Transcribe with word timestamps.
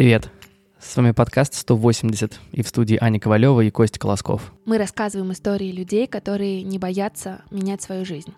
Привет! 0.00 0.30
С 0.78 0.96
вами 0.96 1.10
подкаст 1.10 1.52
180 1.52 2.40
и 2.52 2.62
в 2.62 2.68
студии 2.68 2.96
Аня 2.98 3.20
Ковалева 3.20 3.60
и 3.60 3.70
Костя 3.70 3.98
Колосков. 3.98 4.54
Мы 4.64 4.78
рассказываем 4.78 5.30
истории 5.32 5.70
людей, 5.70 6.06
которые 6.06 6.62
не 6.62 6.78
боятся 6.78 7.42
менять 7.50 7.82
свою 7.82 8.06
жизнь. 8.06 8.32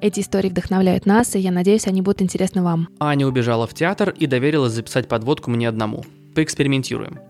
Эти 0.00 0.18
истории 0.18 0.48
вдохновляют 0.48 1.06
нас, 1.06 1.36
и 1.36 1.38
я 1.38 1.52
надеюсь, 1.52 1.86
они 1.86 2.02
будут 2.02 2.22
интересны 2.22 2.60
вам. 2.60 2.88
Аня 2.98 3.24
убежала 3.24 3.68
в 3.68 3.74
театр 3.74 4.10
и 4.18 4.26
доверилась 4.26 4.72
записать 4.72 5.06
подводку 5.06 5.48
мне 5.48 5.68
одному. 5.68 6.04
Поэкспериментируем. 6.34 7.20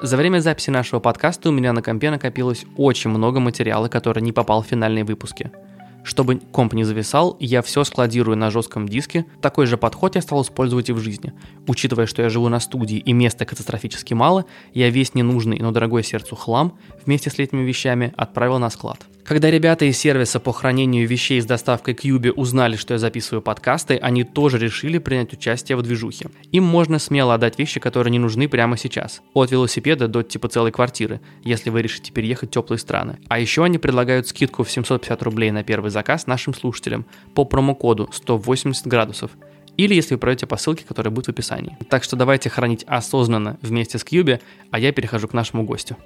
За 0.00 0.16
время 0.16 0.38
записи 0.38 0.70
нашего 0.70 1.00
подкаста 1.00 1.50
у 1.50 1.52
меня 1.52 1.74
на 1.74 1.82
компе 1.82 2.10
накопилось 2.10 2.64
очень 2.78 3.10
много 3.10 3.40
материала, 3.40 3.88
который 3.88 4.22
не 4.22 4.32
попал 4.32 4.62
в 4.62 4.66
финальные 4.68 5.04
выпуски– 5.04 5.52
чтобы 6.06 6.36
комп 6.36 6.74
не 6.74 6.84
зависал, 6.84 7.36
я 7.40 7.62
все 7.62 7.82
складирую 7.82 8.36
на 8.36 8.50
жестком 8.50 8.88
диске. 8.88 9.26
Такой 9.42 9.66
же 9.66 9.76
подход 9.76 10.14
я 10.14 10.22
стал 10.22 10.42
использовать 10.42 10.88
и 10.88 10.92
в 10.92 11.00
жизни. 11.00 11.32
Учитывая, 11.66 12.06
что 12.06 12.22
я 12.22 12.28
живу 12.28 12.48
на 12.48 12.60
студии 12.60 12.98
и 12.98 13.12
места 13.12 13.44
катастрофически 13.44 14.14
мало, 14.14 14.44
я 14.72 14.88
весь 14.88 15.14
ненужный, 15.14 15.58
но 15.58 15.72
дорогой 15.72 16.04
сердцу 16.04 16.36
хлам 16.36 16.78
вместе 17.04 17.28
с 17.28 17.40
этими 17.40 17.62
вещами 17.62 18.14
отправил 18.16 18.58
на 18.60 18.70
склад. 18.70 19.04
Когда 19.26 19.50
ребята 19.50 19.86
из 19.86 19.98
сервиса 19.98 20.38
по 20.38 20.52
хранению 20.52 21.08
вещей 21.08 21.40
с 21.40 21.44
доставкой 21.44 21.94
к 21.94 22.04
Юбе 22.04 22.30
узнали, 22.30 22.76
что 22.76 22.94
я 22.94 22.98
записываю 22.98 23.42
подкасты, 23.42 23.96
они 23.96 24.22
тоже 24.22 24.56
решили 24.56 24.98
принять 24.98 25.32
участие 25.32 25.76
в 25.76 25.82
движухе. 25.82 26.28
Им 26.52 26.62
можно 26.62 27.00
смело 27.00 27.34
отдать 27.34 27.58
вещи, 27.58 27.80
которые 27.80 28.12
не 28.12 28.20
нужны 28.20 28.48
прямо 28.48 28.76
сейчас. 28.76 29.22
От 29.34 29.50
велосипеда 29.50 30.06
до 30.06 30.22
типа 30.22 30.46
целой 30.48 30.70
квартиры, 30.70 31.20
если 31.42 31.70
вы 31.70 31.82
решите 31.82 32.12
переехать 32.12 32.50
в 32.50 32.52
теплые 32.52 32.78
страны. 32.78 33.18
А 33.26 33.40
еще 33.40 33.64
они 33.64 33.78
предлагают 33.78 34.28
скидку 34.28 34.62
в 34.62 34.70
750 34.70 35.20
рублей 35.24 35.50
на 35.50 35.64
первый 35.64 35.90
заказ 35.90 36.28
нашим 36.28 36.54
слушателям 36.54 37.04
по 37.34 37.44
промокоду 37.44 38.08
180 38.12 38.86
градусов 38.86 39.32
или 39.76 39.92
если 39.92 40.14
вы 40.14 40.20
пройдете 40.20 40.46
по 40.46 40.56
ссылке, 40.56 40.84
которая 40.86 41.12
будет 41.12 41.26
в 41.26 41.30
описании. 41.30 41.76
Так 41.90 42.04
что 42.04 42.14
давайте 42.14 42.48
хранить 42.48 42.84
осознанно 42.86 43.58
вместе 43.60 43.98
с 43.98 44.04
Кьюби, 44.04 44.38
а 44.70 44.78
я 44.78 44.92
перехожу 44.92 45.26
к 45.26 45.32
нашему 45.32 45.64
гостю. 45.64 45.96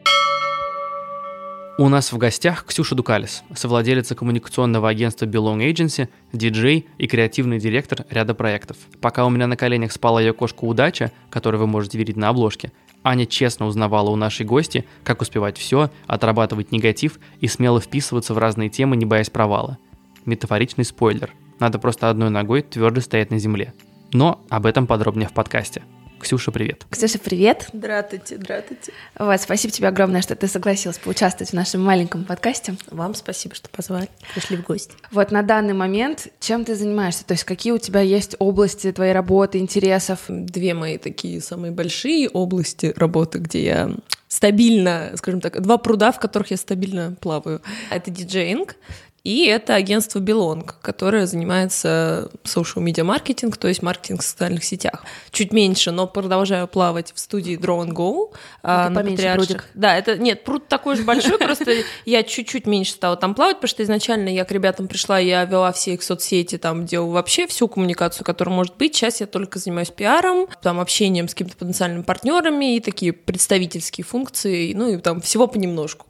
У 1.81 1.89
нас 1.89 2.13
в 2.13 2.19
гостях 2.19 2.67
Ксюша 2.67 2.95
Дукалис, 2.95 3.43
совладелица 3.55 4.15
коммуникационного 4.15 4.91
агентства 4.91 5.25
Belong 5.25 5.67
Agency, 5.67 6.11
диджей 6.31 6.87
и 6.99 7.07
креативный 7.07 7.59
директор 7.59 8.05
ряда 8.11 8.35
проектов. 8.35 8.77
Пока 9.01 9.25
у 9.25 9.31
меня 9.31 9.47
на 9.47 9.57
коленях 9.57 9.91
спала 9.91 10.21
ее 10.21 10.35
кошка 10.35 10.65
Удача, 10.65 11.11
которую 11.31 11.59
вы 11.59 11.67
можете 11.67 11.97
видеть 11.97 12.19
на 12.19 12.29
обложке, 12.29 12.71
Аня 13.03 13.25
честно 13.25 13.65
узнавала 13.65 14.11
у 14.11 14.17
нашей 14.17 14.45
гости, 14.45 14.85
как 15.05 15.23
успевать 15.23 15.57
все, 15.57 15.91
отрабатывать 16.07 16.71
негатив 16.71 17.19
и 17.41 17.49
смело 17.49 17.81
вписываться 17.81 18.35
в 18.35 18.39
разные 18.39 18.69
темы, 18.69 18.99
не 18.99 19.07
боясь 19.07 19.31
провала. 19.31 19.79
Метафоричный 20.27 20.85
спойлер. 20.85 21.31
Надо 21.61 21.79
просто 21.79 22.11
одной 22.11 22.29
ногой 22.29 22.61
твердо 22.61 23.01
стоять 23.01 23.31
на 23.31 23.39
земле. 23.39 23.73
Но 24.13 24.45
об 24.51 24.67
этом 24.67 24.87
подробнее 24.87 25.31
в 25.31 25.33
подкасте. 25.33 25.83
Ксюша, 26.21 26.53
привет. 26.53 26.85
Ксюша, 26.91 27.19
привет. 27.19 27.69
Здравствуйте, 27.73 28.37
здравствуйте. 28.37 28.93
Вот, 29.19 29.41
спасибо 29.41 29.73
тебе 29.73 29.89
огромное, 29.89 30.21
что 30.21 30.37
ты 30.37 30.49
согласилась 30.49 30.99
поучаствовать 30.99 31.51
в 31.51 31.55
нашем 31.55 31.83
маленьком 31.83 32.25
подкасте. 32.25 32.77
Вам 32.91 33.15
спасибо, 33.15 33.55
что 33.55 33.71
позвали, 33.71 34.09
пришли 34.35 34.59
в 34.59 34.63
гости. 34.63 34.93
Вот 35.11 35.31
на 35.31 35.43
данный 35.43 35.73
момент 35.73 36.29
чем 36.39 36.65
ты 36.65 36.75
занимаешься? 36.75 37.25
То 37.25 37.33
есть 37.33 37.45
какие 37.45 37.73
у 37.73 37.79
тебя 37.79 38.01
есть 38.01 38.37
области 38.39 38.93
твоей 38.93 39.13
работы, 39.13 39.59
интересов? 39.59 40.21
Две 40.29 40.75
мои 40.75 40.99
такие 40.99 41.41
самые 41.41 41.73
большие 41.73 42.29
области 42.29 42.93
работы, 42.97 43.39
где 43.39 43.65
я 43.65 43.91
стабильно, 44.29 45.13
скажем 45.17 45.41
так, 45.41 45.61
два 45.61 45.77
пруда, 45.77 46.13
в 46.13 46.21
которых 46.21 46.51
я 46.53 46.57
стабильно 46.57 47.17
плаваю. 47.21 47.61
Это 47.91 48.11
диджеинг, 48.11 48.77
и 49.23 49.47
это 49.47 49.75
агентство 49.75 50.19
Belong, 50.19 50.71
которое 50.81 51.27
занимается 51.27 52.31
social 52.45 52.83
media 52.83 53.05
маркетинг, 53.05 53.59
то 53.59 53.69
есть 53.69 53.83
маркетинг 53.83 54.23
в 54.23 54.25
социальных 54.25 54.65
сетях. 54.65 55.05
Чуть 55.31 55.53
меньше, 55.53 55.91
но 55.91 56.07
продолжаю 56.07 56.67
плавать 56.67 57.13
в 57.15 57.19
студии 57.19 57.59
Draw 57.59 57.87
and 57.87 57.93
Go. 57.93 58.33
Это 58.63 58.89
на 58.89 59.01
поменьше 59.01 59.33
прудик. 59.35 59.67
Да, 59.75 59.97
это 59.97 60.17
нет, 60.17 60.45
пруд 60.45 60.69
такой 60.69 60.97
же 60.97 61.03
большой, 61.03 61.39
просто 61.39 61.73
я 62.07 62.23
чуть-чуть 62.23 62.67
меньше 62.67 62.93
стала 62.93 63.17
там 63.17 63.35
плавать, 63.35 63.57
потому 63.57 63.69
что 63.69 63.83
изначально 63.83 64.31
я 64.31 64.45
к 64.45 64.53
ребятам 64.53 64.89
пришла, 64.89 65.19
я 65.19 65.45
вела 65.45 65.73
все 65.73 65.95
их 65.95 66.03
соцсети, 66.03 66.57
там 66.57 66.87
делала 66.87 67.13
вообще 67.13 67.47
всю 67.47 67.69
коммуникацию, 67.69 68.25
которая 68.25 68.55
может 68.55 68.77
быть. 68.77 68.95
Сейчас 68.95 69.21
я 69.21 69.27
только 69.27 69.59
занимаюсь 69.59 69.91
пиаром, 69.91 70.49
там 70.63 70.81
общением 70.81 71.29
с 71.29 71.35
какими-то 71.35 71.57
потенциальными 71.59 72.03
партнерами 72.03 72.77
и 72.77 72.81
такие 72.81 73.13
представительские 73.13 74.05
функции, 74.05 74.73
ну 74.73 74.89
и 74.89 74.97
там 74.97 75.21
всего 75.21 75.47
понемножку. 75.47 76.07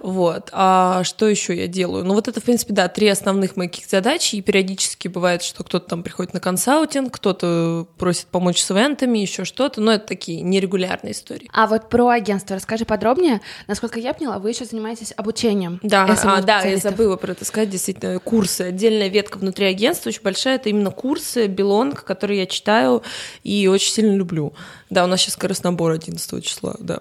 Вот. 0.00 0.48
А 0.52 1.04
что 1.04 1.28
еще 1.28 1.54
я 1.54 1.66
делаю? 1.66 2.04
Ну 2.04 2.14
вот 2.14 2.28
это, 2.28 2.40
в 2.40 2.53
принципе, 2.54 2.72
да, 2.72 2.88
три 2.88 3.08
основных 3.08 3.56
моих 3.56 3.72
задач, 3.88 4.32
и 4.32 4.40
периодически 4.40 5.08
бывает, 5.08 5.42
что 5.42 5.64
кто-то 5.64 5.88
там 5.88 6.04
приходит 6.04 6.34
на 6.34 6.40
консалтинг, 6.40 7.12
кто-то 7.12 7.88
просит 7.98 8.26
помочь 8.26 8.60
с 8.60 8.70
ивентами, 8.70 9.18
еще 9.18 9.44
что-то, 9.44 9.80
но 9.80 9.92
это 9.92 10.06
такие 10.06 10.40
нерегулярные 10.40 11.14
истории. 11.14 11.50
А 11.52 11.66
вот 11.66 11.88
про 11.88 12.10
агентство 12.10 12.54
расскажи 12.54 12.84
подробнее. 12.84 13.40
Насколько 13.66 13.98
я 13.98 14.14
поняла, 14.14 14.38
вы 14.38 14.50
еще 14.50 14.66
занимаетесь 14.66 15.12
обучением. 15.16 15.80
Да, 15.82 16.06
а, 16.06 16.42
да, 16.42 16.60
я 16.60 16.76
забыла 16.76 17.16
про 17.16 17.32
это 17.32 17.44
сказать, 17.44 17.70
действительно, 17.70 18.20
курсы. 18.20 18.60
Отдельная 18.60 19.08
ветка 19.08 19.38
внутри 19.38 19.66
агентства 19.66 20.10
очень 20.10 20.22
большая, 20.22 20.54
это 20.54 20.68
именно 20.68 20.92
курсы 20.92 21.48
Белонг, 21.48 22.04
которые 22.04 22.40
я 22.40 22.46
читаю 22.46 23.02
и 23.42 23.66
очень 23.66 23.92
сильно 23.92 24.14
люблю. 24.14 24.52
Да, 24.94 25.02
у 25.02 25.08
нас 25.08 25.20
сейчас 25.20 25.34
как 25.34 25.48
раз 25.48 25.64
набор 25.64 25.90
11 25.90 26.44
числа, 26.44 26.76
да. 26.78 27.00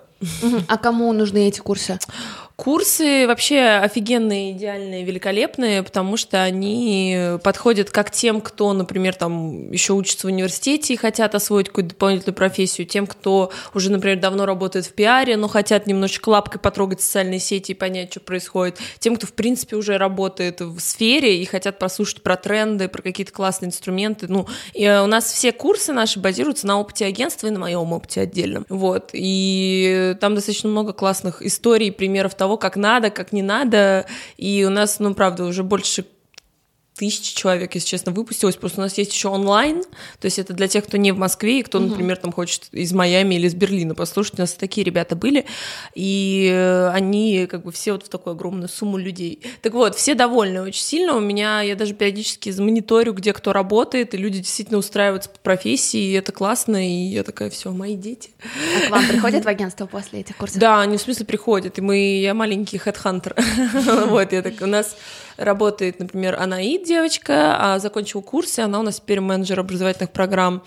А 0.68 0.78
кому 0.78 1.14
нужны 1.14 1.48
эти 1.48 1.60
курсы? 1.60 2.00
Курсы 2.56 3.28
вообще 3.28 3.60
офигенные, 3.60 4.52
идеальные, 4.52 5.04
великолепные, 5.04 5.84
потому 5.84 6.18
что 6.18 6.42
они 6.42 7.38
подходят 7.44 7.90
как 7.90 8.12
тем, 8.12 8.42
кто, 8.42 8.74
например, 8.74 9.16
там 9.16 9.72
еще 9.72 9.94
учится 9.94 10.28
в 10.28 10.30
университете 10.30 10.94
и 10.94 10.98
хотят 10.98 11.36
освоить 11.36 11.68
какую-то 11.68 11.90
дополнительную 11.90 12.36
профессию, 12.36 12.88
тем, 12.88 13.06
кто 13.06 13.52
уже, 13.74 13.92
например, 13.92 14.20
давно 14.20 14.46
работает 14.46 14.86
в 14.86 14.94
пиаре, 14.94 15.36
но 15.36 15.48
хотят 15.48 15.88
немножечко 15.88 16.30
лапкой 16.30 16.60
потрогать 16.60 17.02
социальные 17.02 17.40
сети 17.40 17.72
и 17.72 17.76
понять, 17.76 18.12
что 18.12 18.22
происходит, 18.22 18.78
тем, 19.00 19.18
кто, 19.18 19.28
в 19.28 19.34
принципе, 19.34 19.76
уже 19.76 19.98
работает 19.98 20.62
в 20.62 20.80
сфере 20.80 21.42
и 21.42 21.46
хотят 21.46 21.80
послушать 21.80 22.24
про 22.24 22.38
тренды, 22.38 22.88
про 22.88 23.02
какие-то 23.02 23.34
классные 23.34 23.70
инструменты. 23.70 24.28
Ну, 24.30 24.48
и 24.74 24.88
у 24.88 25.08
нас 25.08 25.26
все 25.26 25.52
курсы 25.52 25.92
наши 25.92 26.20
базируются 26.20 26.68
на 26.68 26.80
опыте 26.80 27.06
агентства 27.06 27.48
и 27.48 27.52
на 27.52 27.60
моем 27.60 27.83
опыте 27.92 28.22
отдельном. 28.22 28.66
Вот. 28.70 29.10
И 29.14 30.16
там 30.22 30.36
достаточно 30.36 30.70
много 30.70 30.94
классных 30.94 31.42
историй, 31.42 31.92
примеров 31.92 32.36
того, 32.36 32.58
как 32.58 32.78
надо, 32.78 33.10
как 33.10 33.34
не 33.34 33.42
надо. 33.42 34.06
И 34.38 34.64
у 34.66 34.70
нас, 34.70 35.00
ну, 35.00 35.14
правда, 35.14 35.44
уже 35.44 35.64
больше 35.64 36.06
тысячи 36.96 37.36
человек, 37.36 37.74
если 37.76 37.88
честно, 37.88 38.12
выпустилось. 38.12 38.56
Просто 38.56 38.82
у 38.82 38.84
нас 38.84 38.98
есть 38.98 39.14
еще 39.14 39.30
онлайн, 39.30 39.84
то 40.20 40.26
есть 40.26 40.40
это 40.40 40.54
для 40.54 40.68
тех, 40.68 40.86
кто 40.86 40.98
не 40.98 41.12
в 41.12 41.18
Москве, 41.18 41.60
и 41.60 41.64
кто, 41.64 41.80
угу. 41.80 41.88
например, 41.88 42.18
там 42.18 42.32
хочет 42.32 42.68
из 42.72 42.94
Майами 42.94 43.36
или 43.36 43.48
из 43.48 43.56
Берлина 43.56 43.96
послушать. 43.96 44.36
У 44.38 44.42
нас 44.42 44.54
такие 44.54 44.84
ребята 44.84 45.16
были, 45.16 45.46
и 45.96 46.50
э, 46.52 46.90
они 46.90 47.48
как 47.50 47.64
бы 47.64 47.72
все 47.72 47.94
вот 47.94 48.04
в 48.04 48.10
такую 48.10 48.34
огромную 48.34 48.70
сумму 48.70 48.98
людей. 48.98 49.42
Так 49.62 49.74
вот, 49.74 49.96
все 49.96 50.16
довольны 50.16 50.62
очень 50.62 50.84
сильно. 50.84 51.16
У 51.16 51.20
меня, 51.20 51.62
я 51.62 51.76
даже 51.76 51.94
периодически 51.94 52.50
мониторю, 52.60 53.14
где 53.14 53.34
кто 53.34 53.54
работает, 53.54 54.14
и 54.14 54.18
люди 54.18 54.40
действительно 54.40 54.78
устраиваются 54.78 55.30
по 55.30 55.40
профессии, 55.40 56.00
и 56.00 56.14
это 56.14 56.32
классно, 56.32 56.88
и 56.88 57.08
я 57.08 57.24
такая, 57.24 57.50
все, 57.50 57.72
мои 57.72 57.96
дети. 57.96 58.32
А 58.84 58.88
к 58.88 58.90
вам 58.92 59.08
приходят 59.08 59.46
в 59.46 59.48
агентство 59.48 59.86
после 59.86 60.22
этих 60.22 60.38
курсов? 60.38 60.60
Да, 60.60 60.82
они 60.82 60.98
в 60.98 61.02
смысле 61.02 61.26
приходят, 61.26 61.78
и 61.78 61.82
мы, 61.82 62.20
я 62.20 62.34
маленький 62.34 62.78
хедхантер. 62.78 63.36
Вот, 64.14 64.32
я 64.32 64.42
так, 64.42 64.54
у 64.62 64.66
нас 64.66 64.96
работает, 65.38 66.00
например, 66.00 66.40
Анаид 66.40 66.84
девочка, 66.84 67.58
а 67.60 67.80
закончила 67.80 68.22
курсы, 68.22 68.60
она 68.60 68.80
у 68.80 68.84
нас 68.84 69.00
теперь 69.00 69.20
менеджер 69.20 69.60
образовательных 69.60 70.12
программ. 70.12 70.64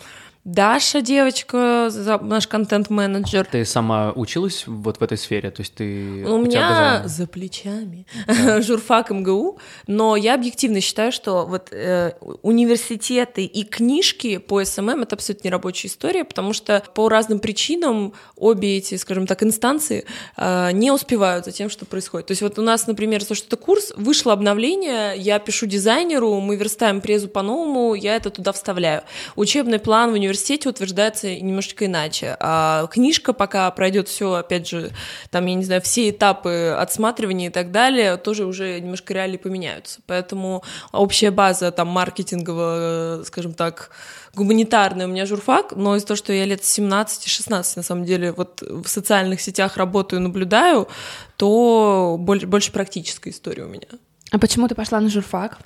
Даша, 0.46 1.02
девочка, 1.02 1.90
наш 2.20 2.46
контент-менеджер. 2.46 3.48
Ты 3.50 3.64
сама 3.64 4.12
училась 4.12 4.62
вот 4.68 5.00
в 5.00 5.02
этой 5.02 5.18
сфере? 5.18 5.50
То 5.50 5.62
есть 5.62 5.74
ты... 5.74 6.24
У, 6.24 6.34
у 6.34 6.38
меня 6.38 7.02
за 7.04 7.26
плечами 7.26 8.06
да. 8.28 8.62
журфак 8.62 9.10
МГУ, 9.10 9.58
но 9.88 10.14
я 10.14 10.34
объективно 10.34 10.80
считаю, 10.80 11.10
что 11.10 11.46
вот 11.46 11.72
э, 11.72 12.12
университеты 12.42 13.44
и 13.44 13.64
книжки 13.64 14.38
по 14.38 14.64
СММ— 14.64 15.02
это 15.02 15.16
абсолютно 15.16 15.48
нерабочая 15.48 15.90
история, 15.90 16.22
потому 16.24 16.52
что 16.52 16.80
по 16.94 17.08
разным 17.08 17.40
причинам 17.40 18.14
обе 18.36 18.76
эти, 18.76 18.94
скажем 18.98 19.26
так, 19.26 19.42
инстанции 19.42 20.04
э, 20.36 20.70
не 20.70 20.92
успевают 20.92 21.44
за 21.44 21.50
тем, 21.50 21.68
что 21.70 21.86
происходит. 21.86 22.28
То 22.28 22.30
есть 22.30 22.42
вот 22.42 22.56
у 22.60 22.62
нас, 22.62 22.86
например, 22.86 23.20
за 23.24 23.34
что-то 23.34 23.56
курс, 23.56 23.92
вышло 23.96 24.32
обновление, 24.32 25.18
я 25.18 25.40
пишу 25.40 25.66
дизайнеру, 25.66 26.38
мы 26.38 26.54
верстаем 26.54 27.00
презу 27.00 27.26
по-новому, 27.26 27.94
я 27.94 28.14
это 28.14 28.30
туда 28.30 28.52
вставляю. 28.52 29.02
Учебный 29.34 29.80
план 29.80 30.10
в 30.10 30.12
университете 30.12 30.35
университете 30.36 30.68
утверждается 30.68 31.34
немножечко 31.34 31.86
иначе. 31.86 32.36
А 32.40 32.86
книжка 32.88 33.32
пока 33.32 33.70
пройдет 33.70 34.08
все, 34.08 34.34
опять 34.34 34.68
же, 34.68 34.92
там, 35.30 35.46
я 35.46 35.54
не 35.54 35.64
знаю, 35.64 35.80
все 35.80 36.10
этапы 36.10 36.76
отсматривания 36.78 37.48
и 37.48 37.50
так 37.50 37.70
далее, 37.70 38.16
тоже 38.16 38.44
уже 38.44 38.78
немножко 38.80 39.14
реалии 39.14 39.38
поменяются. 39.38 40.00
Поэтому 40.06 40.62
общая 40.92 41.30
база 41.30 41.70
там 41.70 41.88
маркетинговая, 41.88 43.24
скажем 43.24 43.54
так, 43.54 43.90
гуманитарная 44.34 45.06
у 45.06 45.08
меня 45.08 45.24
журфак, 45.24 45.72
но 45.74 45.96
из-за 45.96 46.08
того, 46.08 46.16
что 46.16 46.32
я 46.32 46.44
лет 46.44 46.60
17-16, 46.60 47.48
на 47.76 47.82
самом 47.82 48.04
деле, 48.04 48.32
вот 48.32 48.62
в 48.62 48.86
социальных 48.86 49.40
сетях 49.40 49.78
работаю, 49.78 50.20
наблюдаю, 50.20 50.88
то 51.36 52.16
больше, 52.18 52.46
больше 52.46 52.72
практическая 52.72 53.30
история 53.30 53.64
у 53.64 53.68
меня. 53.68 53.88
А 54.30 54.38
почему 54.38 54.68
ты 54.68 54.74
пошла 54.74 55.00
на 55.00 55.08
журфак? 55.08 55.58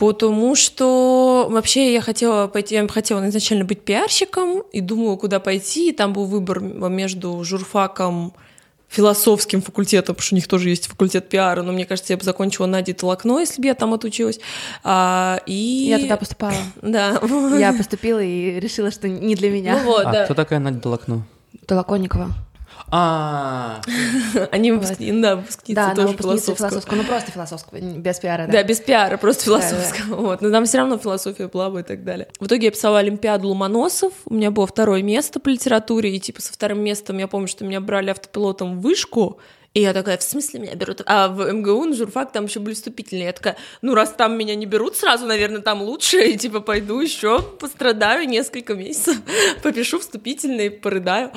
Потому 0.00 0.56
что 0.56 1.46
вообще 1.50 1.92
я 1.92 2.00
хотела 2.00 2.46
пойти, 2.46 2.74
я 2.74 2.88
хотела 2.88 3.28
изначально 3.28 3.66
быть 3.66 3.82
пиарщиком 3.82 4.62
и 4.72 4.80
думала, 4.80 5.16
куда 5.16 5.40
пойти. 5.40 5.90
И 5.90 5.92
там 5.92 6.14
был 6.14 6.24
выбор 6.24 6.60
между 6.60 7.44
журфаком 7.44 8.32
философским 8.88 9.60
факультетом, 9.60 10.14
потому 10.14 10.24
что 10.24 10.34
у 10.34 10.36
них 10.36 10.48
тоже 10.48 10.70
есть 10.70 10.86
факультет 10.86 11.28
пиара, 11.28 11.62
но 11.62 11.72
мне 11.72 11.84
кажется, 11.84 12.14
я 12.14 12.16
бы 12.16 12.24
закончила 12.24 12.64
Нади 12.64 12.94
Толокно, 12.94 13.40
если 13.40 13.60
бы 13.60 13.66
я 13.66 13.74
там 13.74 13.92
отучилась. 13.92 14.40
А, 14.82 15.42
и... 15.44 15.52
Я 15.90 15.98
туда 15.98 16.16
поступала. 16.16 16.54
Да. 16.80 17.20
Я 17.58 17.74
поступила 17.74 18.22
и 18.22 18.58
решила, 18.58 18.90
что 18.90 19.06
не 19.06 19.34
для 19.34 19.50
меня. 19.50 19.80
Ну 19.80 19.84
вот, 19.84 20.06
а 20.06 20.12
да. 20.12 20.24
кто 20.24 20.32
такая 20.32 20.60
Надя 20.60 20.80
Толокно? 20.80 21.26
Толоконникова. 21.66 22.30
А, 22.92 23.80
Они 24.50 24.72
выпускницы, 24.72 25.20
да, 25.20 25.36
выпускницы 25.36 25.74
Да, 25.74 25.84
она 25.86 25.94
тоже 25.94 26.16
философского. 26.16 26.56
философского, 26.56 26.96
ну 26.96 27.04
просто 27.04 27.30
философского, 27.30 27.78
без 27.78 28.18
пиара, 28.18 28.46
да. 28.46 28.52
Да, 28.52 28.62
без 28.64 28.80
пиара, 28.80 29.16
просто 29.16 29.44
Да, 29.50 29.58
да, 29.58 29.68
философского. 29.68 30.16
Вот. 30.16 30.40
Но 30.40 30.50
там 30.50 30.64
все 30.64 30.78
равно 30.78 30.98
философия 30.98 31.48
плава 31.48 31.78
и 31.78 31.82
так 31.82 32.04
далее. 32.04 32.28
В 32.40 32.46
итоге 32.46 32.66
я 32.66 32.70
писала 32.72 32.98
Олимпиаду 32.98 33.48
Ломоносов, 33.48 34.12
у 34.26 34.34
меня 34.34 34.50
было 34.50 34.66
второе 34.66 35.02
место 35.02 35.38
по 35.40 35.48
литературе, 35.48 36.14
и 36.14 36.18
типа 36.20 36.42
со 36.42 36.52
вторым 36.52 36.82
местом 36.82 37.18
я 37.18 37.28
помню, 37.28 37.46
что 37.48 37.64
меня 37.64 37.80
брали 37.80 38.10
автопилотом 38.10 38.78
в 38.78 38.82
вышку, 38.82 39.38
и 39.72 39.82
я 39.82 39.92
такая, 39.92 40.18
в 40.18 40.22
смысле 40.22 40.58
меня 40.58 40.74
берут? 40.74 41.02
А 41.06 41.28
в 41.28 41.52
МГУ 41.52 41.84
на 41.84 41.94
журфак 41.94 42.32
там 42.32 42.46
еще 42.46 42.58
были 42.58 42.74
вступительные. 42.74 43.26
Я 43.26 43.32
такая, 43.32 43.56
ну 43.82 43.94
раз 43.94 44.10
там 44.10 44.36
меня 44.36 44.56
не 44.56 44.66
берут 44.66 44.96
сразу, 44.96 45.26
наверное, 45.26 45.60
там 45.60 45.80
лучше, 45.80 46.20
и 46.22 46.36
типа 46.36 46.60
пойду 46.60 47.00
еще 47.00 47.40
пострадаю 47.40 48.28
несколько 48.28 48.74
месяцев, 48.74 49.16
попишу 49.62 50.00
вступительные, 50.00 50.72
порыдаю. 50.72 51.30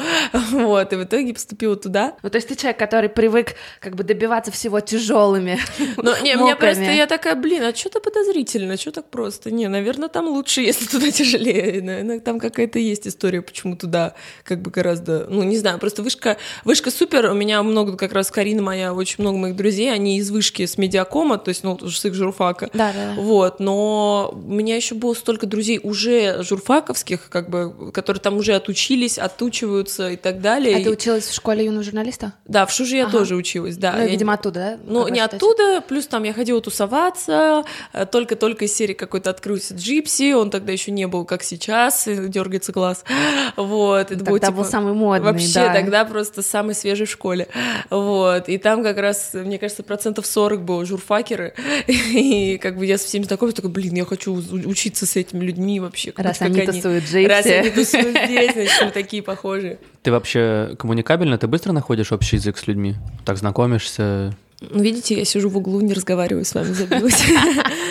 Вот, 0.50 0.92
и 0.92 0.96
в 0.96 1.04
итоге 1.04 1.34
поступила 1.34 1.76
туда. 1.76 2.16
Ну, 2.24 2.30
то 2.32 2.38
есть 2.38 2.48
ты 2.48 2.56
человек, 2.56 2.80
который 2.80 3.08
привык 3.08 3.54
как 3.80 3.96
бы 3.96 4.04
добиваться 4.04 4.52
всего 4.52 4.80
тяжелыми. 4.80 5.60
Ну, 5.96 6.12
не, 6.22 6.36
мне 6.36 6.56
просто, 6.56 6.84
я 6.84 7.08
такая, 7.08 7.36
блин, 7.36 7.64
а 7.64 7.74
что-то 7.74 8.00
подозрительно, 8.00 8.78
что 8.78 8.92
так 8.92 9.10
просто? 9.10 9.52
Не, 9.52 9.68
наверное, 9.68 10.10
там 10.10 10.28
лучше, 10.28 10.62
если 10.62 10.86
туда 10.86 11.12
тяжелее. 11.12 11.82
Наверное, 11.82 12.20
там 12.20 12.40
какая-то 12.40 12.80
есть 12.80 13.08
история, 13.08 13.42
почему 13.42 13.78
туда 13.78 14.16
как 14.44 14.62
бы 14.62 14.72
гораздо, 14.72 15.28
ну, 15.30 15.44
не 15.44 15.58
знаю, 15.58 15.80
просто 15.80 16.02
вышка, 16.02 16.38
вышка 16.66 16.92
супер, 16.92 17.30
у 17.30 17.34
меня 17.34 17.64
много 17.64 17.96
как 17.96 18.12
раз 18.12 18.23
Карина 18.32 18.62
моя, 18.62 18.94
очень 18.94 19.16
много 19.20 19.38
моих 19.38 19.56
друзей, 19.56 19.92
они 19.94 20.18
из 20.18 20.30
вышки 20.32 20.66
с 20.66 20.78
медиакома, 20.78 21.38
то 21.38 21.50
есть, 21.50 21.64
ну, 21.64 21.78
с 21.90 22.06
их 22.06 22.14
журфака. 22.14 22.70
Да, 22.74 22.92
да. 22.94 23.14
Вот, 23.22 23.60
но 23.60 24.32
у 24.34 24.52
меня 24.52 24.76
еще 24.76 24.96
было 24.96 25.14
столько 25.14 25.46
друзей 25.48 25.80
уже 25.84 26.44
журфаковских, 26.44 27.30
как 27.30 27.50
бы, 27.50 27.92
которые 27.92 28.22
там 28.22 28.38
уже 28.38 28.54
отучились, 28.54 29.18
отучиваются 29.18 30.10
и 30.12 30.16
так 30.16 30.42
далее. 30.42 30.76
А 30.76 30.80
И- 30.80 30.84
ты 30.84 30.90
училась 30.92 31.28
в 31.28 31.34
школе 31.34 31.66
юного 31.66 31.84
журналиста? 31.84 32.34
Да, 32.46 32.66
в 32.66 32.72
Шуже 32.72 32.96
я 32.98 33.04
Ага. 33.04 33.18
тоже 33.20 33.36
училась, 33.36 33.78
да. 33.78 33.94
ну, 33.94 34.02
Я- 34.04 34.08
видимо, 34.08 34.34
оттуда, 34.34 34.60
да? 34.60 34.78
ну, 34.86 35.08
не 35.08 35.16
кстати. 35.20 35.36
оттуда, 35.36 35.82
плюс 35.88 36.08
там 36.08 36.24
я 36.24 36.34
ходила 36.34 36.62
тусоваться, 36.62 37.64
э, 37.94 38.06
только-только 38.06 38.66
из 38.66 38.76
серии 38.76 38.94
какой-то 38.94 39.30
открылся 39.30 39.74
Джипси, 39.76 40.34
он 40.34 40.50
тогда 40.50 40.72
еще 40.72 40.92
не 40.92 41.08
был, 41.08 41.26
как 41.26 41.44
сейчас, 41.44 42.08
дергается 42.08 42.72
глаз, 42.72 43.04
вот. 43.58 44.12
Это 44.12 44.16
Тогда 44.16 44.30
было, 44.32 44.40
типа, 44.40 44.52
был 44.52 44.66
самый 44.66 44.94
модный, 44.94 45.32
Вообще, 45.32 45.54
да. 45.56 45.74
тогда 45.74 46.06
просто 46.06 46.42
самый 46.42 46.76
свежий 46.76 47.06
в 47.06 47.10
школе, 47.12 47.48
вот. 47.90 48.13
И 48.48 48.58
там 48.58 48.84
как 48.84 48.98
раз, 48.98 49.32
мне 49.34 49.58
кажется, 49.58 49.84
процентов 49.84 50.26
40 50.26 50.64
было 50.64 50.86
журфакеры, 50.86 51.54
и 51.88 52.58
как 52.62 52.78
бы 52.78 52.86
я 52.86 52.98
со 52.98 53.06
всеми 53.06 53.24
знакомилась, 53.24 53.56
такой, 53.56 53.72
блин, 53.72 53.96
я 53.96 54.06
хочу 54.06 54.34
учиться 54.34 55.06
с 55.06 55.16
этими 55.16 55.44
людьми 55.44 55.80
вообще. 55.80 56.14
Раз 56.16 56.38
как 56.38 56.50
они 56.50 56.66
тусуют 56.66 57.04
джипси. 57.06 57.28
Раз 57.28 57.46
они 57.46 57.70
тусуют 57.70 58.18
здесь, 58.26 58.54
значит, 58.54 58.82
мы 58.82 58.92
такие 58.92 59.24
похожие. 59.24 59.80
ты 60.02 60.12
вообще 60.12 60.76
коммуникабельна? 60.78 61.38
Ты 61.38 61.48
быстро 61.48 61.72
находишь 61.72 62.12
общий 62.12 62.38
язык 62.38 62.58
с 62.58 62.68
людьми? 62.68 62.96
Так 63.26 63.38
знакомишься? 63.38 64.36
Ну, 64.70 64.82
видите, 64.82 65.16
я 65.16 65.26
сижу 65.26 65.50
в 65.50 65.58
углу, 65.58 65.82
не 65.82 65.94
разговариваю 65.94 66.46
с 66.46 66.54
вами, 66.54 66.72
забилась. 66.74 67.22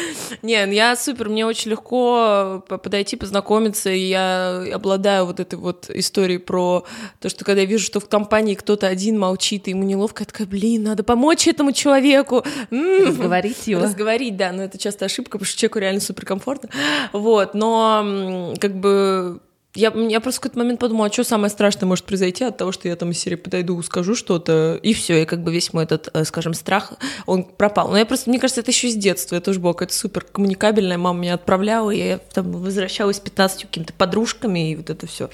Не, 0.42 0.64
ну 0.66 0.72
я 0.72 0.96
супер, 0.96 1.28
мне 1.28 1.44
очень 1.44 1.70
легко 1.70 2.64
по- 2.68 2.78
подойти, 2.78 3.16
познакомиться, 3.16 3.90
и 3.90 4.00
я 4.00 4.64
обладаю 4.72 5.26
вот 5.26 5.40
этой 5.40 5.58
вот 5.58 5.90
историей 5.90 6.38
про 6.38 6.84
то, 7.20 7.28
что 7.28 7.44
когда 7.44 7.60
я 7.62 7.66
вижу, 7.66 7.84
что 7.84 8.00
в 8.00 8.08
компании 8.08 8.54
кто-то 8.54 8.86
один 8.86 9.18
молчит, 9.18 9.68
и 9.68 9.70
ему 9.70 9.82
неловко, 9.84 10.22
я 10.22 10.26
такая, 10.26 10.46
блин, 10.46 10.84
надо 10.84 11.02
помочь 11.02 11.46
этому 11.46 11.72
человеку. 11.72 12.44
Разговорить 12.70 13.66
его. 13.66 13.82
Разговорить, 13.82 14.36
да, 14.36 14.52
но 14.52 14.62
это 14.62 14.78
часто 14.78 15.04
ошибка, 15.04 15.38
потому 15.38 15.46
что 15.46 15.58
человеку 15.58 15.78
реально 15.80 16.00
супер 16.00 16.24
комфортно. 16.24 16.70
Вот, 17.12 17.54
но 17.54 18.54
как 18.60 18.74
бы 18.74 19.40
я, 19.74 19.90
я 19.90 20.20
просто 20.20 20.38
в 20.38 20.42
какой-то 20.42 20.58
момент 20.58 20.80
подумала, 20.80 21.08
а 21.08 21.12
что 21.12 21.24
самое 21.24 21.48
страшное 21.48 21.86
может 21.86 22.04
произойти 22.04 22.44
от 22.44 22.58
того, 22.58 22.72
что 22.72 22.88
я 22.88 22.96
там 22.96 23.10
из 23.10 23.18
серии 23.18 23.36
подойду, 23.36 23.80
скажу 23.82 24.14
что-то, 24.14 24.78
и 24.82 24.92
все, 24.92 25.22
и 25.22 25.24
как 25.24 25.42
бы 25.42 25.50
весь 25.50 25.72
мой 25.72 25.84
этот, 25.84 26.10
э, 26.12 26.24
скажем, 26.24 26.52
страх, 26.52 26.92
он 27.24 27.44
пропал. 27.44 27.88
Но 27.88 27.96
я 27.96 28.04
просто, 28.04 28.28
мне 28.28 28.38
кажется, 28.38 28.60
это 28.60 28.70
еще 28.70 28.90
с 28.90 28.94
детства, 28.94 29.34
я 29.34 29.40
тоже 29.40 29.60
была 29.60 29.72
какая-то 29.72 29.94
супер 29.94 30.24
коммуникабельная, 30.30 30.98
мама 30.98 31.20
меня 31.20 31.34
отправляла, 31.34 31.90
и 31.90 31.98
я 31.98 32.18
там 32.18 32.52
возвращалась 32.52 33.16
с 33.16 33.20
15 33.20 33.62
какими-то 33.62 33.94
подружками, 33.94 34.72
и 34.72 34.76
вот 34.76 34.90
это 34.90 35.06
все. 35.06 35.30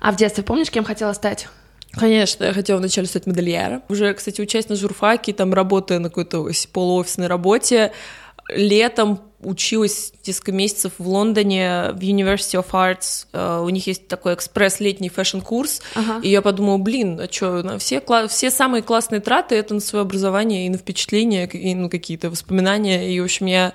А 0.00 0.12
в 0.12 0.16
детстве 0.16 0.44
помнишь, 0.44 0.70
кем 0.70 0.84
хотела 0.84 1.14
стать? 1.14 1.48
Конечно, 1.92 2.44
я 2.44 2.52
хотела 2.52 2.78
вначале 2.78 3.06
стать 3.06 3.26
модельером. 3.26 3.82
Уже, 3.88 4.14
кстати, 4.14 4.40
учась 4.40 4.68
на 4.68 4.76
журфаке, 4.76 5.32
там 5.32 5.52
работая 5.52 5.98
на 5.98 6.08
какой-то 6.08 6.48
полуофисной 6.72 7.26
работе, 7.26 7.92
летом 8.48 9.20
училась 9.40 10.12
несколько 10.24 10.52
месяцев 10.52 10.92
в 10.98 11.08
Лондоне 11.08 11.90
в 11.94 11.98
University 11.98 12.62
of 12.62 12.66
Arts. 12.70 13.26
Э, 13.32 13.60
У 13.60 13.68
них 13.70 13.86
есть 13.88 14.06
такой 14.06 14.34
экспресс 14.34 14.78
летний 14.78 15.08
фэшн-курс. 15.08 15.82
Ага. 15.96 16.20
И 16.22 16.28
я 16.28 16.42
подумала, 16.42 16.78
блин, 16.78 17.18
а 17.20 17.26
что, 17.32 17.62
на 17.62 17.78
все, 17.78 17.98
кла- 17.98 18.28
все 18.28 18.52
самые 18.52 18.82
классные 18.82 19.20
траты 19.20 19.56
это 19.56 19.74
на 19.74 19.80
свое 19.80 20.02
образование 20.02 20.66
и 20.66 20.70
на 20.70 20.78
впечатления, 20.78 21.46
и 21.48 21.74
на 21.74 21.88
какие-то 21.88 22.30
воспоминания. 22.30 23.12
И, 23.12 23.18
в 23.20 23.24
общем, 23.24 23.46
я 23.46 23.72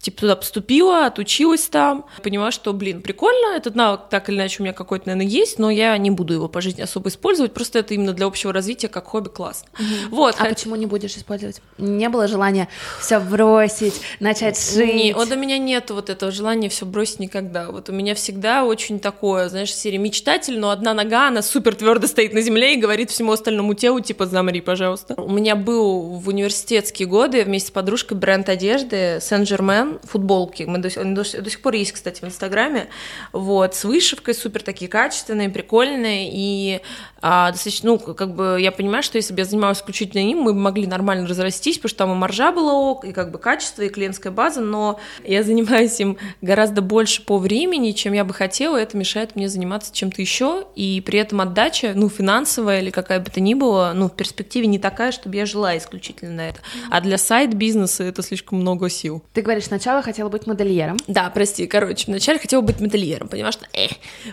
типа 0.00 0.20
туда 0.20 0.36
поступила, 0.36 1.06
отучилась 1.06 1.66
там, 1.68 2.04
поняла, 2.22 2.50
что, 2.52 2.72
блин, 2.72 3.02
прикольно, 3.02 3.56
этот 3.56 3.74
навык 3.74 4.02
так 4.10 4.28
или 4.28 4.36
иначе 4.36 4.56
у 4.60 4.62
меня 4.62 4.72
какой-то, 4.72 5.08
наверное, 5.08 5.26
есть, 5.30 5.58
но 5.58 5.70
я 5.70 5.96
не 5.98 6.10
буду 6.10 6.34
его 6.34 6.48
по 6.48 6.60
жизни 6.60 6.82
особо 6.82 7.08
использовать, 7.08 7.52
просто 7.52 7.80
это 7.80 7.94
именно 7.94 8.12
для 8.12 8.26
общего 8.26 8.52
развития, 8.52 8.88
как 8.88 9.06
хобби, 9.06 9.28
классно. 9.28 9.68
Вот, 10.10 10.36
А 10.38 10.44
хот- 10.44 10.50
почему 10.50 10.76
не 10.76 10.86
будешь 10.86 11.16
использовать? 11.16 11.60
Не 11.78 12.08
было 12.08 12.28
желания 12.28 12.68
все 13.00 13.18
бросить, 13.18 14.00
начать 14.20 14.56
шить? 14.58 14.94
Не, 14.94 15.12
вот 15.14 15.30
у 15.32 15.36
меня 15.36 15.58
нет 15.58 15.90
вот 15.90 16.10
этого 16.10 16.30
желания 16.30 16.68
все 16.68 16.86
бросить 16.86 17.18
никогда. 17.18 17.70
Вот 17.70 17.88
у 17.88 17.92
меня 17.92 18.14
всегда 18.14 18.64
очень 18.64 19.00
такое, 19.00 19.48
знаешь, 19.48 19.74
серия 19.74 19.98
мечтатель, 19.98 20.58
но 20.60 20.70
одна 20.70 20.94
нога, 20.94 21.28
она 21.28 21.42
супер 21.42 21.74
твердо 21.74 22.06
стоит 22.06 22.32
на 22.32 22.40
земле 22.40 22.74
и 22.74 22.76
говорит 22.76 23.10
всему 23.10 23.32
остальному 23.32 23.74
телу, 23.74 23.98
типа, 24.00 24.26
замри, 24.26 24.60
пожалуйста. 24.60 25.14
У 25.16 25.30
меня 25.30 25.56
был 25.56 26.02
в 26.18 26.28
университетские 26.28 27.08
годы 27.08 27.42
вместе 27.44 27.68
с 27.68 27.70
подружкой 27.72 28.16
бренд 28.16 28.48
одежды 28.48 29.18
Сен-Жермен, 29.20 29.87
футболки. 30.04 30.64
Мы 30.64 30.78
до, 30.78 30.88
до, 30.88 31.14
до 31.14 31.50
сих 31.50 31.60
пор 31.60 31.74
есть, 31.74 31.92
кстати, 31.92 32.20
в 32.20 32.24
Инстаграме. 32.24 32.88
Вот, 33.32 33.74
с 33.74 33.84
вышивкой, 33.84 34.34
супер 34.34 34.62
такие 34.62 34.90
качественные, 34.90 35.48
прикольные. 35.48 36.30
И 36.32 36.80
а, 37.20 37.50
достаточно, 37.50 37.90
ну, 37.90 37.98
как 37.98 38.34
бы 38.34 38.58
я 38.60 38.70
понимаю, 38.70 39.02
что 39.02 39.16
если 39.16 39.32
бы 39.32 39.40
я 39.40 39.44
занималась 39.44 39.78
исключительно 39.78 40.20
им, 40.20 40.38
мы 40.38 40.54
могли 40.54 40.86
нормально 40.86 41.26
разрастись, 41.26 41.78
потому 41.78 41.88
что 41.88 41.98
там 41.98 42.12
и 42.12 42.14
маржа 42.14 42.52
была 42.52 42.72
ок, 42.72 43.04
и 43.04 43.12
как 43.12 43.30
бы 43.30 43.38
качество, 43.38 43.82
и 43.82 43.88
клиентская 43.88 44.32
база, 44.32 44.60
но 44.60 45.00
я 45.24 45.42
занимаюсь 45.48 45.98
им 46.00 46.16
гораздо 46.42 46.80
больше 46.82 47.24
по 47.24 47.38
времени, 47.38 47.92
чем 47.92 48.12
я 48.12 48.24
бы 48.24 48.34
хотела, 48.34 48.76
и 48.76 48.82
это 48.82 48.96
мешает 48.96 49.34
мне 49.34 49.48
заниматься 49.48 49.92
чем-то 49.92 50.20
еще, 50.20 50.66
и 50.76 51.02
при 51.04 51.18
этом 51.18 51.40
отдача, 51.40 51.92
ну, 51.94 52.08
финансовая 52.08 52.80
или 52.80 52.90
какая 52.90 53.20
бы 53.20 53.30
то 53.30 53.40
ни 53.40 53.54
была, 53.54 53.94
ну, 53.94 54.08
в 54.08 54.14
перспективе 54.14 54.66
не 54.66 54.78
такая, 54.78 55.12
чтобы 55.12 55.36
я 55.36 55.46
жила 55.46 55.76
исключительно 55.76 56.32
на 56.32 56.48
это. 56.48 56.60
А 56.90 57.00
для 57.00 57.18
сайт-бизнеса 57.18 58.04
это 58.04 58.22
слишком 58.22 58.60
много 58.60 58.88
сил. 58.88 59.24
Ты 59.32 59.42
говоришь, 59.42 59.70
сначала 59.78 60.02
хотела 60.02 60.28
быть 60.28 60.46
модельером. 60.46 60.96
Да, 61.06 61.30
прости, 61.30 61.66
короче, 61.66 62.04
вначале 62.08 62.38
хотела 62.38 62.60
быть 62.62 62.80
модельером, 62.80 63.28
понимаешь, 63.28 63.54
что 63.54 63.66
э. 63.72 63.88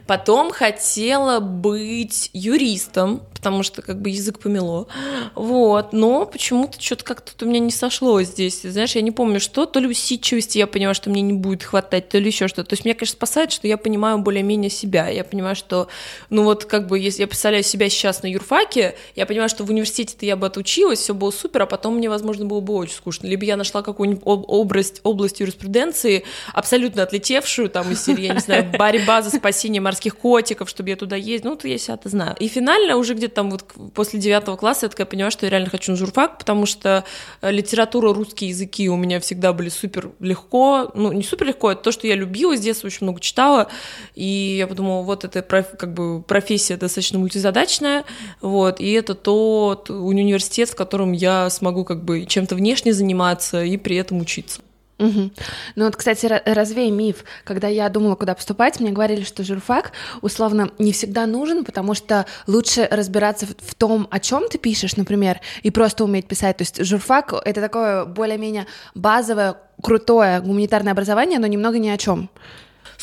Потом 0.07 0.51
хотела 0.51 1.39
быть 1.39 2.31
юристом, 2.33 3.21
потому 3.35 3.61
что 3.61 3.83
как 3.83 4.01
бы 4.01 4.09
язык 4.09 4.39
помело. 4.39 4.87
Вот, 5.35 5.93
но 5.93 6.25
почему-то 6.25 6.81
что-то 6.81 7.03
как-то 7.03 7.45
у 7.45 7.47
меня 7.47 7.59
не 7.59 7.69
сошло 7.69 8.19
здесь. 8.23 8.63
Знаешь, 8.63 8.95
я 8.95 9.01
не 9.01 9.11
помню, 9.11 9.39
что, 9.39 9.67
то 9.67 9.79
ли 9.79 9.87
усидчивости 9.87 10.57
я 10.57 10.65
поняла, 10.65 10.95
что 10.95 11.11
мне 11.11 11.21
не 11.21 11.33
будет 11.33 11.61
хватать, 11.61 12.09
то 12.09 12.17
ли 12.17 12.25
еще 12.25 12.47
что-то. 12.47 12.69
То 12.69 12.73
есть 12.73 12.85
меня, 12.85 12.95
конечно, 12.95 13.15
спасает, 13.15 13.51
что 13.51 13.67
я 13.67 13.77
понимаю 13.77 14.17
более-менее 14.17 14.71
себя. 14.71 15.09
Я 15.09 15.23
понимаю, 15.23 15.55
что, 15.55 15.89
ну 16.31 16.43
вот 16.43 16.65
как 16.65 16.87
бы, 16.87 16.97
если 16.97 17.21
я 17.21 17.27
представляю 17.27 17.63
себя 17.63 17.87
сейчас 17.89 18.23
на 18.23 18.27
юрфаке, 18.27 18.95
я 19.15 19.27
понимаю, 19.27 19.49
что 19.49 19.63
в 19.63 19.69
университете-то 19.69 20.25
я 20.25 20.35
бы 20.35 20.47
отучилась, 20.47 20.99
все 20.99 21.13
было 21.13 21.29
супер, 21.29 21.61
а 21.61 21.65
потом 21.67 21.97
мне, 21.97 22.09
возможно, 22.09 22.45
было 22.45 22.61
бы 22.61 22.73
очень 22.73 22.95
скучно. 22.95 23.27
Либо 23.27 23.45
я 23.45 23.57
нашла 23.57 23.83
какую-нибудь 23.83 24.23
об- 24.25 24.45
область, 24.47 25.01
область 25.35 25.39
юриспруденции, 25.39 26.23
абсолютно 26.53 27.03
отлетевшую, 27.03 27.69
там, 27.69 27.91
из 27.91 28.03
серии, 28.03 28.25
я 28.25 28.33
не 28.33 28.39
знаю, 28.39 28.71
борьба 28.77 29.21
за 29.21 29.35
спасение 29.35 29.81
морских 29.81 30.17
котиков, 30.17 30.69
чтобы 30.69 30.89
я 30.89 30.95
туда 30.95 31.15
ездила, 31.15 31.51
ну, 31.51 31.55
то 31.57 31.67
я 31.67 31.77
себя-то 31.77 32.09
знаю. 32.09 32.35
И 32.39 32.47
финально 32.47 32.97
уже 32.97 33.13
где-то 33.13 33.35
там 33.35 33.51
вот 33.51 33.63
после 33.93 34.19
девятого 34.19 34.57
класса 34.57 34.85
я 34.85 34.89
такая 34.89 35.05
поняла, 35.05 35.31
что 35.31 35.45
я 35.45 35.49
реально 35.49 35.69
хочу 35.69 35.91
на 35.91 35.97
журфак, 35.97 36.37
потому 36.37 36.65
что 36.65 37.03
э, 37.41 37.51
литература, 37.51 38.13
русские 38.13 38.49
языки 38.49 38.89
у 38.89 38.95
меня 38.95 39.19
всегда 39.19 39.53
были 39.53 39.69
супер 39.69 40.11
легко, 40.19 40.91
ну, 40.95 41.11
не 41.11 41.23
супер 41.23 41.47
легко, 41.47 41.71
это 41.71 41.81
то, 41.81 41.91
что 41.91 42.07
я 42.07 42.15
любила, 42.15 42.55
с 42.55 42.59
детства 42.59 42.87
очень 42.87 42.99
много 43.01 43.19
читала, 43.19 43.67
и 44.15 44.55
я 44.59 44.67
подумала, 44.67 45.03
вот 45.03 45.23
это 45.25 45.41
как 45.41 45.93
бы 45.93 46.21
профессия 46.21 46.77
достаточно 46.77 47.19
мультизадачная, 47.19 48.05
вот, 48.41 48.79
и 48.79 48.91
это 48.91 49.15
тот 49.15 49.89
университет, 49.89 50.69
в 50.69 50.75
котором 50.75 51.11
я 51.11 51.49
смогу 51.49 51.83
как 51.83 52.03
бы 52.03 52.25
чем-то 52.25 52.55
внешне 52.55 52.93
заниматься 52.93 53.63
и 53.63 53.77
при 53.77 53.97
этом 53.97 54.19
учиться. 54.19 54.61
Угу. 54.97 55.31
Ну 55.75 55.85
вот, 55.85 55.95
кстати, 55.97 56.25
развей 56.45 56.89
миф. 56.89 57.25
Когда 57.43 57.67
я 57.67 57.89
думала, 57.89 58.15
куда 58.15 58.33
поступать, 58.33 58.79
мне 58.79 58.91
говорили, 58.91 59.23
что 59.23 59.43
журфак 59.43 59.91
условно 60.21 60.71
не 60.79 60.93
всегда 60.93 61.25
нужен, 61.25 61.65
потому 61.65 61.93
что 61.93 62.25
лучше 62.47 62.87
разбираться 62.89 63.45
в, 63.45 63.75
том, 63.75 64.07
о 64.09 64.19
чем 64.19 64.47
ты 64.47 64.57
пишешь, 64.57 64.95
например, 64.95 65.41
и 65.63 65.71
просто 65.71 66.05
уметь 66.05 66.27
писать. 66.27 66.57
То 66.57 66.61
есть 66.61 66.83
журфак— 66.83 67.33
это 67.45 67.59
такое 67.59 68.05
более-менее 68.05 68.67
базовое, 68.93 69.57
крутое 69.81 70.39
гуманитарное 70.39 70.93
образование, 70.93 71.39
но 71.39 71.47
немного 71.47 71.77
ни 71.77 71.89
о 71.89 71.97
чем. 71.97 72.29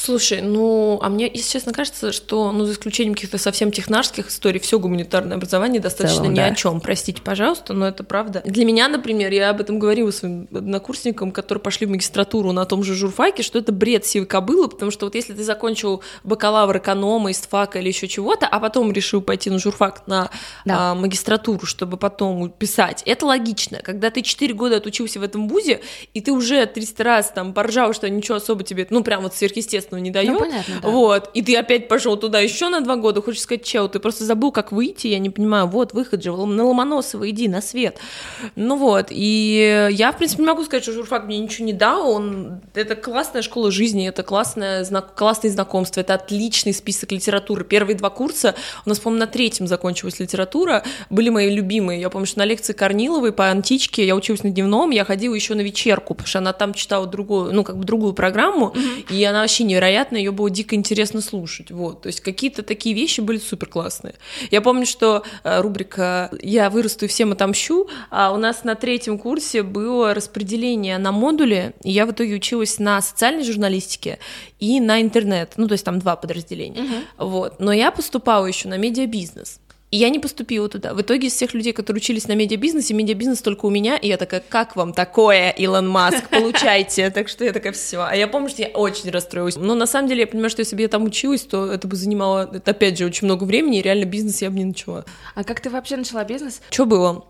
Слушай, 0.05 0.41
ну, 0.41 0.99
а 1.01 1.09
мне, 1.09 1.31
если 1.33 1.53
честно, 1.53 1.73
кажется, 1.73 2.11
что, 2.11 2.51
ну, 2.51 2.65
за 2.65 2.73
исключением 2.73 3.15
каких-то 3.15 3.39
совсем 3.39 3.71
технарских 3.71 4.31
историй, 4.31 4.59
все 4.59 4.81
гуманитарное 4.81 5.37
образование 5.37 5.81
достаточно 5.81 6.23
целом, 6.23 6.33
ни 6.33 6.39
да. 6.39 6.47
о 6.47 6.55
чем. 6.57 6.81
Простите, 6.81 7.23
пожалуйста, 7.23 7.73
но 7.73 7.87
это 7.87 8.03
правда. 8.03 8.43
Для 8.45 8.65
меня, 8.65 8.89
например, 8.89 9.31
я 9.31 9.51
об 9.51 9.61
этом 9.61 9.79
говорила 9.79 10.11
своим 10.11 10.49
однокурсникам, 10.53 11.31
которые 11.31 11.63
пошли 11.63 11.87
в 11.87 11.91
магистратуру 11.91 12.51
на 12.51 12.65
том 12.65 12.83
же 12.83 12.97
журфаке, 12.97 13.45
что 13.45 13.61
это 13.61 13.71
бред 13.71 14.05
сивой 14.05 14.27
кобылы, 14.27 14.67
потому 14.67 14.91
что 14.91 15.07
вот 15.07 15.15
если 15.15 15.35
ты 15.35 15.45
закончил 15.45 16.03
бакалавр 16.25 16.79
эконома, 16.79 17.31
истфака 17.31 17.79
или 17.79 17.87
еще 17.87 18.09
чего-то, 18.09 18.49
а 18.49 18.59
потом 18.59 18.91
решил 18.91 19.21
пойти 19.21 19.51
на 19.51 19.61
журфак 19.61 20.09
на 20.09 20.31
да. 20.65 20.91
а, 20.91 20.95
магистратуру, 20.97 21.65
чтобы 21.65 21.97
потом 21.97 22.51
писать, 22.51 23.05
это 23.07 23.25
логично. 23.25 23.79
Когда 23.79 24.11
ты 24.11 24.23
4 24.23 24.53
года 24.53 24.79
отучился 24.79 25.21
в 25.21 25.23
этом 25.23 25.47
вузе, 25.47 25.81
и 26.13 26.21
ты 26.21 26.33
уже 26.33 26.67
300 26.67 27.05
раз 27.05 27.31
там 27.33 27.55
поржал, 27.55 27.93
что 27.93 28.11
ничего 28.11 28.39
особо 28.39 28.65
тебе, 28.65 28.85
ну, 28.91 29.05
прям 29.05 29.23
вот 29.23 29.37
сверхъестественно 29.37 29.92
естественно, 29.97 29.99
не 29.99 30.11
дает. 30.11 30.33
Ну, 30.33 30.39
понятно, 30.39 30.75
да. 30.83 30.89
Вот, 30.89 31.31
и 31.35 31.43
ты 31.43 31.57
опять 31.57 31.89
пошел 31.89 32.17
туда 32.17 32.41
еще 32.41 32.69
на 32.69 32.81
два 32.81 32.97
года, 32.97 33.23
хочешь 33.23 33.43
сказать, 33.43 33.65
чел, 33.65 33.89
ты 33.89 33.99
просто 33.99 34.25
забыл, 34.25 34.53
как 34.53 34.73
выйти, 34.73 35.09
я 35.09 35.19
не 35.19 35.31
понимаю, 35.31 35.67
вот, 35.67 35.93
выход 35.93 36.23
же, 36.23 36.33
на 36.33 36.65
Ломоносова 36.65 37.29
иди, 37.31 37.49
на 37.49 37.61
свет. 37.61 37.99
Ну 38.57 38.77
вот, 38.77 39.07
и 39.11 39.89
я, 39.93 40.13
в 40.13 40.19
принципе, 40.19 40.43
не 40.43 40.49
могу 40.49 40.65
сказать, 40.65 40.83
что 40.83 40.93
журфак 40.93 41.27
мне 41.27 41.39
ничего 41.39 41.67
не 41.67 41.73
дал, 41.73 42.11
он, 42.11 42.61
это 42.75 42.95
классная 42.97 43.43
школа 43.43 43.71
жизни, 43.71 44.09
это 44.09 44.23
классное, 44.23 44.85
знак, 44.85 45.15
классные 45.15 45.51
знакомства, 45.51 46.01
это 46.01 46.15
отличный 46.15 46.73
список 46.73 47.13
литературы. 47.13 47.65
Первые 47.65 47.97
два 47.97 48.11
курса, 48.11 48.55
у 48.85 48.89
нас, 48.89 48.99
по-моему, 48.99 49.21
на 49.21 49.27
третьем 49.27 49.67
закончилась 49.67 50.21
литература, 50.21 50.83
были 51.11 51.29
мои 51.29 51.55
любимые. 51.55 52.01
Я 52.01 52.11
помню, 52.11 52.27
что 52.27 52.39
на 52.39 52.45
лекции 52.45 52.73
Корниловой 52.73 53.33
по 53.33 53.49
античке 53.49 54.07
я 54.07 54.15
училась 54.15 54.43
на 54.43 54.51
дневном, 54.51 54.91
я 54.91 55.05
ходила 55.05 55.35
еще 55.35 55.55
на 55.55 55.61
вечерку, 55.61 56.15
потому 56.15 56.29
что 56.29 56.39
она 56.39 56.53
там 56.53 56.75
читала 56.75 57.07
другую, 57.07 57.53
ну, 57.53 57.65
как 57.65 57.77
бы 57.77 57.85
другую 57.85 58.13
программу, 58.13 58.73
mm-hmm. 58.75 59.15
и 59.15 59.25
она 59.25 59.41
вообще 59.41 59.65
не 59.65 59.79
невероятно, 59.83 60.17
ее 60.17 60.31
было 60.31 60.49
дико 60.49 60.75
интересно 60.75 61.21
слушать. 61.21 61.71
Вот, 61.71 62.03
то 62.03 62.07
есть 62.07 62.21
какие-то 62.21 62.63
такие 62.63 62.95
вещи 62.95 63.21
были 63.21 63.39
супер 63.39 63.67
классные. 63.69 64.15
Я 64.51 64.61
помню, 64.61 64.87
что 64.87 65.25
э, 65.43 65.61
рубрика 65.61 66.31
«Я 66.41 66.71
вырасту 66.71 67.07
и 67.07 67.09
всем 67.09 67.33
отомщу», 67.33 67.89
а 68.11 68.33
у 68.33 68.37
нас 68.37 68.65
на 68.65 68.75
третьем 68.75 69.19
курсе 69.19 69.63
было 69.63 70.15
распределение 70.15 70.99
на 70.99 71.11
модуле, 71.13 71.75
и 71.83 71.91
я 71.91 72.07
в 72.07 72.13
итоге 72.13 72.37
училась 72.37 72.79
на 72.79 73.01
социальной 73.03 73.45
журналистике 73.45 74.19
и 74.61 74.81
на 74.81 75.03
интернет, 75.03 75.55
ну, 75.57 75.67
то 75.67 75.73
есть 75.73 75.85
там 75.85 75.99
два 75.99 76.15
подразделения. 76.15 76.83
Угу. 76.83 77.29
Вот, 77.29 77.61
но 77.61 77.73
я 77.73 77.91
поступала 77.91 78.47
еще 78.47 78.69
на 78.69 78.79
медиабизнес. 78.79 79.59
И 79.93 79.99
я 79.99 80.09
не 80.09 80.19
поступила 80.19 80.71
туда. 80.71 80.95
В 80.95 81.03
итоге 81.03 81.29
из 81.29 81.35
всех 81.35 81.53
людей, 81.53 81.75
которые 81.75 82.01
учились 82.01 82.27
на 82.27 82.33
медиабизнесе, 82.33 82.95
медиабизнес 82.95 83.43
только 83.43 83.67
у 83.67 83.71
меня, 83.71 83.99
и 83.99 84.09
я 84.09 84.17
такая, 84.17 84.43
как 84.49 84.75
вам 84.75 84.95
такое, 84.95 85.51
Илон 85.51 85.87
Маск, 85.87 86.31
получайте. 86.31 87.11
Так 87.11 87.29
что 87.29 87.45
я 87.45 87.53
такая, 87.53 87.75
все. 87.75 87.99
А 88.01 88.17
я 88.17 88.27
помню, 88.27 88.49
что 88.49 88.63
я 88.63 88.69
очень 88.69 89.11
расстроилась. 89.11 89.57
Но 89.57 89.75
на 89.75 89.87
самом 89.87 90.09
деле 90.09 90.23
я 90.23 90.27
понимаю, 90.27 90.49
что 90.49 90.61
если 90.61 90.77
бы 90.77 90.81
я 90.81 90.89
там 90.89 91.05
училась, 91.05 91.43
то 91.43 91.67
это 91.71 91.87
бы 91.87 91.97
занимало, 91.97 92.51
это, 92.51 92.71
опять 92.71 92.97
же, 92.97 93.05
очень 93.05 93.27
много 93.27 93.45
времени, 93.45 93.81
и 93.81 93.83
реально 93.83 94.07
бизнес 94.07 94.41
я 94.41 94.49
бы 94.49 94.57
не 94.57 94.65
начала. 94.65 95.05
А 95.35 95.45
как 95.45 95.61
ты 95.61 95.69
вообще 95.69 95.99
начала 95.99 96.25
бизнес? 96.25 96.63
Что 96.71 96.87
было? 96.87 97.27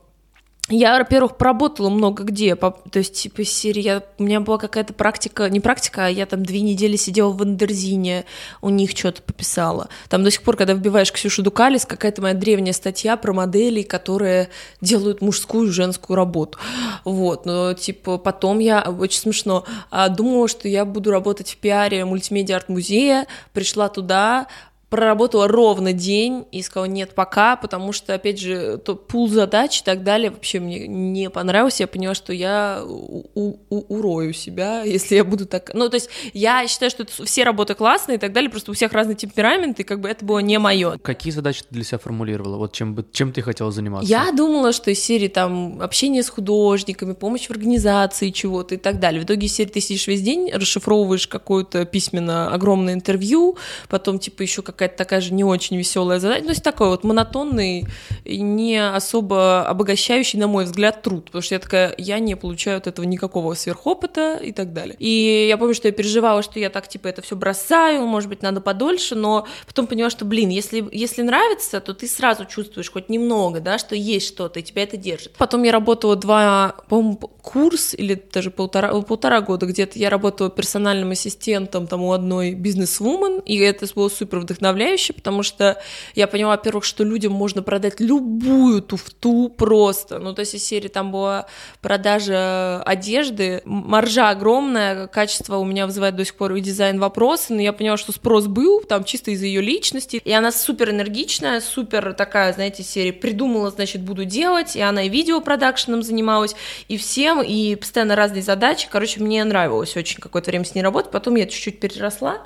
Я, 0.69 0.97
во-первых, 0.97 1.37
поработала 1.37 1.91
много 1.91 2.23
где, 2.23 2.55
то 2.55 2.75
есть, 2.95 3.15
типа, 3.15 3.45
серии, 3.45 3.83
я, 3.83 4.03
у 4.19 4.23
меня 4.23 4.41
была 4.41 4.59
какая-то 4.59 4.95
практика, 4.95 5.51
не 5.51 5.59
практика, 5.59 6.07
а 6.07 6.09
я 6.09 6.25
там 6.25 6.45
две 6.45 6.61
недели 6.61 6.95
сидела 6.95 7.33
в 7.33 7.43
Андерзине, 7.43 8.25
у 8.61 8.69
них 8.69 8.93
что-то 8.93 9.23
пописала. 9.23 9.89
Там 10.09 10.23
до 10.23 10.31
сих 10.31 10.43
пор, 10.43 10.57
когда 10.57 10.75
вбиваешь 10.75 11.13
Ксюшу 11.13 11.43
Дукалис, 11.43 11.85
какая-то 11.85 12.23
моя 12.23 12.35
древняя 12.35 12.73
статья 12.73 13.17
про 13.17 13.33
моделей, 13.33 13.83
которые 13.83 14.51
делают 14.81 15.21
мужскую 15.21 15.69
и 15.69 15.73
женскую 15.73 16.17
работу. 16.17 16.59
Вот, 17.05 17.45
но, 17.45 17.75
типа, 17.75 18.19
потом 18.19 18.61
я, 18.61 18.83
очень 18.83 19.19
смешно, 19.19 19.65
а, 19.91 20.09
думала, 20.09 20.47
что 20.47 20.69
я 20.69 20.85
буду 20.85 21.11
работать 21.11 21.51
в 21.51 21.57
пиаре 21.57 22.05
мультимедиа-арт-музея, 22.05 23.27
пришла 23.53 23.89
туда, 23.89 24.47
проработала 24.93 25.49
ровно 25.49 25.95
день 25.95 26.45
и 26.53 26.61
сказала 26.61 26.85
нет 26.85 27.15
пока, 27.15 27.57
потому 27.57 27.93
что, 27.93 28.13
опять 28.13 28.39
же, 28.39 28.77
то 28.77 28.95
пул 28.95 29.27
задач 29.27 29.81
и 29.81 29.83
так 29.83 30.05
далее 30.05 30.31
вообще 30.31 30.61
мне 30.61 30.87
не 30.87 31.31
понравилось. 31.31 31.81
Я 31.81 31.87
поняла, 31.87 32.15
что 32.15 32.35
я 32.35 32.83
у- 32.87 33.25
у- 33.71 33.85
урою 33.89 34.35
себя, 34.35 34.83
если 34.83 35.15
я 35.17 35.25
буду 35.25 35.47
так... 35.47 35.71
Ну, 35.73 35.89
то 35.89 35.95
есть 35.97 36.11
я 36.35 36.69
считаю, 36.69 36.91
что 36.91 37.07
все 37.25 37.43
работы 37.43 37.75
классные 37.75 38.17
и 38.17 38.21
так 38.21 38.35
далее, 38.35 38.51
просто 38.51 38.71
у 38.71 38.75
всех 38.75 38.93
разный 38.93 39.15
темперамент, 39.15 39.81
и 39.81 39.83
как 39.83 40.01
бы 40.01 40.11
это 40.11 40.27
было 40.27 40.41
не 40.41 40.59
мое. 40.59 40.99
Какие 40.99 41.33
задачи 41.33 41.63
ты 41.63 41.69
для 41.71 41.85
себя 41.85 41.97
формулировала? 41.99 42.59
Вот 42.59 42.75
чем, 42.75 42.95
бы, 42.95 43.07
чем 43.13 43.33
ты 43.33 43.41
хотела 43.41 43.73
заниматься? 43.73 44.11
Я 44.11 44.31
думала, 44.33 44.73
что 44.73 44.91
из 44.91 45.03
серии 45.03 45.29
там 45.29 45.81
общение 45.81 46.23
с 46.23 46.29
художниками, 46.29 47.15
помощь 47.15 47.47
в 47.47 47.51
организации 47.51 48.29
чего-то 48.29 48.75
и 48.75 48.79
так 48.79 49.01
далее. 49.01 49.23
В 49.23 49.25
итоге 49.25 49.47
из 49.47 49.55
серии 49.55 49.71
ты 49.71 49.81
сидишь 49.81 50.07
весь 50.07 50.21
день, 50.21 50.51
расшифровываешь 50.53 51.27
какое-то 51.27 51.87
письменно 51.87 52.53
огромное 52.53 52.93
интервью, 52.93 53.57
потом 53.89 54.19
типа 54.19 54.43
еще 54.43 54.61
как 54.61 54.82
какая-то 54.83 54.99
такая 54.99 55.21
же 55.21 55.33
не 55.33 55.45
очень 55.45 55.77
веселая 55.77 56.19
задача. 56.19 56.43
То 56.43 56.51
есть 56.51 56.65
такой 56.65 56.89
вот 56.89 57.05
монотонный, 57.05 57.87
не 58.25 58.77
особо 58.85 59.65
обогащающий, 59.67 60.41
на 60.41 60.49
мой 60.49 60.65
взгляд, 60.65 61.03
труд. 61.03 61.27
Потому 61.27 61.43
что 61.43 61.55
я 61.55 61.61
такая, 61.61 61.95
я 61.99 62.19
не 62.19 62.35
получаю 62.35 62.79
от 62.79 62.89
этого 62.89 63.05
никакого 63.07 63.55
сверхопыта 63.55 64.41
и 64.43 64.51
так 64.51 64.73
далее. 64.73 64.97
И 64.99 65.47
я 65.49 65.57
помню, 65.57 65.75
что 65.75 65.87
я 65.87 65.93
переживала, 65.93 66.43
что 66.43 66.59
я 66.59 66.69
так, 66.69 66.89
типа, 66.89 67.07
это 67.07 67.23
все 67.23 67.37
бросаю, 67.37 68.07
может 68.07 68.29
быть, 68.29 68.43
надо 68.43 68.61
подольше, 68.61 69.15
но 69.15 69.47
потом 69.67 69.87
поняла, 69.87 70.11
что, 70.11 70.25
блин, 70.25 70.49
если, 70.49 70.85
если 70.91 71.23
нравится, 71.23 71.81
то 71.81 71.95
ты 71.95 72.09
сразу 72.09 72.45
чувствуешь 72.45 72.91
хоть 72.91 73.09
немного, 73.09 73.61
да, 73.61 73.79
что 73.79 73.95
есть 73.95 74.27
что-то, 74.27 74.59
и 74.59 74.63
тебя 74.65 74.83
это 74.83 74.97
держит. 74.97 75.35
Потом 75.39 75.63
я 75.63 75.71
работала 75.71 76.17
два, 76.17 76.75
по-моему, 76.89 77.17
курс 77.17 77.95
или 77.95 78.21
даже 78.33 78.51
полтора, 78.51 78.93
полтора 79.03 79.43
года 79.43 79.67
где-то 79.67 79.99
я 79.99 80.11
работала 80.11 80.51
персональным 80.51 81.13
ассистентом 81.13 81.87
там 81.87 82.03
у 82.03 82.13
одной 82.13 82.55
бизнес-вумен, 82.55 83.41
и 83.41 83.59
это 83.59 83.87
было 83.95 84.09
супер 84.09 84.41
вдохновляюще 84.41 84.72
вдохновляюще, 84.73 85.13
потому 85.13 85.43
что 85.43 85.81
я 86.15 86.27
поняла, 86.27 86.53
во-первых, 86.53 86.85
что 86.85 87.05
людям 87.05 87.33
можно 87.33 87.63
продать 87.63 88.01
любую 88.01 88.83
туфту 88.83 89.49
просто. 89.49 90.19
Ну, 90.19 90.35
то 90.35 90.41
есть 90.41 90.55
из 90.55 90.65
серии 90.65 90.89
там 90.89 91.13
была 91.13 91.47
продажа 91.81 92.83
одежды, 92.83 93.63
маржа 93.65 94.31
огромная, 94.31 95.07
качество 95.07 95.57
у 95.57 95.65
меня 95.65 95.87
вызывает 95.87 96.17
до 96.17 96.25
сих 96.25 96.35
пор 96.35 96.55
и 96.55 96.61
дизайн 96.61 96.99
вопросы, 96.99 97.53
но 97.55 97.61
я 97.61 97.73
поняла, 97.73 97.97
что 97.97 98.13
спрос 98.13 98.47
был, 98.47 98.81
там 98.81 99.05
чисто 99.05 99.31
из-за 99.31 99.47
ее 99.47 99.61
личности, 99.61 100.21
и 100.25 100.33
она 100.33 100.51
супер 100.53 100.91
энергичная, 100.91 101.61
супер 101.61 102.15
такая, 102.15 102.53
знаете, 102.53 102.83
серия 102.83 103.13
придумала, 103.13 103.71
значит, 103.71 104.03
буду 104.03 104.25
делать, 104.25 104.77
и 104.77 104.81
она 104.81 105.03
и 105.05 105.09
видеопродакшеном 105.09 106.03
занималась, 106.03 106.55
и 106.89 106.97
всем, 106.97 107.43
и 107.43 107.77
постоянно 107.77 108.17
разные 108.17 108.43
задачи, 108.43 108.89
короче, 108.91 109.21
мне 109.21 109.45
нравилось 109.45 109.97
очень 109.97 110.21
какое-то 110.21 110.51
время 110.51 110.65
с 110.65 110.75
ней 110.75 110.83
работать, 110.83 111.11
потом 111.11 111.37
я 111.37 111.47
чуть-чуть 111.47 111.81
переросла, 111.81 112.39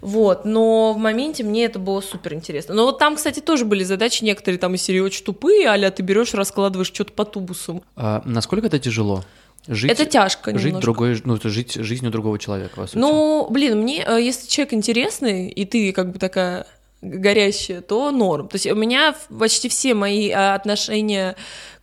вот, 0.00 0.44
но 0.44 0.92
в 0.92 0.98
моменте 0.98 1.42
мне 1.42 1.57
это 1.66 1.78
было 1.78 2.00
супер 2.00 2.34
интересно. 2.34 2.74
Но 2.74 2.84
вот 2.84 2.98
там, 2.98 3.16
кстати, 3.16 3.40
тоже 3.40 3.64
были 3.64 3.84
задачи 3.84 4.24
некоторые 4.24 4.58
там 4.58 4.74
из 4.74 4.82
серии 4.82 5.00
очень 5.00 5.24
тупые, 5.24 5.68
а 5.68 5.90
ты 5.90 6.02
берешь, 6.02 6.34
раскладываешь 6.34 6.88
что-то 6.88 7.12
по 7.12 7.24
тубусу. 7.24 7.82
А 7.96 8.22
насколько 8.24 8.66
это 8.66 8.78
тяжело? 8.78 9.24
Жить, 9.66 9.90
это 9.90 10.06
тяжко 10.06 10.52
жить 10.52 10.66
немножко. 10.66 10.82
другой, 10.82 11.20
ну, 11.24 11.38
жить 11.42 11.74
жизнью 11.74 12.10
другого 12.10 12.38
человека. 12.38 12.86
Ну, 12.94 13.48
блин, 13.50 13.80
мне, 13.82 14.02
э, 14.06 14.18
если 14.20 14.48
человек 14.48 14.72
интересный, 14.72 15.50
и 15.50 15.66
ты 15.66 15.92
как 15.92 16.10
бы 16.10 16.18
такая 16.18 16.66
горящая, 17.02 17.80
то 17.80 18.10
норм. 18.10 18.48
То 18.48 18.56
есть 18.56 18.66
у 18.66 18.74
меня 18.74 19.14
почти 19.38 19.68
все 19.68 19.94
мои 19.94 20.30
а, 20.30 20.54
отношения 20.54 21.36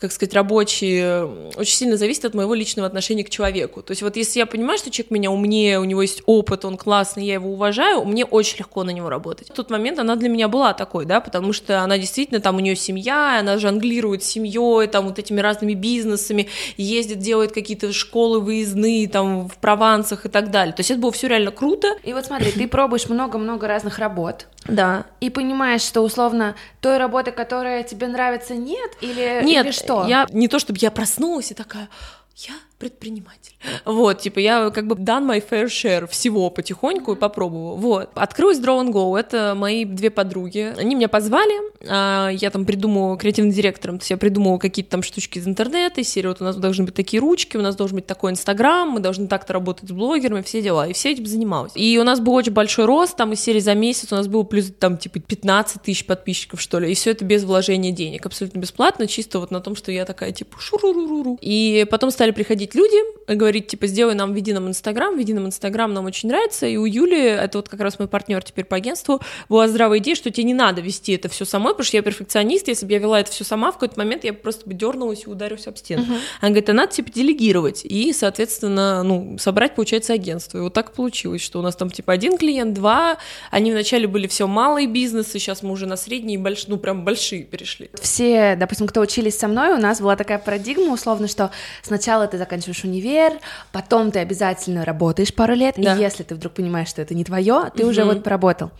как 0.05 0.13
сказать, 0.13 0.33
рабочие, 0.33 1.25
очень 1.55 1.75
сильно 1.75 1.97
зависит 1.97 2.25
от 2.25 2.33
моего 2.33 2.53
личного 2.53 2.87
отношения 2.87 3.23
к 3.23 3.29
человеку. 3.29 3.81
То 3.81 3.91
есть 3.91 4.01
вот 4.01 4.15
если 4.15 4.39
я 4.39 4.45
понимаю, 4.45 4.77
что 4.77 4.91
человек 4.91 5.11
меня 5.11 5.31
умнее, 5.31 5.79
у 5.79 5.83
него 5.83 6.01
есть 6.01 6.21
опыт, 6.25 6.65
он 6.65 6.77
классный, 6.77 7.25
я 7.25 7.33
его 7.33 7.51
уважаю, 7.51 8.05
мне 8.05 8.25
очень 8.25 8.59
легко 8.59 8.83
на 8.83 8.91
него 8.91 9.09
работать. 9.09 9.49
В 9.49 9.53
тот 9.53 9.69
момент 9.69 9.99
она 9.99 10.15
для 10.15 10.29
меня 10.29 10.47
была 10.47 10.73
такой, 10.73 11.05
да, 11.05 11.19
потому 11.21 11.53
что 11.53 11.81
она 11.81 11.97
действительно, 11.97 12.39
там 12.39 12.57
у 12.57 12.59
нее 12.59 12.75
семья, 12.75 13.39
она 13.39 13.57
жонглирует 13.57 14.23
семьей, 14.23 14.87
там 14.87 15.07
вот 15.07 15.19
этими 15.19 15.41
разными 15.41 15.73
бизнесами, 15.73 16.47
ездит, 16.77 17.19
делает 17.19 17.51
какие-то 17.51 17.91
школы 17.93 18.39
выездные, 18.39 19.07
там 19.07 19.49
в 19.49 19.57
Провансах 19.57 20.25
и 20.25 20.29
так 20.29 20.51
далее. 20.51 20.73
То 20.73 20.81
есть 20.81 20.91
это 20.91 20.99
было 20.99 21.11
все 21.11 21.27
реально 21.27 21.51
круто. 21.51 21.87
И 22.03 22.13
вот 22.13 22.25
смотри, 22.25 22.51
ты 22.51 22.67
пробуешь 22.67 23.09
много-много 23.09 23.67
разных 23.67 23.99
работ. 23.99 24.47
Да. 24.67 25.05
И 25.19 25.29
понимаешь, 25.29 25.81
что 25.81 26.01
условно 26.01 26.55
той 26.81 26.97
работы, 26.97 27.31
которая 27.31 27.83
тебе 27.83 28.07
нравится, 28.07 28.55
нет? 28.55 28.91
Или, 29.01 29.41
нет, 29.43 29.65
или 29.65 29.71
что? 29.71 29.94
Я 30.07 30.27
не 30.31 30.47
то, 30.47 30.59
чтобы 30.59 30.79
я 30.81 30.91
проснулась 30.91 31.51
и 31.51 31.53
такая, 31.53 31.89
я 32.35 32.53
предприниматель. 32.85 33.55
Вот, 33.83 34.19
типа, 34.19 34.39
я 34.39 34.69
как 34.69 34.85
бы 34.85 34.95
done 34.95 35.25
my 35.27 35.43
fair 35.47 35.65
share 35.65 36.07
всего 36.07 36.51
потихоньку 36.51 37.13
и 37.13 37.15
попробовала. 37.15 37.75
Вот. 37.75 38.09
Открылась 38.13 38.59
Draw 38.59 38.85
and 38.85 38.91
Go, 38.91 39.17
это 39.17 39.55
мои 39.55 39.85
две 39.85 40.11
подруги. 40.11 40.73
Они 40.77 40.93
меня 40.93 41.09
позвали, 41.09 41.53
а, 41.87 42.29
я 42.29 42.51
там 42.51 42.65
придумывала 42.65 43.17
креативным 43.17 43.51
директором, 43.51 43.97
то 43.97 44.03
есть 44.03 44.11
я 44.11 44.17
придумывала 44.17 44.59
какие-то 44.59 44.91
там 44.91 45.01
штучки 45.01 45.39
из 45.39 45.47
интернета, 45.47 46.01
из 46.01 46.09
серии 46.09 46.27
вот 46.27 46.41
у 46.41 46.43
нас 46.43 46.55
должны 46.57 46.85
быть 46.85 46.93
такие 46.93 47.19
ручки, 47.19 47.57
у 47.57 47.61
нас 47.61 47.75
должен 47.75 47.95
быть 47.95 48.05
такой 48.05 48.31
Инстаграм, 48.31 48.87
мы 48.87 48.99
должны 48.99 49.27
так-то 49.27 49.53
работать 49.53 49.89
с 49.89 49.91
блогерами, 49.91 50.43
все 50.43 50.61
дела. 50.61 50.87
И 50.87 50.93
все 50.93 51.11
этим 51.11 51.25
занималась. 51.25 51.71
И 51.75 51.97
у 51.99 52.03
нас 52.03 52.19
был 52.19 52.33
очень 52.33 52.53
большой 52.53 52.85
рост, 52.85 53.17
там 53.17 53.33
из 53.33 53.39
серии 53.39 53.59
за 53.59 53.73
месяц 53.73 54.11
у 54.11 54.15
нас 54.15 54.27
было 54.27 54.43
плюс 54.43 54.71
там 54.77 54.97
типа 54.97 55.19
15 55.19 55.81
тысяч 55.81 56.05
подписчиков, 56.05 56.61
что 56.61 56.77
ли. 56.77 56.91
И 56.91 56.93
все 56.93 57.11
это 57.11 57.25
без 57.25 57.43
вложения 57.43 57.91
денег, 57.91 58.27
абсолютно 58.27 58.59
бесплатно, 58.59 59.07
чисто 59.07 59.39
вот 59.39 59.49
на 59.49 59.59
том, 59.59 59.75
что 59.75 59.91
я 59.91 60.05
такая 60.05 60.31
типа 60.31 60.59
шуруруру. 60.59 61.39
И 61.41 61.87
потом 61.89 62.11
стали 62.11 62.31
приходить 62.31 62.74
люди, 62.75 62.97
говорить 63.27 63.67
типа 63.67 63.87
сделай 63.87 64.15
нам, 64.15 64.33
веди 64.33 64.53
нам 64.53 64.67
Инстаграм, 64.67 65.17
веди 65.17 65.33
нам 65.33 65.47
Инстаграм, 65.47 65.93
нам 65.93 66.05
очень 66.05 66.29
нравится. 66.29 66.67
И 66.67 66.77
у 66.77 66.85
Юли, 66.85 67.19
это 67.19 67.57
вот 67.57 67.69
как 67.69 67.79
раз 67.79 67.97
мой 67.99 68.07
партнер 68.07 68.43
теперь 68.43 68.65
по 68.65 68.75
агентству, 68.77 69.21
была 69.49 69.67
здравая 69.67 69.99
идея, 69.99 70.15
что 70.15 70.29
тебе 70.29 70.43
не 70.43 70.53
надо 70.53 70.81
вести 70.81 71.13
это 71.13 71.29
все 71.29 71.45
самой, 71.45 71.73
потому 71.73 71.85
что 71.85 71.97
я 71.97 72.03
перфекционист, 72.03 72.67
если 72.67 72.85
бы 72.85 72.91
я 72.91 72.99
вела 72.99 73.19
это 73.19 73.31
все 73.31 73.43
сама, 73.43 73.71
в 73.71 73.75
какой-то 73.75 73.97
момент 73.97 74.23
я 74.23 74.33
просто 74.33 74.67
бы 74.67 74.73
дернулась 74.73 75.23
и 75.25 75.29
ударилась 75.29 75.67
об 75.67 75.77
стену. 75.77 76.03
Uh-huh. 76.03 76.19
Она 76.41 76.49
говорит, 76.49 76.69
а 76.69 76.73
надо 76.73 76.91
типа 76.91 77.11
делегировать 77.11 77.85
и, 77.85 78.13
соответственно, 78.13 79.03
ну, 79.03 79.37
собрать, 79.39 79.75
получается, 79.75 80.13
агентство. 80.13 80.57
И 80.57 80.61
вот 80.61 80.73
так 80.73 80.93
получилось, 80.93 81.41
что 81.41 81.59
у 81.59 81.61
нас 81.61 81.75
там 81.75 81.89
типа 81.89 82.13
один 82.13 82.37
клиент, 82.37 82.73
два, 82.73 83.17
они 83.51 83.71
вначале 83.71 84.07
были 84.07 84.27
все 84.27 84.47
малые 84.47 84.87
бизнесы, 84.87 85.39
сейчас 85.39 85.63
мы 85.63 85.71
уже 85.71 85.85
на 85.85 85.97
средние, 85.97 86.37
больш... 86.37 86.67
ну, 86.67 86.77
прям 86.77 87.03
большие 87.03 87.43
перешли. 87.43 87.89
Все, 88.01 88.55
допустим, 88.55 88.87
кто 88.87 89.01
учились 89.01 89.37
со 89.37 89.47
мной, 89.47 89.73
у 89.73 89.77
нас 89.77 90.01
была 90.01 90.15
такая 90.15 90.39
парадигма, 90.39 90.93
условно, 90.93 91.27
что 91.27 91.51
сначала 91.81 92.27
ты 92.27 92.37
заканчиваешь 92.55 92.83
универ, 92.83 93.33
потом 93.71 94.11
ты 94.11 94.19
обязательно 94.19 94.85
работаешь 94.85 95.33
пару 95.33 95.53
лет, 95.53 95.75
да. 95.77 95.95
и 95.95 95.99
если 95.99 96.23
ты 96.23 96.35
вдруг 96.35 96.53
понимаешь, 96.53 96.87
что 96.87 97.01
это 97.01 97.13
не 97.13 97.23
твое, 97.23 97.71
ты 97.75 97.83
угу. 97.83 97.91
уже 97.91 98.03
вот 98.05 98.23
поработал. 98.23 98.71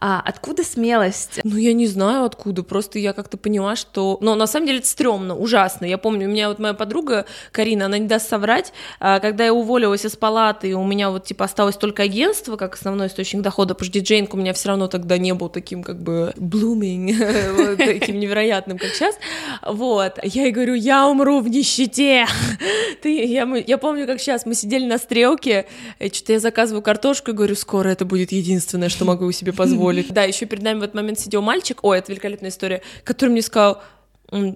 А 0.00 0.20
откуда 0.24 0.64
смелость? 0.64 1.40
Ну, 1.44 1.56
я 1.56 1.72
не 1.72 1.86
знаю 1.86 2.24
откуда, 2.24 2.62
просто 2.62 2.98
я 2.98 3.12
как-то 3.12 3.36
поняла, 3.36 3.76
что... 3.76 4.18
Но 4.20 4.34
на 4.34 4.46
самом 4.46 4.66
деле 4.66 4.78
это 4.78 4.88
стрёмно, 4.88 5.36
ужасно. 5.36 5.84
Я 5.84 5.98
помню, 5.98 6.26
у 6.26 6.30
меня 6.30 6.48
вот 6.48 6.58
моя 6.58 6.74
подруга 6.74 7.26
Карина, 7.52 7.86
она 7.86 7.98
не 7.98 8.06
даст 8.06 8.28
соврать, 8.28 8.72
а, 8.98 9.20
когда 9.20 9.44
я 9.44 9.54
уволилась 9.54 10.04
из 10.04 10.16
палаты, 10.16 10.74
у 10.74 10.84
меня 10.84 11.10
вот 11.10 11.24
типа 11.24 11.44
осталось 11.44 11.76
только 11.76 12.02
агентство 12.02 12.56
как 12.56 12.74
основной 12.74 13.08
источник 13.08 13.42
дохода, 13.42 13.74
потому 13.74 13.90
что 13.90 14.00
диджейнг 14.00 14.34
у 14.34 14.36
меня 14.36 14.52
все 14.52 14.68
равно 14.70 14.88
тогда 14.88 15.18
не 15.18 15.34
был 15.34 15.48
таким 15.48 15.82
как 15.82 16.02
бы 16.02 16.32
blooming, 16.36 17.76
таким 17.76 18.18
невероятным, 18.20 18.78
как 18.78 18.90
сейчас. 18.90 19.16
Вот. 19.62 20.18
Я 20.22 20.44
ей 20.44 20.52
говорю, 20.52 20.74
я 20.74 21.06
умру 21.06 21.40
в 21.40 21.48
нищете. 21.48 22.26
Ты, 23.02 23.19
я, 23.26 23.48
я 23.66 23.78
помню, 23.78 24.06
как 24.06 24.20
сейчас 24.20 24.46
мы 24.46 24.54
сидели 24.54 24.86
на 24.86 24.98
стрелке, 24.98 25.66
что-то 26.12 26.32
я 26.32 26.40
заказываю 26.40 26.82
картошку 26.82 27.30
и 27.30 27.34
говорю, 27.34 27.54
скоро 27.54 27.88
это 27.88 28.04
будет 28.04 28.32
единственное, 28.32 28.88
что 28.88 29.04
могу 29.04 29.30
себе 29.32 29.52
позволить. 29.52 30.08
Да, 30.20 30.24
еще 30.24 30.46
перед 30.46 30.62
нами 30.62 30.80
в 30.80 30.82
этот 30.82 30.94
момент 30.94 31.20
сидел 31.20 31.40
мальчик, 31.40 31.78
ой, 31.82 31.98
это 31.98 32.10
великолепная 32.10 32.50
история, 32.50 32.82
который 33.04 33.30
мне 33.30 33.42
сказал, 33.42 33.80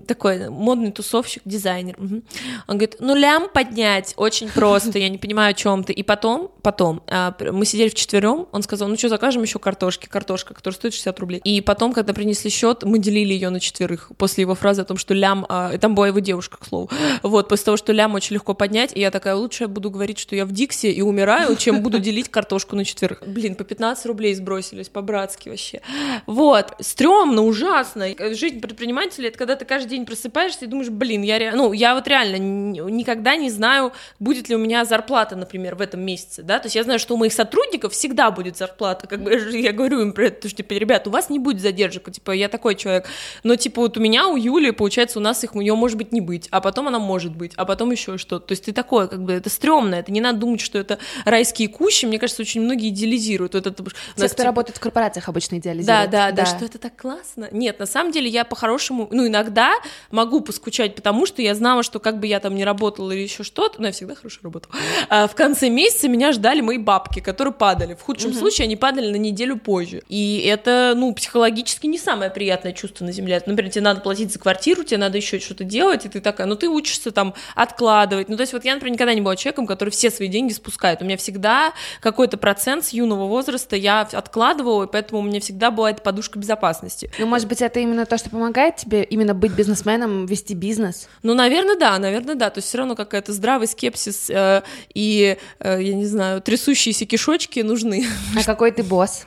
такой 0.07 0.49
модный 0.51 0.93
тусовщик, 0.93 1.43
дизайнер. 1.45 1.97
Он 1.99 2.23
говорит, 2.69 2.97
ну 3.01 3.15
лям 3.15 3.49
поднять 3.49 4.15
очень 4.17 4.49
просто, 4.49 4.99
я 4.99 5.09
не 5.09 5.19
понимаю, 5.19 5.51
о 5.51 5.55
чем 5.55 5.85
ты. 5.85 5.93
И 5.93 6.03
потом, 6.03 6.51
потом, 6.63 7.03
а, 7.09 7.35
мы 7.53 7.65
сидели 7.65 7.89
вчетвером, 7.89 8.49
он 8.53 8.63
сказал, 8.63 8.89
ну 8.89 8.97
что, 8.97 9.09
закажем 9.09 9.43
еще 9.43 9.59
картошки, 9.59 10.07
картошка, 10.07 10.55
которая 10.55 10.77
стоит 10.77 10.95
60 10.95 11.21
рублей. 11.21 11.41
И 11.45 11.61
потом, 11.61 11.93
когда 11.93 12.13
принесли 12.13 12.51
счет, 12.51 12.85
мы 12.85 12.99
делили 12.99 13.33
ее 13.35 13.51
на 13.51 13.61
четверых 13.61 14.11
после 14.17 14.43
его 14.43 14.55
фразы 14.55 14.83
о 14.83 14.85
том, 14.85 14.97
что 14.97 15.15
лям, 15.15 15.47
а, 15.49 15.77
там 15.79 15.95
была 15.95 16.09
его 16.09 16.21
девушка, 16.21 16.59
к 16.59 16.67
слову. 16.67 16.91
Вот, 17.23 17.49
после 17.49 17.65
того, 17.67 17.77
что 17.77 17.93
лям 17.93 18.15
очень 18.15 18.35
легко 18.35 18.55
поднять, 18.55 18.97
и 18.97 19.01
я 19.01 19.11
такая, 19.11 19.35
лучше 19.35 19.65
я 19.65 19.69
буду 19.69 19.91
говорить, 19.91 20.19
что 20.19 20.37
я 20.37 20.47
в 20.47 20.53
Диксе 20.53 20.91
и 20.91 21.03
умираю, 21.03 21.57
чем 21.57 21.83
буду 21.83 21.99
делить 21.99 22.29
картошку 22.29 22.77
на 22.77 22.85
четверых. 22.85 23.23
Блин, 23.27 23.55
по 23.55 23.65
15 23.65 24.07
рублей 24.07 24.35
сбросились, 24.35 24.89
по-братски 24.89 25.49
вообще. 25.49 25.81
Вот, 26.27 26.75
стрёмно, 26.81 27.43
ужасно. 27.43 28.09
Жизнь 28.35 28.61
предпринимателя— 28.61 29.29
это 29.29 29.39
когда 29.39 29.57
ты 29.57 29.64
ты 29.65 29.69
каждый 29.69 29.91
день 29.91 30.07
просыпаешься 30.07 30.67
и 30.67 30.69
думаешь, 30.69 30.91
блин, 30.91 31.23
я, 31.23 31.39
ре... 31.39 31.53
ну, 31.53 31.73
я 31.73 31.95
вот 31.95 32.07
реально 32.07 32.37
никогда 32.37 33.37
не 33.37 33.51
знаю, 33.51 33.93
будет 34.21 34.49
ли 34.49 34.55
у 34.55 34.59
меня 34.59 34.85
зарплата, 34.85 35.37
например, 35.37 35.75
в 35.75 35.81
этом 35.81 36.01
месяце, 36.01 36.43
да, 36.43 36.59
то 36.59 36.67
есть 36.67 36.77
я 36.77 36.85
знаю, 36.85 36.99
что 36.99 37.15
у 37.15 37.17
моих 37.17 37.33
сотрудников 37.33 37.93
всегда 37.93 38.31
будет 38.31 38.57
зарплата, 38.57 39.07
как 39.07 39.23
бы 39.23 39.33
я 39.53 39.73
говорю 39.73 40.01
им 40.03 40.13
про 40.13 40.27
это, 40.27 40.49
что, 40.49 40.59
типа, 40.59 40.75
ребят, 40.75 41.07
у 41.07 41.11
вас 41.11 41.31
не 41.31 41.39
будет 41.39 41.61
задержек, 41.61 42.11
типа, 42.11 42.33
я 42.33 42.49
такой 42.49 42.75
человек, 42.75 43.07
но, 43.43 43.57
типа, 43.57 43.83
вот 43.83 43.97
у 43.97 44.01
меня, 44.01 44.29
у 44.29 44.37
Юли, 44.37 44.71
получается, 44.71 45.19
у 45.19 45.23
нас 45.23 45.43
их, 45.45 45.55
ее 45.55 45.75
может 45.75 45.97
быть 45.97 46.13
не 46.13 46.21
быть, 46.21 46.49
а 46.51 46.61
потом 46.61 46.89
она 46.89 46.99
может 46.99 47.35
быть, 47.35 47.53
а 47.57 47.65
потом 47.65 47.91
еще 47.91 48.19
что-то, 48.19 48.47
то 48.47 48.53
есть 48.53 48.65
ты 48.67 48.73
такое, 48.73 49.07
как 49.07 49.23
бы, 49.23 49.33
это 49.33 49.49
стрёмно, 49.49 49.95
это 49.95 50.13
не 50.13 50.21
надо 50.21 50.39
думать, 50.41 50.61
что 50.61 50.79
это 50.79 50.99
райские 51.25 51.69
кущи, 51.69 52.07
мне 52.07 52.19
кажется, 52.19 52.43
очень 52.43 52.61
многие 52.61 52.91
идеализируют. 52.91 53.55
Вот 53.55 53.67
это, 53.67 53.83
Те, 53.83 53.91
нас, 54.17 54.33
кто 54.33 54.43
типа... 54.43 54.45
работает 54.45 54.77
в 54.77 54.81
корпорациях, 54.81 55.29
обычно 55.29 55.59
идеализируют. 55.59 56.11
Да, 56.11 56.31
да, 56.31 56.31
да, 56.33 56.45
да, 56.45 56.47
что 56.47 56.65
это 56.65 56.79
так 56.79 56.97
классно. 56.97 57.49
Нет, 57.51 57.79
на 57.79 57.87
самом 57.87 58.13
деле 58.13 58.29
я 58.29 58.45
по-хорошему, 58.45 59.09
ну, 59.11 59.27
иногда 59.27 59.54
иногда 59.55 59.75
могу 60.11 60.41
поскучать, 60.41 60.95
потому 60.95 61.27
что 61.27 61.43
я 61.43 61.55
знала, 61.55 61.83
что 61.83 62.01
как 62.01 62.19
бы 62.19 62.27
я 62.27 62.41
там 62.41 62.55
не 62.55 62.65
работала 62.65 63.13
или 63.13 63.21
еще 63.21 63.45
что-то, 63.45 63.81
но 63.81 63.87
я 63.87 63.93
всегда 63.93 64.15
хорошо 64.15 64.41
работала, 64.43 64.75
а 65.09 65.29
в 65.29 65.35
конце 65.35 65.69
месяца 65.69 66.09
меня 66.09 66.33
ждали 66.33 66.61
мои 66.61 66.79
бабки, 66.79 67.21
которые 67.21 67.55
падали. 67.55 67.95
В 67.95 68.03
худшем 68.03 68.31
угу. 68.31 68.39
случае 68.39 68.65
они 68.65 68.77
падали 68.77 69.11
на 69.11 69.17
неделю 69.17 69.57
позже. 69.57 70.03
И 70.09 70.45
это, 70.47 70.95
ну, 70.97 71.15
психологически 71.15 71.87
не 71.87 71.99
самое 71.99 72.31
приятное 72.31 72.73
чувство 72.73 73.05
на 73.05 73.13
земле. 73.13 73.41
Например, 73.47 73.71
тебе 73.71 73.83
надо 73.83 74.01
платить 74.01 74.33
за 74.33 74.39
квартиру, 74.39 74.83
тебе 74.85 74.99
надо 74.99 75.17
еще 75.17 75.39
что-то 75.39 75.65
делать, 75.65 76.05
и 76.07 76.09
ты 76.09 76.21
такая, 76.21 76.47
ну, 76.47 76.57
ты 76.57 76.69
учишься 76.69 77.11
там 77.11 77.35
откладывать. 77.55 78.29
Ну, 78.29 78.37
то 78.37 78.43
есть 78.43 78.53
вот 78.53 78.65
я, 78.65 78.75
например, 78.75 78.95
никогда 78.95 79.15
не 79.15 79.21
была 79.21 79.37
человеком, 79.37 79.67
который 79.67 79.91
все 79.91 80.11
свои 80.11 80.29
деньги 80.29 80.53
спускает. 80.53 81.03
У 81.03 81.05
меня 81.05 81.17
всегда 81.17 81.73
какой-то 82.01 82.37
процент 82.37 82.85
с 82.85 82.91
юного 82.91 83.27
возраста 83.27 83.77
я 83.77 84.03
откладывала, 84.03 84.85
и 84.85 84.91
поэтому 84.91 85.21
у 85.21 85.23
меня 85.23 85.41
всегда 85.41 85.71
была 85.71 85.91
эта 85.91 86.03
подушка 86.03 86.39
безопасности. 86.39 87.11
Ну, 87.19 87.27
может 87.27 87.49
быть, 87.49 87.63
это 87.63 87.81
именно 87.81 88.07
то, 88.07 88.19
что 88.19 88.31
помогает 88.31 88.77
тебе 88.77 89.05
именно 89.05 89.35
быть 89.45 89.53
бизнесменом, 89.53 90.25
вести 90.25 90.55
бизнес? 90.55 91.07
Ну, 91.23 91.35
наверное, 91.35 91.77
да, 91.77 91.99
наверное, 91.99 92.35
да. 92.35 92.49
То 92.49 92.59
есть 92.59 92.69
все 92.69 92.79
равно 92.79 92.97
какая-то 92.97 93.35
здравый 93.35 93.67
скепсис 93.67 94.31
э, 94.31 94.63
и, 94.95 95.37
э, 95.59 95.83
я 95.83 95.95
не 95.95 96.07
знаю, 96.07 96.41
трясущиеся 96.41 97.05
кишочки 97.05 97.61
нужны. 97.61 98.07
А 98.39 98.43
какой 98.43 98.73
ты 98.73 98.83
босс? 98.83 99.27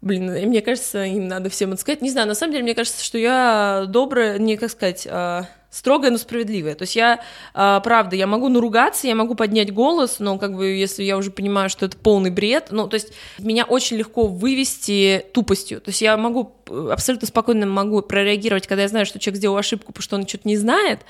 Блин, 0.00 0.26
мне 0.48 0.60
кажется, 0.60 1.04
им 1.04 1.28
надо 1.28 1.50
всем 1.50 1.72
это 1.72 1.80
сказать. 1.80 2.02
Не 2.02 2.10
знаю, 2.10 2.26
на 2.26 2.34
самом 2.34 2.52
деле, 2.52 2.64
мне 2.64 2.74
кажется, 2.74 3.04
что 3.04 3.16
я 3.16 3.84
добрая, 3.86 4.38
не 4.38 4.56
как 4.56 4.70
сказать... 4.70 5.06
Э, 5.08 5.44
строгое, 5.74 6.10
но 6.10 6.18
справедливое. 6.18 6.74
То 6.76 6.82
есть 6.82 6.94
я, 6.94 7.20
э, 7.54 7.80
правда, 7.82 8.14
я 8.14 8.26
могу 8.26 8.48
наругаться, 8.48 9.08
я 9.08 9.14
могу 9.16 9.34
поднять 9.34 9.72
голос, 9.72 10.20
но 10.20 10.38
как 10.38 10.54
бы 10.56 10.66
если 10.68 11.02
я 11.02 11.16
уже 11.16 11.32
понимаю, 11.32 11.68
что 11.68 11.86
это 11.86 11.96
полный 11.96 12.30
бред, 12.30 12.68
ну, 12.70 12.86
то 12.86 12.94
есть 12.94 13.12
меня 13.38 13.64
очень 13.64 13.96
легко 13.96 14.26
вывести 14.26 15.24
тупостью. 15.34 15.80
То 15.80 15.88
есть 15.88 16.00
я 16.00 16.16
могу 16.16 16.52
абсолютно 16.90 17.26
спокойно 17.26 17.66
могу 17.66 18.00
прореагировать, 18.02 18.68
когда 18.68 18.82
я 18.82 18.88
знаю, 18.88 19.04
что 19.04 19.18
человек 19.18 19.38
сделал 19.38 19.56
ошибку, 19.56 19.92
потому 19.92 20.02
что 20.02 20.16
он 20.16 20.28
что-то 20.28 20.46
не 20.46 20.56
знает, 20.56 21.00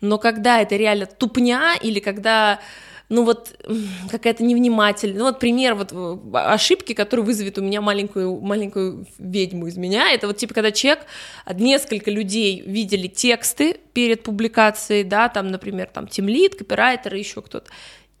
но 0.00 0.18
когда 0.18 0.60
это 0.60 0.76
реально 0.76 1.06
тупня 1.06 1.74
или 1.74 1.98
когда 1.98 2.60
ну 3.12 3.24
вот 3.24 3.54
какая-то 4.10 4.42
невнимательность. 4.42 5.18
Ну 5.18 5.26
вот 5.26 5.38
пример 5.38 5.74
вот 5.74 5.92
ошибки, 6.32 6.94
который 6.94 7.24
вызовет 7.24 7.58
у 7.58 7.62
меня 7.62 7.82
маленькую, 7.82 8.40
маленькую 8.40 9.06
ведьму 9.18 9.66
из 9.66 9.76
меня, 9.76 10.10
это 10.12 10.26
вот 10.26 10.38
типа 10.38 10.54
когда 10.54 10.72
человек, 10.72 11.04
несколько 11.54 12.10
людей 12.10 12.62
видели 12.64 13.08
тексты 13.08 13.76
перед 13.92 14.22
публикацией, 14.22 15.04
да, 15.04 15.28
там, 15.28 15.48
например, 15.48 15.88
там 15.92 16.08
тимлит, 16.08 16.54
копирайтер 16.54 17.14
еще 17.14 17.42
кто-то, 17.42 17.70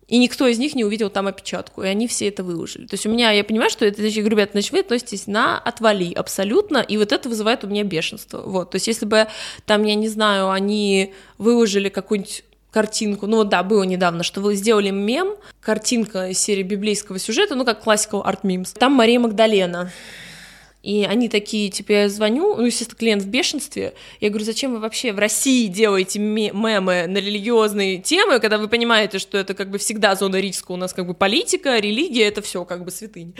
и 0.08 0.18
никто 0.18 0.46
из 0.46 0.58
них 0.58 0.74
не 0.74 0.84
увидел 0.84 1.08
там 1.08 1.26
опечатку, 1.26 1.82
и 1.82 1.88
они 1.88 2.06
все 2.06 2.28
это 2.28 2.44
выложили. 2.44 2.86
То 2.86 2.94
есть 2.94 3.06
у 3.06 3.10
меня, 3.10 3.30
я 3.30 3.44
понимаю, 3.44 3.70
что 3.70 3.86
это, 3.86 4.02
значит, 4.02 4.26
ребята, 4.26 4.52
значит, 4.52 4.72
вы 4.72 4.80
относитесь 4.80 5.26
на 5.26 5.58
отвали 5.58 6.12
абсолютно, 6.12 6.78
и 6.78 6.98
вот 6.98 7.12
это 7.12 7.30
вызывает 7.30 7.64
у 7.64 7.66
меня 7.66 7.82
бешенство. 7.82 8.42
Вот, 8.42 8.72
то 8.72 8.76
есть 8.76 8.88
если 8.88 9.06
бы 9.06 9.26
там, 9.64 9.84
я 9.84 9.94
не 9.94 10.08
знаю, 10.08 10.50
они 10.50 11.14
выложили 11.38 11.88
какую-нибудь 11.88 12.44
картинку. 12.72 13.26
Ну 13.26 13.36
вот 13.36 13.48
да, 13.48 13.62
было 13.62 13.82
недавно, 13.84 14.22
что 14.24 14.40
вы 14.40 14.54
сделали 14.56 14.90
мем, 14.90 15.36
картинка 15.60 16.30
из 16.30 16.38
серии 16.38 16.62
библейского 16.62 17.18
сюжета, 17.18 17.54
ну 17.54 17.64
как 17.64 17.86
art 17.86 18.40
memes. 18.42 18.76
Там 18.78 18.92
Мария 18.92 19.20
Магдалена. 19.20 19.92
И 20.82 21.04
они 21.04 21.28
такие, 21.28 21.70
типа, 21.70 21.92
я 21.92 22.08
звоню, 22.08 22.56
ну, 22.56 22.66
естественно, 22.66 22.98
клиент 22.98 23.22
в 23.22 23.28
бешенстве. 23.28 23.94
Я 24.20 24.30
говорю, 24.30 24.44
зачем 24.44 24.72
вы 24.72 24.80
вообще 24.80 25.12
в 25.12 25.18
России 25.18 25.68
делаете 25.68 26.18
мемы 26.18 27.06
на 27.06 27.18
религиозные 27.18 27.98
темы, 27.98 28.40
когда 28.40 28.58
вы 28.58 28.66
понимаете, 28.66 29.20
что 29.20 29.38
это 29.38 29.54
как 29.54 29.70
бы 29.70 29.78
всегда 29.78 30.16
зона 30.16 30.40
риска, 30.40 30.72
у 30.72 30.76
нас 30.76 30.92
как 30.92 31.06
бы 31.06 31.14
политика, 31.14 31.78
религия, 31.78 32.24
это 32.24 32.42
все 32.42 32.64
как 32.64 32.84
бы 32.84 32.90
святынь. 32.90 33.34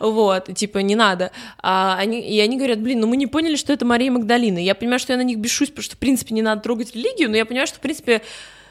Вот, 0.00 0.52
типа, 0.56 0.78
не 0.78 0.96
надо. 0.96 1.30
А 1.62 1.96
они, 1.96 2.20
и 2.20 2.40
они 2.40 2.56
говорят, 2.56 2.80
блин, 2.80 2.98
ну 2.98 3.06
мы 3.06 3.16
не 3.16 3.28
поняли, 3.28 3.54
что 3.54 3.72
это 3.72 3.84
Мария 3.84 4.10
Магдалина. 4.10 4.58
Я 4.58 4.74
понимаю, 4.74 4.98
что 4.98 5.12
я 5.12 5.18
на 5.18 5.24
них 5.24 5.38
бешусь, 5.38 5.68
потому 5.68 5.84
что, 5.84 5.94
в 5.94 5.98
принципе, 5.98 6.34
не 6.34 6.42
надо 6.42 6.62
трогать 6.62 6.96
религию, 6.96 7.30
но 7.30 7.36
я 7.36 7.46
понимаю, 7.46 7.68
что, 7.68 7.76
в 7.76 7.80
принципе, 7.80 8.22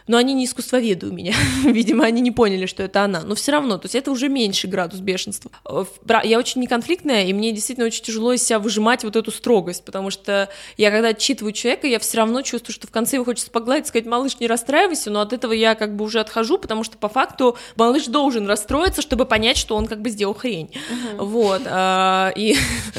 но 0.08 0.17
они 0.17 0.34
не 0.34 0.46
искусствоведы 0.46 1.08
у 1.08 1.12
меня. 1.12 1.34
Видимо, 1.63 2.06
они 2.06 2.22
не 2.22 2.32
поняли, 2.32 2.65
что 2.65 2.84
это 2.84 3.04
она. 3.04 3.22
Но 3.22 3.36
все 3.36 3.52
равно, 3.52 3.78
то 3.78 3.86
есть 3.86 3.96
это 3.96 4.12
уже 4.12 4.30
меньше 4.30 4.67
градус 4.67 5.00
бешенства. 5.00 5.52
Э, 5.70 5.86
я 6.24 6.39
очень 6.39 6.62
неконфликтная, 6.62 7.26
и 7.26 7.34
мне 7.34 7.52
действительно 7.52 7.88
очень 7.88 8.04
тяжело 8.04 8.34
из 8.34 8.43
себя 8.43 8.60
выжимать 8.60 9.04
вот 9.04 9.15
эту 9.15 9.32
строгость, 9.32 9.84
потому 9.86 10.10
что 10.10 10.50
я 10.78 10.91
когда 10.91 11.10
отчитываю 11.10 11.52
человека, 11.54 11.88
я 11.88 12.00
все 12.00 12.17
равно 12.17 12.41
чувствую, 12.41 12.74
что 12.74 12.88
в 12.88 12.91
конце 12.91 13.17
его 13.17 13.26
хочется 13.26 13.52
погладить, 13.52 13.88
сказать, 13.88 14.06
малыш, 14.06 14.39
не 14.39 14.48
расстраивайся, 14.48 15.10
но 15.12 15.22
от 15.22 15.34
этого 15.34 15.54
я 15.54 15.76
как 15.76 15.96
бы 15.96 16.06
уже 16.06 16.20
отхожу, 16.20 16.58
потому 16.58 16.84
что 16.84 16.98
по 16.98 17.10
факту 17.10 17.58
малыш 17.76 18.06
должен 18.06 18.48
расстроиться, 18.48 19.02
чтобы 19.02 19.26
понять, 19.26 19.58
что 19.58 19.76
он 19.76 19.88
как 19.88 20.02
бы 20.02 20.10
сделал 20.10 20.34
хрень. 20.34 20.72
Uh-huh. 20.72 21.26
Вот. 21.26 21.62
А, 21.65 22.32
и 22.36 22.56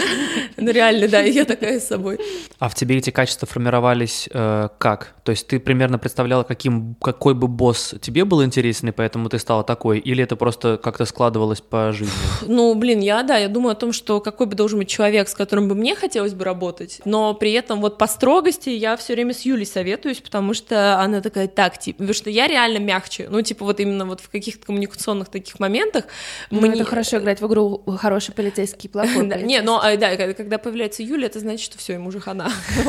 ну 0.57 0.71
реально, 0.71 1.09
да, 1.09 1.21
я 1.21 1.45
такая 1.45 1.81
с 1.81 1.87
собой. 1.87 2.19
А 2.59 2.69
в 2.69 2.75
тебе 2.75 2.97
эти 2.99 3.11
качества 3.11 3.47
формировались 3.47 4.29
э, 4.33 4.69
как? 4.79 5.15
То 5.25 5.31
есть 5.31 5.47
ты 5.47 5.61
примерно 5.61 5.99
представляла, 5.99 6.43
каким, 6.43 6.95
какой 7.01 7.35
бы 7.35 7.47
босс 7.47 7.95
тебе 8.01 8.25
был 8.25 8.45
интересен, 8.45 8.89
и 8.89 8.93
поэтому 8.93 9.29
ты 9.29 9.39
стала 9.39 9.63
такой, 9.63 9.99
или 9.99 10.23
это 10.25 10.37
просто 10.37 10.79
как-то 10.83 11.05
складывалось 11.05 11.61
по 11.61 11.93
жизни? 11.93 12.13
Ну, 12.47 12.75
блин, 12.75 13.01
я, 13.01 13.23
да, 13.23 13.37
я 13.37 13.49
думаю 13.49 13.73
о 13.73 13.77
том, 13.77 13.93
что 13.93 14.21
какой 14.21 14.47
бы 14.47 14.57
должен 14.57 14.79
быть 14.79 14.89
человек, 14.89 15.29
с 15.29 15.35
которым 15.35 15.69
бы 15.69 15.75
мне 15.75 15.95
хотелось 15.95 16.35
бы 16.35 16.45
работать, 16.45 17.01
но 17.05 17.35
при 17.35 17.53
этом 17.53 17.81
вот 17.81 17.99
по 17.99 18.07
строгости 18.07 18.71
я 18.71 18.97
все 18.97 19.15
время 19.15 19.33
с 19.33 19.43
Юлей 19.43 19.67
советуюсь, 19.67 20.19
потому 20.19 20.55
что 20.55 20.99
она 21.01 21.21
такая, 21.21 21.47
так, 21.47 21.79
типа, 21.79 21.99
потому 21.99 22.15
что 22.15 22.31
я 22.31 22.49
реально 22.49 22.79
мягче, 22.79 23.29
ну, 23.31 23.43
типа, 23.43 23.65
вот 23.65 23.79
именно 23.81 24.05
вот 24.05 24.21
в 24.21 24.29
каких-то 24.29 24.67
коммуникационных 24.67 25.29
таких 25.29 25.61
моментах. 25.61 26.05
Ну, 26.51 26.61
мне... 26.61 26.73
это 26.73 26.85
хорошо 26.85 27.19
играть 27.19 27.41
в 27.41 27.47
игру 27.47 27.83
«Хороший 27.99 28.35
полицейский 28.35 28.89
и 28.89 28.93
плохой 28.93 29.27
Не, 29.43 29.63
но, 29.63 29.81
а, 29.83 29.97
да, 29.97 30.17
когда 30.35 30.59
появляется 30.59 31.03
Юля, 31.03 31.27
это 31.27 31.39
значит, 31.39 31.65
что 31.65 31.79
все, 31.79 31.95
ему 31.95 32.09
уже 32.09 32.21
хана. 32.21 32.51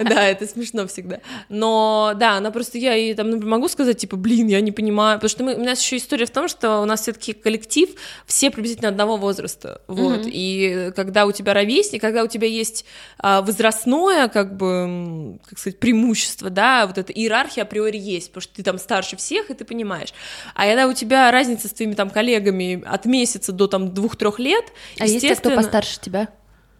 Да, 0.00 0.26
это 0.26 0.46
смешно 0.46 0.86
всегда. 0.86 1.20
Но, 1.48 2.12
да, 2.16 2.36
она 2.36 2.50
просто, 2.50 2.78
я 2.78 2.94
ей 2.94 3.14
там, 3.14 3.31
могу 3.36 3.68
сказать, 3.68 3.98
типа, 3.98 4.16
блин, 4.16 4.46
я 4.46 4.60
не 4.60 4.72
понимаю, 4.72 5.18
потому 5.18 5.28
что 5.28 5.60
у 5.60 5.64
нас 5.64 5.82
еще 5.82 5.96
история 5.96 6.26
в 6.26 6.30
том, 6.30 6.48
что 6.48 6.80
у 6.80 6.84
нас 6.84 7.02
все-таки 7.02 7.32
коллектив, 7.32 7.90
все 8.26 8.50
приблизительно 8.50 8.88
одного 8.88 9.16
возраста, 9.16 9.82
вот, 9.86 10.22
и 10.24 10.92
когда 10.94 11.26
у 11.26 11.32
тебя 11.32 11.54
ровесник, 11.54 12.00
когда 12.00 12.24
у 12.24 12.26
тебя 12.26 12.46
есть 12.46 12.84
а, 13.18 13.42
возрастное, 13.42 14.28
как 14.28 14.56
бы, 14.56 15.38
как 15.48 15.58
сказать, 15.58 15.78
преимущество, 15.78 16.50
да, 16.50 16.86
вот 16.86 16.98
эта 16.98 17.12
иерархия 17.12 17.62
априори 17.62 17.98
есть, 17.98 18.28
потому 18.28 18.42
что 18.42 18.54
ты 18.54 18.62
там 18.62 18.78
старше 18.78 19.16
всех, 19.16 19.50
и 19.50 19.54
ты 19.54 19.64
понимаешь. 19.64 20.12
А 20.54 20.66
когда 20.66 20.86
у 20.86 20.92
тебя 20.92 21.30
разница 21.30 21.68
с 21.68 21.72
твоими 21.72 21.94
там 21.94 22.10
коллегами 22.10 22.82
от 22.84 23.06
месяца 23.06 23.52
до 23.52 23.66
там 23.66 23.94
двух-трех 23.94 24.38
лет, 24.38 24.64
а 24.98 25.06
есть 25.06 25.20
те, 25.20 25.34
кто 25.34 25.50
постарше 25.50 26.00
тебя? 26.00 26.28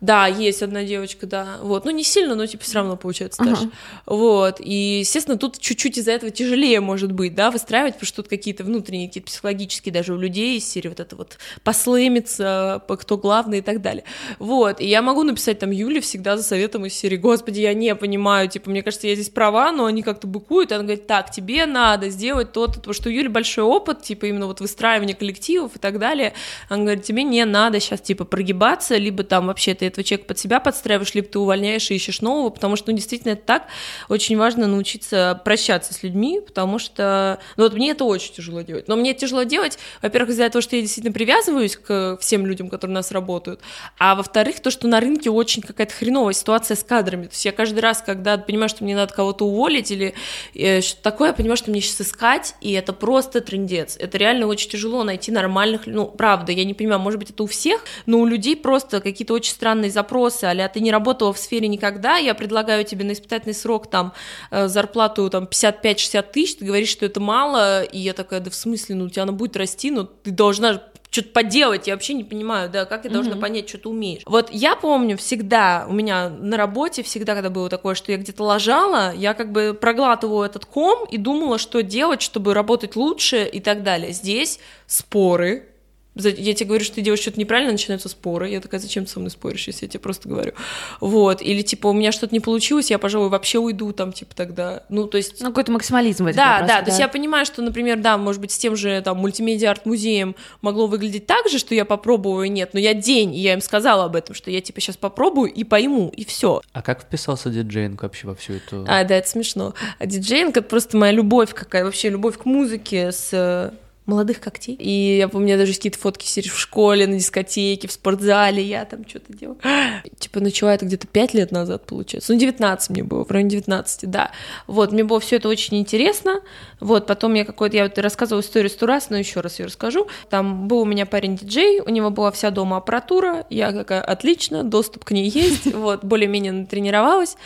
Да, 0.02 0.26
есть 0.26 0.62
одна 0.62 0.82
девочка, 0.82 1.26
да. 1.26 1.58
Вот. 1.62 1.84
Ну, 1.84 1.92
не 1.92 2.02
сильно, 2.02 2.34
но 2.34 2.44
типа 2.44 2.64
все 2.64 2.74
равно 2.74 2.96
получается. 2.96 3.40
Uh-huh. 3.40 3.70
Вот. 4.06 4.56
И, 4.58 4.98
естественно, 4.98 5.38
тут 5.38 5.60
чуть-чуть 5.60 5.96
из-за 5.96 6.10
этого 6.10 6.32
тяжелее 6.32 6.80
может 6.80 7.12
быть, 7.12 7.36
да, 7.36 7.52
выстраивать, 7.52 7.94
потому 7.94 8.06
что 8.08 8.16
тут 8.22 8.28
какие-то 8.28 8.64
внутренние, 8.64 9.06
какие-то 9.06 9.28
психологические 9.28 9.92
даже 9.92 10.12
у 10.12 10.18
людей 10.18 10.58
из 10.58 10.68
серии 10.68 10.88
вот 10.88 10.98
это 10.98 11.14
вот 11.14 11.38
послымиться, 11.62 12.82
кто 12.88 13.16
главный 13.16 13.58
и 13.58 13.62
так 13.62 13.80
далее. 13.80 14.02
Вот. 14.40 14.80
И 14.80 14.86
я 14.88 15.02
могу 15.02 15.22
написать 15.22 15.60
там 15.60 15.70
Юле 15.70 16.00
всегда 16.00 16.36
за 16.36 16.42
советом 16.42 16.84
из 16.84 16.94
серии, 16.94 17.16
господи, 17.16 17.60
я 17.60 17.72
не 17.72 17.94
понимаю, 17.94 18.48
типа, 18.48 18.70
мне 18.70 18.82
кажется, 18.82 19.06
я 19.06 19.14
здесь 19.14 19.28
права, 19.28 19.70
но 19.70 19.84
они 19.84 20.02
как-то 20.02 20.26
быкуют, 20.26 20.72
и 20.72 20.74
она 20.74 20.82
говорит, 20.82 21.06
так, 21.06 21.30
тебе 21.30 21.64
надо 21.64 22.08
сделать 22.08 22.50
то-то, 22.50 22.74
потому 22.80 22.94
что 22.94 23.08
у 23.08 23.12
Юли 23.12 23.28
большой 23.28 23.62
опыт, 23.62 24.02
типа, 24.02 24.26
именно 24.26 24.48
вот 24.48 24.60
выстраивания 24.60 25.14
коллективов 25.14 25.76
и 25.76 25.78
так 25.78 26.00
далее. 26.00 26.32
Она 26.68 26.82
говорит, 26.82 27.04
тебе 27.04 27.22
не 27.22 27.44
надо 27.44 27.78
сейчас, 27.78 28.00
типа, 28.00 28.24
прогибаться, 28.24 28.96
либо 28.96 29.22
там 29.22 29.46
вообще 29.46 29.74
ты 29.74 29.91
этого 29.92 30.04
человека 30.04 30.28
под 30.28 30.38
себя 30.38 30.60
подстраиваешь, 30.60 31.14
либо 31.14 31.28
ты 31.28 31.38
увольняешь 31.38 31.90
и 31.90 31.94
ищешь 31.94 32.20
нового, 32.20 32.50
потому 32.50 32.76
что, 32.76 32.90
ну, 32.90 32.96
действительно, 32.96 33.32
это 33.32 33.42
так. 33.42 33.66
Очень 34.08 34.36
важно 34.36 34.66
научиться 34.66 35.40
прощаться 35.44 35.94
с 35.94 36.02
людьми, 36.02 36.40
потому 36.44 36.78
что, 36.78 37.38
ну, 37.56 37.64
вот 37.64 37.74
мне 37.74 37.90
это 37.90 38.04
очень 38.04 38.34
тяжело 38.34 38.62
делать. 38.62 38.88
Но 38.88 38.96
мне 38.96 39.14
тяжело 39.14 39.42
делать, 39.44 39.78
во-первых, 40.00 40.30
из-за 40.30 40.48
того, 40.48 40.62
что 40.62 40.76
я 40.76 40.82
действительно 40.82 41.12
привязываюсь 41.12 41.76
к 41.76 42.18
всем 42.20 42.46
людям, 42.46 42.68
которые 42.68 42.94
у 42.94 42.98
нас 42.98 43.12
работают, 43.12 43.60
а 43.98 44.14
во-вторых, 44.14 44.60
то, 44.60 44.70
что 44.70 44.88
на 44.88 45.00
рынке 45.00 45.30
очень 45.30 45.62
какая-то 45.62 45.94
хреновая 45.94 46.34
ситуация 46.34 46.76
с 46.76 46.82
кадрами. 46.82 47.24
То 47.24 47.32
есть 47.32 47.44
я 47.44 47.52
каждый 47.52 47.80
раз, 47.80 48.02
когда 48.02 48.38
понимаю, 48.38 48.68
что 48.68 48.84
мне 48.84 48.96
надо 48.96 49.12
кого-то 49.12 49.44
уволить 49.44 49.90
или 49.90 50.14
э, 50.54 50.80
что-то 50.80 51.02
такое, 51.02 51.28
я 51.28 51.34
понимаю, 51.34 51.56
что 51.56 51.70
мне 51.70 51.80
сейчас 51.80 52.08
искать, 52.08 52.54
и 52.60 52.72
это 52.72 52.92
просто 52.92 53.40
трендец. 53.40 53.96
Это 53.98 54.18
реально 54.18 54.46
очень 54.46 54.70
тяжело 54.70 55.04
найти 55.04 55.30
нормальных, 55.30 55.82
ну, 55.86 56.06
правда, 56.06 56.52
я 56.52 56.64
не 56.64 56.74
понимаю, 56.74 57.00
может 57.00 57.18
быть, 57.18 57.30
это 57.30 57.42
у 57.42 57.46
всех, 57.46 57.84
но 58.06 58.18
у 58.18 58.26
людей 58.26 58.56
просто 58.56 59.00
какие-то 59.00 59.34
очень 59.34 59.52
странные 59.52 59.81
запросы, 59.90 60.44
а 60.44 60.68
ты 60.68 60.80
не 60.80 60.90
работала 60.90 61.32
в 61.32 61.38
сфере 61.38 61.68
никогда, 61.68 62.16
я 62.16 62.34
предлагаю 62.34 62.84
тебе 62.84 63.04
на 63.04 63.12
испытательный 63.12 63.54
срок 63.54 63.88
там 63.88 64.12
э, 64.50 64.68
зарплату 64.68 65.28
там 65.30 65.44
55-60 65.44 66.32
тысяч, 66.32 66.56
ты 66.56 66.64
говоришь, 66.64 66.88
что 66.88 67.06
это 67.06 67.20
мало, 67.20 67.82
и 67.82 67.98
я 67.98 68.12
такая, 68.12 68.40
да 68.40 68.50
в 68.50 68.54
смысле, 68.54 68.96
ну 68.96 69.04
у 69.06 69.08
тебя 69.08 69.24
она 69.24 69.32
будет 69.32 69.56
расти, 69.56 69.90
но 69.90 70.04
ты 70.04 70.30
должна 70.30 70.82
что-то 71.12 71.28
поделать, 71.28 71.86
я 71.86 71.94
вообще 71.94 72.14
не 72.14 72.24
понимаю, 72.24 72.70
да, 72.70 72.86
как 72.86 73.04
я 73.04 73.10
mm-hmm. 73.10 73.14
должна 73.14 73.36
понять, 73.36 73.68
что 73.68 73.78
ты 73.78 73.88
умеешь. 73.90 74.22
Вот 74.24 74.48
я 74.50 74.74
помню 74.74 75.18
всегда, 75.18 75.84
у 75.86 75.92
меня 75.92 76.30
на 76.30 76.56
работе 76.56 77.02
всегда, 77.02 77.34
когда 77.34 77.50
было 77.50 77.68
такое, 77.68 77.94
что 77.94 78.12
я 78.12 78.18
где-то 78.18 78.42
ложала, 78.42 79.12
я 79.14 79.34
как 79.34 79.52
бы 79.52 79.76
проглатывала 79.78 80.44
этот 80.44 80.64
ком 80.64 81.06
и 81.10 81.18
думала, 81.18 81.58
что 81.58 81.82
делать, 81.82 82.22
чтобы 82.22 82.54
работать 82.54 82.96
лучше 82.96 83.44
и 83.44 83.60
так 83.60 83.82
далее. 83.82 84.12
Здесь 84.12 84.58
споры, 84.86 85.68
я 86.14 86.54
тебе 86.54 86.66
говорю, 86.66 86.84
что 86.84 86.96
ты 86.96 87.00
делаешь 87.00 87.20
что-то 87.20 87.40
неправильно, 87.40 87.72
начинаются 87.72 88.08
споры. 88.08 88.50
Я 88.50 88.60
такая, 88.60 88.80
зачем 88.80 89.06
ты 89.06 89.10
со 89.10 89.18
мной 89.18 89.30
споришь, 89.30 89.66
если 89.66 89.86
я 89.86 89.88
тебе 89.88 90.00
просто 90.00 90.28
говорю? 90.28 90.52
Вот. 91.00 91.40
Или, 91.40 91.62
типа, 91.62 91.86
у 91.86 91.92
меня 91.94 92.12
что-то 92.12 92.34
не 92.34 92.40
получилось, 92.40 92.90
я, 92.90 92.98
пожалуй, 92.98 93.30
вообще 93.30 93.58
уйду 93.58 93.92
там, 93.92 94.12
типа, 94.12 94.34
тогда. 94.34 94.82
Ну, 94.90 95.06
то 95.06 95.16
есть... 95.16 95.40
Ну, 95.40 95.48
какой-то 95.48 95.72
максимализм 95.72 96.24
в 96.24 96.26
этом 96.28 96.36
Да, 96.36 96.60
да, 96.60 96.66
да. 96.66 96.82
То 96.82 96.90
есть 96.90 97.00
я 97.00 97.08
понимаю, 97.08 97.46
что, 97.46 97.62
например, 97.62 97.98
да, 97.98 98.18
может 98.18 98.40
быть, 98.40 98.52
с 98.52 98.58
тем 98.58 98.76
же, 98.76 99.00
там, 99.00 99.18
мультимедиа-арт-музеем 99.18 100.36
могло 100.60 100.86
выглядеть 100.86 101.26
так 101.26 101.48
же, 101.48 101.58
что 101.58 101.74
я 101.74 101.86
попробую, 101.86 102.44
и 102.44 102.48
нет. 102.50 102.70
Но 102.74 102.80
я 102.80 102.92
день, 102.92 103.34
и 103.34 103.40
я 103.40 103.54
им 103.54 103.62
сказала 103.62 104.04
об 104.04 104.16
этом, 104.16 104.34
что 104.34 104.50
я, 104.50 104.60
типа, 104.60 104.80
сейчас 104.80 104.98
попробую 104.98 105.50
и 105.50 105.64
пойму, 105.64 106.12
и 106.14 106.24
все. 106.26 106.60
А 106.72 106.82
как 106.82 107.02
вписался 107.02 107.48
диджейнг 107.48 108.02
вообще 108.02 108.26
во 108.26 108.34
всю 108.34 108.54
эту... 108.54 108.84
А, 108.86 109.04
да, 109.04 109.16
это 109.16 109.28
смешно. 109.28 109.74
А 109.98 110.06
диджейнг— 110.06 110.56
это 110.58 110.68
просто 110.68 110.96
моя 110.96 111.12
любовь 111.12 111.54
какая, 111.54 111.84
вообще 111.84 112.10
любовь 112.10 112.36
к 112.36 112.44
музыке 112.44 113.12
с 113.12 113.72
молодых 114.06 114.40
когтей. 114.40 114.74
И 114.74 115.18
я 115.18 115.28
помню, 115.28 115.56
даже 115.56 115.74
какие-то 115.74 115.98
фотки 115.98 116.26
в 116.40 116.58
школе, 116.58 117.06
на 117.06 117.18
дискотеке, 117.18 117.86
в 117.86 117.92
спортзале, 117.92 118.62
я 118.62 118.84
там 118.84 119.06
что-то 119.08 119.32
делаю. 119.32 119.58
Типа 120.18 120.40
начала 120.40 120.74
это 120.74 120.86
где-то 120.86 121.06
5 121.06 121.34
лет 121.34 121.52
назад, 121.52 121.86
получается. 121.86 122.32
Ну, 122.32 122.38
19 122.38 122.90
мне 122.90 123.04
было, 123.04 123.24
в 123.24 123.30
районе 123.30 123.50
19, 123.50 124.10
да. 124.10 124.32
Вот, 124.66 124.92
мне 124.92 125.04
было 125.04 125.20
все 125.20 125.36
это 125.36 125.48
очень 125.48 125.78
интересно. 125.78 126.40
Вот, 126.80 127.06
потом 127.06 127.34
я 127.34 127.44
какой-то, 127.44 127.76
я 127.76 127.84
вот 127.84 127.96
рассказывала 127.98 128.42
историю 128.42 128.70
сто 128.70 128.86
раз, 128.86 129.10
но 129.10 129.16
еще 129.16 129.40
раз 129.40 129.60
ее 129.60 129.66
расскажу. 129.66 130.08
Там 130.30 130.66
был 130.66 130.80
у 130.80 130.84
меня 130.84 131.06
парень-диджей, 131.06 131.80
у 131.80 131.88
него 131.88 132.10
была 132.10 132.32
вся 132.32 132.50
дома 132.50 132.78
аппаратура, 132.78 133.46
я 133.50 133.72
какая, 133.72 134.02
отлично, 134.02 134.64
доступ 134.64 135.04
к 135.04 135.12
ней 135.12 135.28
есть, 135.28 135.66
вот, 135.74 136.04
более-менее 136.04 136.52
натренировалась. 136.52 137.36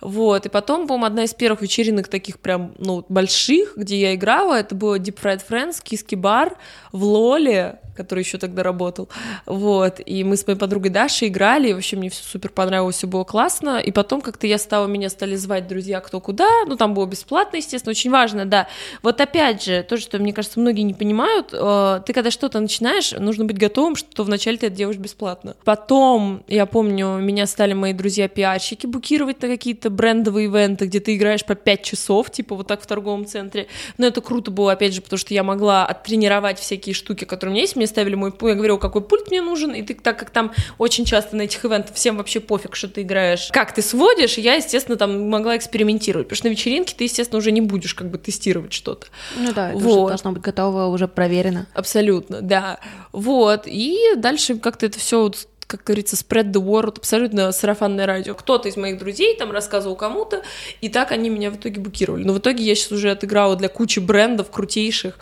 Вот, 0.00 0.44
и 0.44 0.48
потом, 0.48 0.86
по-моему, 0.86 1.06
одна 1.06 1.24
из 1.24 1.32
первых 1.32 1.62
вечеринок 1.62 2.08
таких 2.08 2.38
прям, 2.38 2.74
ну, 2.78 3.04
больших, 3.08 3.76
где 3.76 3.98
я 3.98 4.14
играла, 4.14 4.54
это 4.54 4.74
было 4.74 4.98
Deep 4.98 5.18
Fried 5.22 5.40
Friends, 5.48 5.82
Киски 6.06 6.16
Бар 6.16 6.56
в 6.92 7.02
Лоле, 7.02 7.74
который 7.96 8.20
еще 8.20 8.38
тогда 8.38 8.62
работал. 8.62 9.08
Вот. 9.46 10.00
И 10.04 10.24
мы 10.24 10.36
с 10.36 10.46
моей 10.46 10.58
подругой 10.58 10.90
Дашей 10.90 11.28
играли, 11.28 11.68
и 11.68 11.72
вообще 11.72 11.96
мне 11.96 12.10
все 12.10 12.22
супер 12.22 12.50
понравилось, 12.50 12.96
все 12.96 13.06
было 13.06 13.24
классно. 13.24 13.78
И 13.78 13.90
потом 13.90 14.20
как-то 14.20 14.46
я 14.46 14.58
стала, 14.58 14.86
меня 14.86 15.08
стали 15.08 15.36
звать 15.36 15.66
друзья 15.66 16.00
кто 16.00 16.20
куда. 16.20 16.48
Ну, 16.66 16.76
там 16.76 16.94
было 16.94 17.06
бесплатно, 17.06 17.56
естественно, 17.56 17.90
очень 17.90 18.10
важно, 18.10 18.44
да. 18.44 18.68
Вот 19.02 19.20
опять 19.20 19.64
же, 19.64 19.82
то, 19.82 19.96
что, 19.96 20.18
мне 20.18 20.32
кажется, 20.32 20.60
многие 20.60 20.82
не 20.82 20.94
понимают, 20.94 21.48
э, 21.52 22.00
ты 22.06 22.12
когда 22.12 22.30
что-то 22.30 22.60
начинаешь, 22.60 23.12
нужно 23.12 23.44
быть 23.44 23.58
готовым, 23.58 23.96
что 23.96 24.24
вначале 24.24 24.58
ты 24.58 24.66
это 24.66 24.76
делаешь 24.76 24.98
бесплатно. 24.98 25.56
Потом, 25.64 26.44
я 26.48 26.66
помню, 26.66 27.16
меня 27.18 27.46
стали 27.46 27.72
мои 27.72 27.92
друзья-пиарщики 27.92 28.86
букировать 28.86 29.42
на 29.42 29.48
какие-то 29.48 29.90
брендовые 29.90 30.46
ивенты, 30.46 30.86
где 30.86 31.00
ты 31.00 31.16
играешь 31.16 31.44
по 31.44 31.54
5 31.54 31.82
часов, 31.82 32.30
типа 32.30 32.54
вот 32.54 32.66
так 32.66 32.82
в 32.82 32.86
торговом 32.86 33.26
центре. 33.26 33.66
Но 33.98 34.06
это 34.06 34.20
круто 34.20 34.50
было, 34.50 34.72
опять 34.72 34.94
же, 34.94 35.02
потому 35.02 35.18
что 35.18 35.34
я 35.34 35.42
могла 35.42 35.86
оттренировать 35.86 36.58
всякие 36.58 36.94
штуки, 36.94 37.24
которые 37.24 37.52
у 37.52 37.54
меня 37.54 37.62
есть, 37.62 37.76
мне 37.76 37.85
ставили 37.86 38.14
мой 38.14 38.32
пульт, 38.32 38.50
я 38.50 38.56
говорю, 38.56 38.78
какой 38.78 39.02
пульт 39.02 39.30
мне 39.30 39.42
нужен, 39.42 39.72
и 39.72 39.82
ты, 39.82 39.94
так 39.94 40.18
как 40.18 40.30
там 40.30 40.52
очень 40.78 41.04
часто 41.04 41.36
на 41.36 41.42
этих 41.42 41.64
ивентах 41.64 41.94
всем 41.94 42.16
вообще 42.16 42.40
пофиг, 42.40 42.76
что 42.76 42.88
ты 42.88 43.02
играешь, 43.02 43.48
как 43.52 43.74
ты 43.74 43.82
сводишь, 43.82 44.38
я, 44.38 44.54
естественно, 44.54 44.96
там 44.96 45.28
могла 45.28 45.56
экспериментировать, 45.56 46.28
потому 46.28 46.36
что 46.36 46.48
на 46.48 46.52
вечеринке 46.52 46.94
ты, 46.96 47.04
естественно, 47.04 47.38
уже 47.38 47.52
не 47.52 47.60
будешь 47.60 47.94
как 47.94 48.10
бы 48.10 48.18
тестировать 48.18 48.72
что-то. 48.72 49.06
Ну 49.36 49.52
да, 49.52 49.70
это 49.70 49.78
вот. 49.78 49.96
уже 49.96 50.06
должно 50.08 50.32
быть 50.32 50.42
готово, 50.42 50.86
уже 50.86 51.08
проверено. 51.08 51.66
Абсолютно, 51.74 52.40
да. 52.40 52.78
Вот, 53.12 53.62
и 53.66 53.96
дальше 54.16 54.56
как-то 54.56 54.86
это 54.86 54.98
все 54.98 55.22
вот 55.22 55.46
как 55.66 55.84
говорится, 55.84 56.16
spread 56.16 56.52
the 56.52 56.62
word, 56.62 56.98
абсолютно 56.98 57.50
сарафанное 57.52 58.06
радио. 58.06 58.34
Кто-то 58.34 58.68
из 58.68 58.76
моих 58.76 58.98
друзей 58.98 59.36
там 59.36 59.50
рассказывал 59.50 59.96
кому-то, 59.96 60.42
и 60.80 60.88
так 60.88 61.12
они 61.12 61.28
меня 61.28 61.50
в 61.50 61.56
итоге 61.56 61.80
букировали. 61.80 62.24
Но 62.24 62.32
в 62.32 62.38
итоге 62.38 62.64
я 62.64 62.74
сейчас 62.74 62.92
уже 62.92 63.10
отыграла 63.10 63.56
для 63.56 63.68
кучи 63.68 63.98
брендов 63.98 64.50
крутейших, 64.50 65.18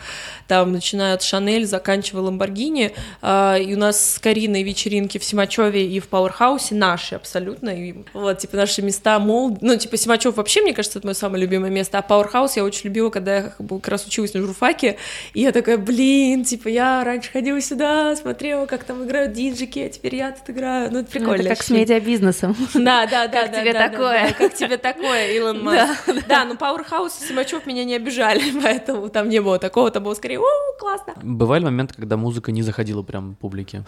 там, 0.46 0.72
начиная 0.72 1.14
от 1.14 1.22
Шанель, 1.22 1.66
заканчивая 1.66 2.24
Ламборгини, 2.24 2.94
и 3.22 3.74
у 3.74 3.78
нас 3.78 4.14
с 4.14 4.18
Кариной 4.18 4.62
вечеринки 4.62 5.18
в 5.18 5.24
Симачеве 5.24 5.87
и 5.87 6.00
в 6.00 6.09
Powerhouse 6.09 6.63
'е 6.63 6.74
наши 6.74 7.14
абсолютно, 7.14 7.70
и 7.70 7.94
вот, 8.12 8.38
типа, 8.38 8.57
наши 8.57 8.83
места, 8.83 9.18
мол, 9.18 9.57
ну, 9.61 9.76
типа, 9.76 9.96
Симачев 9.96 10.37
вообще, 10.37 10.61
мне 10.61 10.74
кажется, 10.74 10.98
это 10.98 11.07
мое 11.07 11.14
самое 11.14 11.42
любимое 11.42 11.70
место, 11.70 11.98
а 11.98 12.02
Powerhouse 12.03 12.57
я 12.57 12.64
очень 12.64 12.87
любила, 12.87 13.09
когда 13.09 13.37
я 13.37 13.42
как 13.42 13.88
раз 13.88 14.07
училась 14.07 14.35
на 14.35 14.40
журфаке, 14.40 14.98
и 15.33 15.40
я 15.40 15.52
такая, 15.52 15.78
блин, 15.78 16.44
типа, 16.44 16.68
я 16.68 17.02
раньше 17.02 17.30
ходила 17.30 17.61
сюда, 17.61 18.14
смотрела, 18.16 18.66
как 18.66 18.85
там 18.85 19.04
играют 19.04 19.33
диджики, 19.33 19.78
а 19.78 19.88
теперь 19.88 20.16
я 20.16 20.35
тут 20.44 20.54
играю, 20.57 20.92
ну, 20.92 21.00
это 21.00 21.11
прикольно. 21.11 21.37
Ну, 21.37 21.42
это 21.42 21.48
как 21.50 21.62
с 21.62 21.70
медиабизнесом. 21.70 22.57
Да, 22.74 23.07
да, 23.07 23.28
да. 23.28 23.46
Как 23.48 23.61
тебе 23.61 23.72
такое? 23.72 24.33
Как 24.33 24.54
тебе 24.54 24.76
такое, 24.76 25.33
Илон 25.33 25.62
Маск? 25.64 26.09
Да, 26.28 26.44
ну, 26.44 26.57
Powerhouse 26.57 27.20
и 27.20 27.26
Симачев 27.26 27.66
меня 27.66 27.85
не 27.85 27.94
обижали, 27.94 28.42
поэтому 28.62 29.09
там 29.09 29.28
не 29.28 29.40
было 29.40 29.59
такого, 29.59 29.90
там 29.90 30.04
было 30.04 30.14
скорее, 30.14 30.40
о, 30.40 30.44
классно. 30.78 31.14
Бывали 31.22 31.64
моменты, 31.64 31.94
когда 31.94 32.16
музыка 32.16 32.52
не 32.52 32.62
заходила 32.62 33.02
прям 33.02 33.37
публике? 33.37 33.85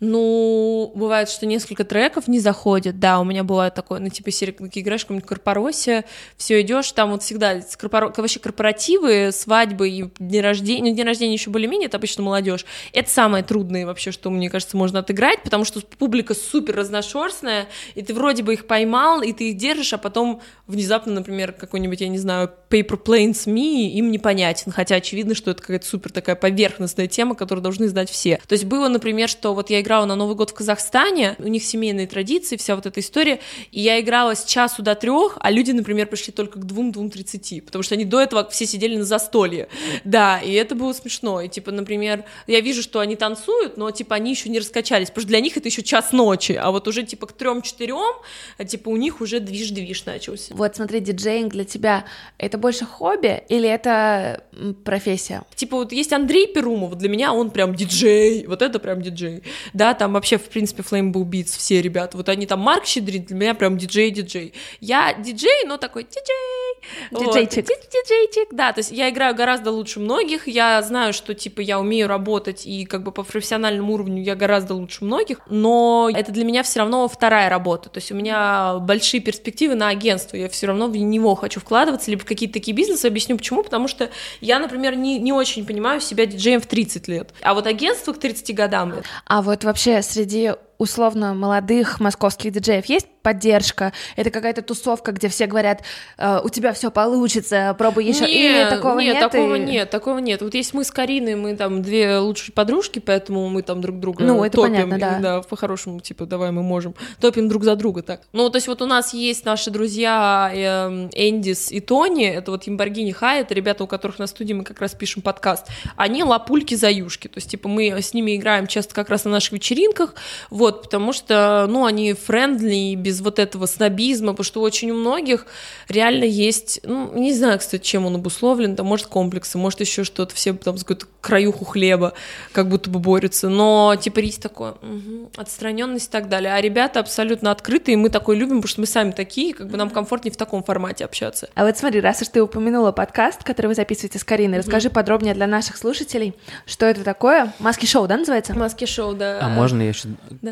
Ну, 0.00 0.92
бывает, 0.94 1.28
что 1.28 1.44
несколько 1.44 1.84
треков 1.84 2.28
не 2.28 2.38
заходят. 2.38 3.00
Да, 3.00 3.18
у 3.18 3.24
меня 3.24 3.42
бывает 3.42 3.74
такое, 3.74 3.98
ну, 3.98 4.08
типа, 4.08 4.30
играешь 4.30 5.00
в 5.00 5.04
каком-нибудь 5.04 5.28
корпоросе, 5.28 6.04
все 6.36 6.60
идешь, 6.60 6.92
там 6.92 7.10
вот 7.10 7.24
всегда 7.24 7.60
корпор... 7.76 8.12
вообще 8.16 8.38
корпоративы, 8.38 9.32
свадьбы 9.32 9.88
и 9.88 10.04
дни 10.20 10.40
рождения, 10.40 10.90
ну, 10.90 10.94
дни 10.94 11.02
рождения 11.02 11.32
еще 11.32 11.50
более-менее, 11.50 11.86
это 11.86 11.96
обычно 11.96 12.22
молодежь. 12.22 12.64
Это 12.92 13.10
самое 13.10 13.42
трудное 13.42 13.86
вообще, 13.86 14.12
что, 14.12 14.30
мне 14.30 14.48
кажется, 14.48 14.76
можно 14.76 15.00
отыграть, 15.00 15.42
потому 15.42 15.64
что 15.64 15.80
публика 15.80 16.34
супер 16.34 16.76
разношерстная, 16.76 17.66
и 17.96 18.02
ты 18.02 18.14
вроде 18.14 18.44
бы 18.44 18.52
их 18.52 18.68
поймал, 18.68 19.22
и 19.22 19.32
ты 19.32 19.50
их 19.50 19.56
держишь, 19.56 19.92
а 19.94 19.98
потом 19.98 20.40
внезапно, 20.68 21.12
например, 21.12 21.52
какой-нибудь, 21.52 22.00
я 22.00 22.08
не 22.08 22.18
знаю, 22.18 22.52
Paper 22.70 23.02
Planes 23.02 23.46
Me 23.46 23.88
им 23.88 24.10
непонятен, 24.10 24.72
хотя 24.72 24.96
очевидно, 24.96 25.34
что 25.34 25.50
это 25.50 25.62
какая-то 25.62 25.86
супер 25.86 26.12
такая 26.12 26.36
поверхностная 26.36 27.06
тема, 27.06 27.34
которую 27.34 27.62
должны 27.62 27.88
знать 27.88 28.10
все. 28.10 28.40
То 28.46 28.52
есть 28.52 28.64
было, 28.64 28.88
например, 28.88 29.28
что 29.28 29.54
вот 29.54 29.70
я 29.70 29.80
играла 29.80 30.04
на 30.04 30.16
Новый 30.16 30.36
год 30.36 30.50
в 30.50 30.54
Казахстане, 30.54 31.36
у 31.38 31.48
них 31.48 31.64
семейные 31.64 32.06
традиции, 32.06 32.56
вся 32.56 32.76
вот 32.76 32.86
эта 32.86 33.00
история, 33.00 33.40
и 33.72 33.80
я 33.80 34.00
играла 34.00 34.34
с 34.34 34.44
часу 34.44 34.82
до 34.82 34.94
трех, 34.94 35.38
а 35.40 35.50
люди, 35.50 35.70
например, 35.70 36.06
пришли 36.06 36.32
только 36.32 36.58
к 36.58 36.64
двум-двум 36.64 37.10
тридцати, 37.10 37.60
потому 37.60 37.82
что 37.82 37.94
они 37.94 38.04
до 38.04 38.20
этого 38.20 38.48
все 38.50 38.66
сидели 38.66 38.96
на 38.96 39.04
застолье, 39.04 39.68
да, 40.04 40.38
и 40.40 40.52
это 40.52 40.74
было 40.74 40.92
смешно, 40.92 41.40
и 41.40 41.48
типа, 41.48 41.72
например, 41.72 42.24
я 42.46 42.60
вижу, 42.60 42.82
что 42.82 43.00
они 43.00 43.16
танцуют, 43.16 43.76
но 43.76 43.90
типа 43.90 44.16
они 44.16 44.30
еще 44.30 44.48
не 44.48 44.58
раскачались, 44.58 45.08
потому 45.08 45.22
что 45.22 45.28
для 45.28 45.40
них 45.40 45.56
это 45.56 45.68
еще 45.68 45.82
час 45.82 46.12
ночи, 46.12 46.52
а 46.52 46.70
вот 46.70 46.86
уже 46.88 47.02
типа 47.02 47.26
к 47.26 47.32
трем-четырем, 47.32 48.22
типа 48.66 48.88
у 48.88 48.96
них 48.96 49.20
уже 49.20 49.40
движ-движ 49.40 50.04
начался. 50.04 50.54
Вот 50.54 50.76
смотри, 50.76 51.00
диджейнг 51.00 51.52
для 51.52 51.64
тебя 51.64 52.04
это 52.36 52.57
больше 52.58 52.84
хобби 52.84 53.42
или 53.48 53.68
это 53.68 54.42
профессия? 54.84 55.42
Типа 55.54 55.76
вот 55.76 55.92
есть 55.92 56.12
Андрей 56.12 56.46
Перумов, 56.46 56.96
для 56.96 57.08
меня 57.08 57.32
он 57.32 57.50
прям 57.50 57.74
диджей, 57.74 58.46
вот 58.46 58.62
это 58.62 58.78
прям 58.78 59.00
диджей, 59.00 59.42
да, 59.72 59.94
там 59.94 60.12
вообще, 60.12 60.38
в 60.38 60.48
принципе, 60.48 60.82
Flammable 60.82 61.24
Beats, 61.24 61.56
все 61.56 61.80
ребята, 61.80 62.16
вот 62.16 62.28
они 62.28 62.46
там, 62.46 62.60
Марк 62.60 62.86
Щедрин, 62.86 63.24
для 63.24 63.36
меня 63.36 63.54
прям 63.54 63.76
диджей-диджей. 63.76 64.52
Я 64.80 65.14
диджей, 65.14 65.64
но 65.66 65.76
такой 65.76 66.04
диджей. 66.04 66.82
Диджейчик. 67.10 67.68
Вот. 67.68 67.78
Диджейчик, 67.92 68.48
да, 68.52 68.72
то 68.72 68.80
есть 68.80 68.90
я 68.90 69.10
играю 69.10 69.34
гораздо 69.34 69.70
лучше 69.70 70.00
многих, 70.00 70.48
я 70.48 70.82
знаю, 70.82 71.12
что, 71.12 71.34
типа, 71.34 71.60
я 71.60 71.78
умею 71.78 72.08
работать, 72.08 72.66
и 72.66 72.84
как 72.84 73.02
бы 73.02 73.12
по 73.12 73.22
профессиональному 73.22 73.92
уровню 73.92 74.22
я 74.22 74.34
гораздо 74.34 74.74
лучше 74.74 75.04
многих, 75.04 75.40
но 75.48 76.10
это 76.12 76.32
для 76.32 76.44
меня 76.44 76.62
все 76.62 76.80
равно 76.80 77.08
вторая 77.08 77.48
работа, 77.48 77.88
то 77.88 77.98
есть 77.98 78.12
у 78.12 78.14
меня 78.14 78.78
большие 78.80 79.20
перспективы 79.20 79.74
на 79.74 79.88
агентство, 79.88 80.36
я 80.36 80.48
все 80.48 80.66
равно 80.66 80.88
в 80.88 80.96
него 80.96 81.34
хочу 81.34 81.60
вкладываться, 81.60 82.10
либо 82.10 82.22
в 82.22 82.26
какие-то 82.48 82.58
такие 82.58 82.74
бизнесы, 82.74 83.06
объясню 83.06 83.36
почему, 83.36 83.62
потому 83.62 83.88
что 83.88 84.10
я, 84.40 84.58
например, 84.58 84.96
не, 84.96 85.18
не 85.18 85.32
очень 85.32 85.66
понимаю 85.66 86.00
себя 86.00 86.26
диджеем 86.26 86.60
в 86.60 86.66
30 86.66 87.08
лет, 87.08 87.32
а 87.42 87.54
вот 87.54 87.66
агентство 87.66 88.12
к 88.12 88.18
30 88.18 88.54
годам. 88.54 88.94
А 89.26 89.42
вот 89.42 89.64
вообще 89.64 90.02
среди 90.02 90.52
условно 90.78 91.34
молодых 91.34 92.00
московских 92.00 92.52
диджеев 92.52 92.86
есть 92.86 93.06
поддержка? 93.22 93.92
Это 94.16 94.30
какая-то 94.30 94.62
тусовка, 94.62 95.12
где 95.12 95.28
все 95.28 95.46
говорят, 95.46 95.82
э, 96.16 96.40
у 96.42 96.48
тебя 96.48 96.72
все 96.72 96.90
получится, 96.90 97.74
пробуй 97.76 98.04
еще. 98.04 98.20
Нет, 98.20 98.30
Или 98.30 98.70
такого 98.70 99.00
нет? 99.00 99.14
нет? 99.14 99.30
такого 99.30 99.54
и... 99.54 99.58
нет, 99.58 99.90
такого 99.90 100.18
нет. 100.18 100.42
Вот 100.42 100.54
есть 100.54 100.72
мы 100.74 100.84
с 100.84 100.90
Кариной, 100.90 101.34
мы 101.34 101.56
там 101.56 101.82
две 101.82 102.18
лучшие 102.18 102.52
подружки, 102.52 103.00
поэтому 103.00 103.48
мы 103.48 103.62
там 103.62 103.80
друг 103.80 103.98
друга 103.98 104.24
ну, 104.24 104.44
это 104.44 104.56
топим. 104.56 104.72
понятно, 104.72 104.98
да. 104.98 105.18
да, 105.18 105.42
по-хорошему, 105.42 106.00
типа, 106.00 106.26
давай 106.26 106.52
мы 106.52 106.62
можем. 106.62 106.94
Топим 107.20 107.48
друг 107.48 107.64
за 107.64 107.76
друга 107.76 108.02
так. 108.02 108.22
Ну, 108.32 108.48
то 108.50 108.56
есть 108.56 108.68
вот 108.68 108.80
у 108.80 108.86
нас 108.86 109.12
есть 109.12 109.44
наши 109.44 109.70
друзья 109.70 110.50
э, 110.54 111.08
Эндис 111.14 111.72
и 111.72 111.80
Тони, 111.80 112.26
это 112.26 112.52
вот 112.52 112.64
Ямборгини 112.64 113.12
Хай, 113.12 113.40
это 113.40 113.54
ребята, 113.54 113.84
у 113.84 113.86
которых 113.86 114.18
на 114.18 114.26
студии 114.26 114.52
мы 114.52 114.64
как 114.64 114.80
раз 114.80 114.94
пишем 114.94 115.22
подкаст. 115.22 115.66
Они 115.96 116.22
лапульки-заюшки, 116.22 117.28
то 117.28 117.38
есть, 117.38 117.50
типа, 117.50 117.68
мы 117.68 117.90
с 117.90 118.14
ними 118.14 118.36
играем 118.36 118.66
часто 118.66 118.94
как 118.94 119.08
раз 119.08 119.24
на 119.24 119.32
наших 119.32 119.52
вечеринках, 119.52 120.14
вот, 120.50 120.67
потому 120.70 121.12
что, 121.12 121.66
ну, 121.68 121.84
они 121.84 122.12
френдли, 122.12 122.94
без 122.94 123.20
вот 123.20 123.38
этого 123.38 123.66
снобизма, 123.66 124.32
потому 124.32 124.44
что 124.44 124.60
очень 124.60 124.90
у 124.90 124.94
многих 124.94 125.46
реально 125.88 126.24
есть, 126.24 126.80
ну, 126.84 127.12
не 127.14 127.32
знаю, 127.32 127.58
кстати, 127.58 127.82
чем 127.82 128.06
он 128.06 128.16
обусловлен, 128.16 128.76
там, 128.76 128.86
может, 128.86 129.06
комплексы, 129.06 129.58
может, 129.58 129.80
еще 129.80 130.04
что-то, 130.04 130.34
все 130.34 130.52
там 130.52 130.76
с 130.76 130.82
какой-то 130.82 131.06
краюху 131.20 131.64
хлеба 131.64 132.12
как 132.52 132.68
будто 132.68 132.90
бы 132.90 132.98
борются, 132.98 133.48
но, 133.48 133.96
типа, 134.00 134.20
есть 134.20 134.42
такое, 134.42 134.72
угу, 134.72 135.30
отстраненность 135.36 136.08
и 136.08 136.10
так 136.10 136.28
далее, 136.28 136.52
а 136.52 136.60
ребята 136.60 137.00
абсолютно 137.00 137.50
открытые, 137.50 137.94
и 137.94 137.96
мы 137.96 138.08
такой 138.08 138.36
любим, 138.36 138.56
потому 138.56 138.68
что 138.68 138.80
мы 138.80 138.86
сами 138.86 139.10
такие, 139.10 139.54
как 139.54 139.68
бы 139.68 139.76
нам 139.76 139.90
комфортнее 139.90 140.32
в 140.32 140.36
таком 140.36 140.62
формате 140.62 141.04
общаться. 141.04 141.48
А 141.54 141.64
вот 141.64 141.76
смотри, 141.76 142.00
раз 142.00 142.22
уж 142.22 142.28
ты 142.28 142.42
упомянула 142.42 142.92
подкаст, 142.92 143.44
который 143.44 143.68
вы 143.68 143.74
записываете 143.74 144.18
с 144.18 144.24
Кариной, 144.24 144.58
расскажи 144.58 144.90
подробнее 144.90 145.34
для 145.34 145.46
наших 145.46 145.76
слушателей, 145.76 146.34
что 146.66 146.86
это 146.86 147.04
такое? 147.04 147.52
Маски-шоу, 147.58 148.06
да, 148.06 148.16
называется? 148.16 148.54
Маски-шоу, 148.54 149.14
да. 149.14 149.38
А 149.42 149.48
можно 149.48 149.82
я 149.82 149.88
еще... 149.88 150.08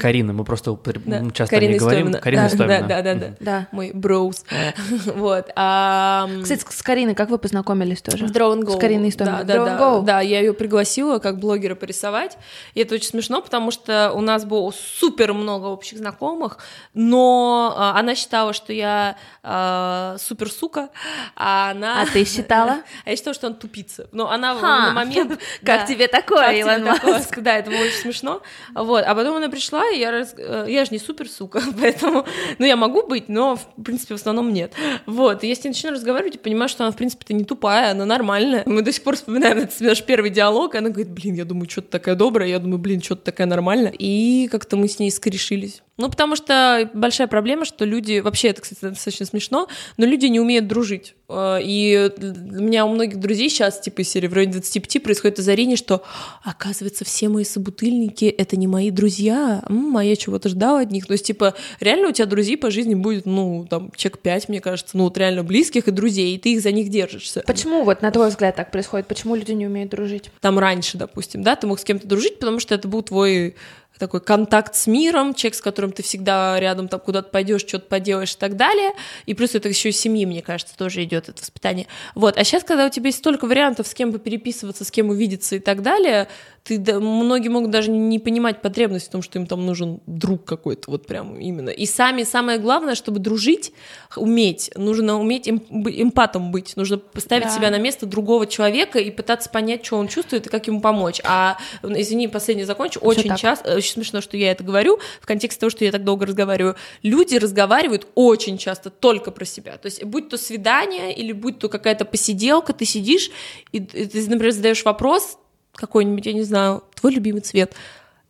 Карина, 0.07 0.33
мы 0.33 0.45
просто 0.45 0.79
Да. 1.05 1.31
часто 1.33 1.57
Карина 1.57 1.73
не 1.73 1.79
говорим. 1.79 2.07
Истомина. 2.07 2.21
Карина 2.21 2.43
да, 2.43 2.49
Истомина. 2.49 2.81
Да, 2.83 2.87
да, 2.87 3.03
да, 3.03 3.15
да. 3.15 3.37
Да. 3.41 3.67
Мой 3.73 3.91
броуз. 3.93 4.45
Вот. 5.17 5.51
а, 5.57 6.29
Кстати, 6.45 6.65
с 6.69 6.83
Кариной 6.83 7.17
как 7.17 7.31
вы 7.31 7.39
познакомились 7.39 8.03
тоже? 8.03 8.27
В 8.27 8.31
Draw 8.31 8.55
and 8.57 8.63
Go. 8.63 8.77
С 8.77 8.81
Кариной 8.81 9.09
Истоминой. 9.09 9.45
Да, 9.45 9.57
да, 9.57 9.65
да, 9.65 9.79
Go. 9.79 10.03
да, 10.05 10.21
я 10.21 10.39
ее 10.39 10.53
пригласила 10.53 11.19
как 11.19 11.41
блогера 11.41 11.75
порисовать. 11.75 12.39
И 12.75 12.81
это 12.81 12.95
очень 12.95 13.09
смешно, 13.09 13.43
потому 13.43 13.73
что 13.73 14.13
у 14.15 14.21
нас 14.21 14.45
было 14.45 14.73
супер 14.73 15.33
много 15.33 15.67
общих 15.67 15.99
знакомых, 15.99 16.59
но 16.95 17.75
а, 17.77 17.99
она 17.99 18.15
считала, 18.15 18.53
что 18.53 18.73
я 18.73 19.17
а, 19.43 20.17
супер 20.21 20.51
сука, 20.53 20.91
а 21.35 21.73
она... 21.73 22.03
А 22.03 22.07
ты 22.07 22.25
считала? 22.25 22.77
А 23.05 23.11
я 23.11 23.17
считала, 23.17 23.35
что 23.35 23.49
она 23.49 23.57
тупица. 23.57 24.09
Но 24.13 24.31
она 24.31 24.55
в- 24.55 24.61
Ха. 24.61 24.87
на 24.87 24.93
момент... 24.93 25.41
Как 25.65 25.81
да. 25.81 25.87
тебе 25.87 26.07
такое, 26.09 26.43
Как 26.43 26.51
тебе 26.51 26.61
Илон 26.61 26.85
такое? 26.85 27.13
Маск? 27.15 27.39
Да, 27.41 27.57
это 27.57 27.71
было 27.71 27.81
очень 27.81 27.99
смешно. 27.99 28.41
Вот. 28.75 29.05
А 29.05 29.15
потом 29.15 29.37
она 29.37 29.49
пришла, 29.49 29.85
я, 29.99 30.11
раз... 30.11 30.35
э, 30.37 30.67
я 30.69 30.85
же 30.85 30.91
не 30.93 30.99
супер 30.99 31.29
сука, 31.29 31.63
поэтому, 31.81 32.25
ну, 32.59 32.67
я 32.67 32.77
могу 32.77 33.07
быть, 33.07 33.29
но, 33.29 33.57
в 33.57 33.83
принципе, 33.83 34.15
в 34.15 34.19
основном 34.19 34.53
нет. 34.53 34.73
Вот. 35.07 35.45
И 35.45 35.49
я 35.49 35.55
с 35.55 35.65
ней 35.65 35.71
начинаю 35.71 35.97
разговаривать 35.97 36.37
и 36.37 36.39
понимаю, 36.39 36.69
что 36.69 36.85
она, 36.85 36.93
в 36.93 36.97
принципе-то 36.97 37.35
не 37.35 37.45
тупая, 37.45 37.93
она 37.93 38.05
нормальная. 38.05 38.63
Мы 38.67 38.83
до 38.83 38.93
сих 38.93 39.03
пор 39.03 39.17
вспоминаем 39.17 39.59
этот 39.59 39.81
наш 39.81 40.03
первый 40.03 40.31
диалог, 40.31 40.75
и 40.75 40.79
она 40.79 40.91
говорит, 40.91 41.11
блин, 41.11 41.35
я 41.35 41.45
думаю, 41.45 41.69
что-то 41.69 41.91
такая 41.91 42.15
добрая, 42.15 42.49
я 42.49 42.59
думаю, 42.59 42.79
блин, 42.79 43.03
что-то 43.03 43.23
такая 43.23 43.47
нормальная. 43.47 43.93
И 43.99 44.49
как-то 44.51 44.77
мы 44.77 44.89
с 44.89 44.99
ней 44.99 45.11
скорешились. 45.11 45.83
Ну, 45.99 46.11
потому 46.11 46.37
что 46.37 46.91
большая 46.93 47.27
проблема, 47.27 47.65
что 47.65 47.85
люди, 47.87 48.19
вообще 48.21 48.49
это, 48.49 48.61
кстати, 48.61 48.81
достаточно 48.83 49.25
смешно, 49.25 49.69
но 49.97 50.05
люди 50.05 50.27
не 50.27 50.41
умеют 50.41 50.67
дружить. 50.67 51.15
Э, 51.29 51.59
И 51.63 52.11
у 52.21 52.61
меня 52.63 52.85
у 52.85 52.91
многих 52.91 53.19
друзей 53.19 53.49
сейчас, 53.49 53.81
типа, 53.81 54.03
из 54.03 54.11
серии 54.11 54.27
в 54.29 54.35
районе 54.35 54.53
25 54.53 55.03
происходит 55.03 55.39
озарение, 55.39 55.77
что, 55.79 56.03
оказывается, 56.45 57.05
все 57.07 57.29
мои 57.31 57.45
собутыльники— 57.45 58.25
это 58.39 58.57
не 58.57 58.67
мои 58.67 58.91
друзья, 58.91 59.63
М, 59.69 59.97
а 59.97 60.05
я 60.05 60.17
чего-то 60.17 60.51
ждала 60.51 60.81
от 60.81 60.91
них. 60.91 61.07
То 61.07 61.13
есть, 61.13 61.25
типа, 61.27 61.55
реально 61.81 62.09
у 62.09 62.13
тебя 62.13 62.27
друзей 62.27 62.59
по 62.59 62.71
жизни 62.71 62.95
будет, 62.95 63.25
ну, 63.25 63.67
там, 63.69 63.91
человек 63.97 64.19
5, 64.19 64.49
мне 64.51 64.61
кажется, 64.61 64.97
ну, 64.99 65.05
вот 65.05 65.17
реально 65.17 65.45
близких 65.45 65.89
и 65.89 65.91
друзей, 65.91 66.35
и 66.35 66.39
ты 66.39 66.53
их 66.53 66.61
за 66.61 66.73
них 66.73 66.91
держишься. 66.91 67.43
Почему, 67.47 67.85
вот 67.85 68.03
на 68.03 68.11
твой 68.11 68.29
взгляд, 68.29 68.55
так 68.55 68.71
происходит? 68.71 69.07
Почему 69.07 69.35
люди 69.35 69.53
не 69.53 69.67
умеют 69.67 69.91
дружить? 69.93 70.31
Там 70.41 70.59
раньше, 70.59 70.99
допустим, 70.99 71.43
да, 71.43 71.57
ты 71.57 71.67
мог 71.67 71.81
с 71.81 71.85
кем-то 71.85 72.07
дружить, 72.07 72.39
потому 72.39 72.61
что 72.61 72.75
это 72.75 72.87
был 72.87 73.03
твой 73.03 73.57
такой 73.99 74.21
контакт 74.21 74.75
с 74.75 74.87
миром, 74.87 75.35
человек, 75.35 75.55
с 75.57 75.61
которым 75.61 75.93
ты 75.93 76.03
всегда 76.03 76.59
рядом 76.61 76.89
там 76.89 77.01
куда-то 77.01 77.31
пойдешь, 77.31 77.63
что-то 77.63 77.87
поделаешь 77.87 78.35
и 78.35 78.39
так 78.39 78.57
далее. 78.57 78.93
И 79.27 79.35
плюс 79.35 79.55
это 79.55 79.69
еще 79.69 79.93
семьи, 79.93 80.25
мне 80.27 80.43
кажется, 80.43 80.77
тоже 80.77 81.03
идет 81.05 81.29
это 81.29 81.41
воспитание. 81.41 81.87
Вот. 82.15 82.37
А 82.37 82.45
сейчас, 82.45 82.65
когда 82.65 82.87
у 82.87 82.91
тебя 82.91 83.07
есть 83.07 83.19
столько 83.19 83.47
вариантов, 83.47 83.87
с 83.87 83.95
кем 83.95 84.11
бы 84.13 84.19
переписываться, 84.19 84.85
с 84.85 84.91
кем 84.91 85.11
увидеться 85.11 85.57
и 85.57 85.61
так 85.61 85.83
далее, 85.83 86.29
ты, 86.63 86.79
да, 86.79 86.99
многие 86.99 87.49
могут 87.49 87.71
даже 87.71 87.91
не 87.93 88.19
понимать 88.19 88.61
потребность 88.61 89.07
в 89.07 89.11
том, 89.11 89.23
что 89.23 89.39
им 89.39 89.47
там 89.47 89.65
нужен 89.65 90.01
друг 90.07 90.45
какой-то, 90.45 90.91
вот 90.91 91.07
прям 91.07 91.39
именно. 91.39 91.71
И 91.71 91.87
сами, 91.87 92.25
самое 92.25 92.59
главное, 92.59 92.97
чтобы 92.97 93.21
дружить, 93.21 93.73
уметь, 94.17 94.73
нужно 94.75 95.21
уметь 95.21 95.47
эм- 95.47 95.63
эмпатом 95.71 96.51
быть, 96.51 96.77
нужно 96.77 96.99
поставить 96.99 97.45
Да. 97.45 97.51
себя 97.51 97.71
на 97.71 97.79
место 97.79 98.05
другого 98.07 98.49
человека 98.49 98.99
и 98.99 99.13
пытаться 99.13 99.49
понять, 99.49 99.87
что 99.87 99.97
он 99.97 100.09
чувствует 100.09 100.47
и 100.47 100.51
как 100.51 100.67
ему 100.67 100.81
помочь. 100.81 101.21
А, 101.23 101.57
извини, 101.85 102.27
последний 102.27 102.65
закончу, 102.65 102.99
очень 102.99 103.29
так. 103.29 103.39
часто, 103.39 103.81
очень 103.87 103.95
смешно, 103.95 104.21
что 104.21 104.37
я 104.37 104.51
это 104.51 104.65
говорю, 104.65 104.99
в 105.21 105.27
контексте 105.27 105.61
того, 105.61 105.71
что 105.71 105.85
я 105.85 105.93
так 105.93 106.05
долго 106.05 106.27
разговариваю. 106.27 106.77
Люди 107.03 107.37
разговаривают 107.37 108.07
очень 108.15 108.59
часто 108.59 108.91
только 108.91 109.31
про 109.31 109.45
себя. 109.45 109.77
То 109.77 109.87
есть, 109.87 110.03
будь 110.05 110.29
то 110.29 110.37
свидание 110.37 111.15
или 111.15 111.33
будь 111.33 111.59
то 111.59 111.69
какая-то 111.69 112.05
посиделка, 112.05 112.73
ты 112.73 112.85
сидишь, 112.85 113.31
и 113.73 113.81
ты, 113.81 114.29
например, 114.29 114.53
задаешь 114.53 114.85
вопрос 114.85 115.39
какой-нибудь, 115.75 116.27
я 116.27 116.33
не 116.33 116.43
знаю, 116.43 116.83
твой 116.95 117.13
любимый 117.13 117.41
цвет. 117.41 117.75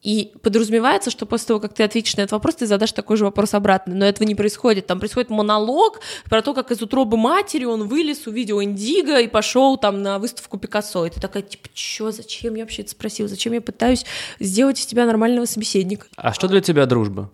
И 0.07 0.31
подразумевается, 0.41 1.11
что 1.11 1.27
после 1.27 1.49
того, 1.49 1.59
как 1.59 1.75
ты 1.75 1.83
ответишь 1.83 2.15
на 2.15 2.21
этот 2.21 2.31
вопрос, 2.31 2.55
ты 2.55 2.67
задашь 2.69 2.93
такой 2.93 3.17
же 3.17 3.25
вопрос 3.25 3.55
обратно. 3.55 3.93
Но 3.93 4.05
этого 4.05 4.25
не 4.25 4.37
происходит. 4.37 4.87
Там 4.87 5.01
происходит 5.01 5.31
монолог 5.31 5.99
про 6.31 6.43
то, 6.43 6.55
как 6.55 6.71
из 6.71 6.81
утробы 6.81 7.17
матери 7.17 7.65
он 7.65 7.89
вылез, 7.89 8.29
увидел 8.29 8.63
Индиго 8.63 9.19
и 9.19 9.27
пошел 9.27 9.77
там 9.77 10.03
на 10.03 10.21
выставку 10.21 10.59
Пикассо. 10.59 11.07
И 11.07 11.11
ты 11.11 11.21
такая, 11.21 11.43
типа, 11.43 11.69
чё, 11.75 12.13
зачем 12.13 12.55
я 12.55 12.63
вообще 12.63 12.83
это 12.83 12.93
спросил? 12.93 13.27
Зачем 13.27 13.53
я 13.53 13.61
пытаюсь 13.61 14.07
сделать 14.39 14.79
из 14.79 14.87
тебя 14.87 15.07
нормального 15.07 15.45
собеседника? 15.45 16.07
А 16.15 16.33
что 16.33 16.47
для 16.47 16.61
тебя 16.61 16.87
дружба? 16.87 17.29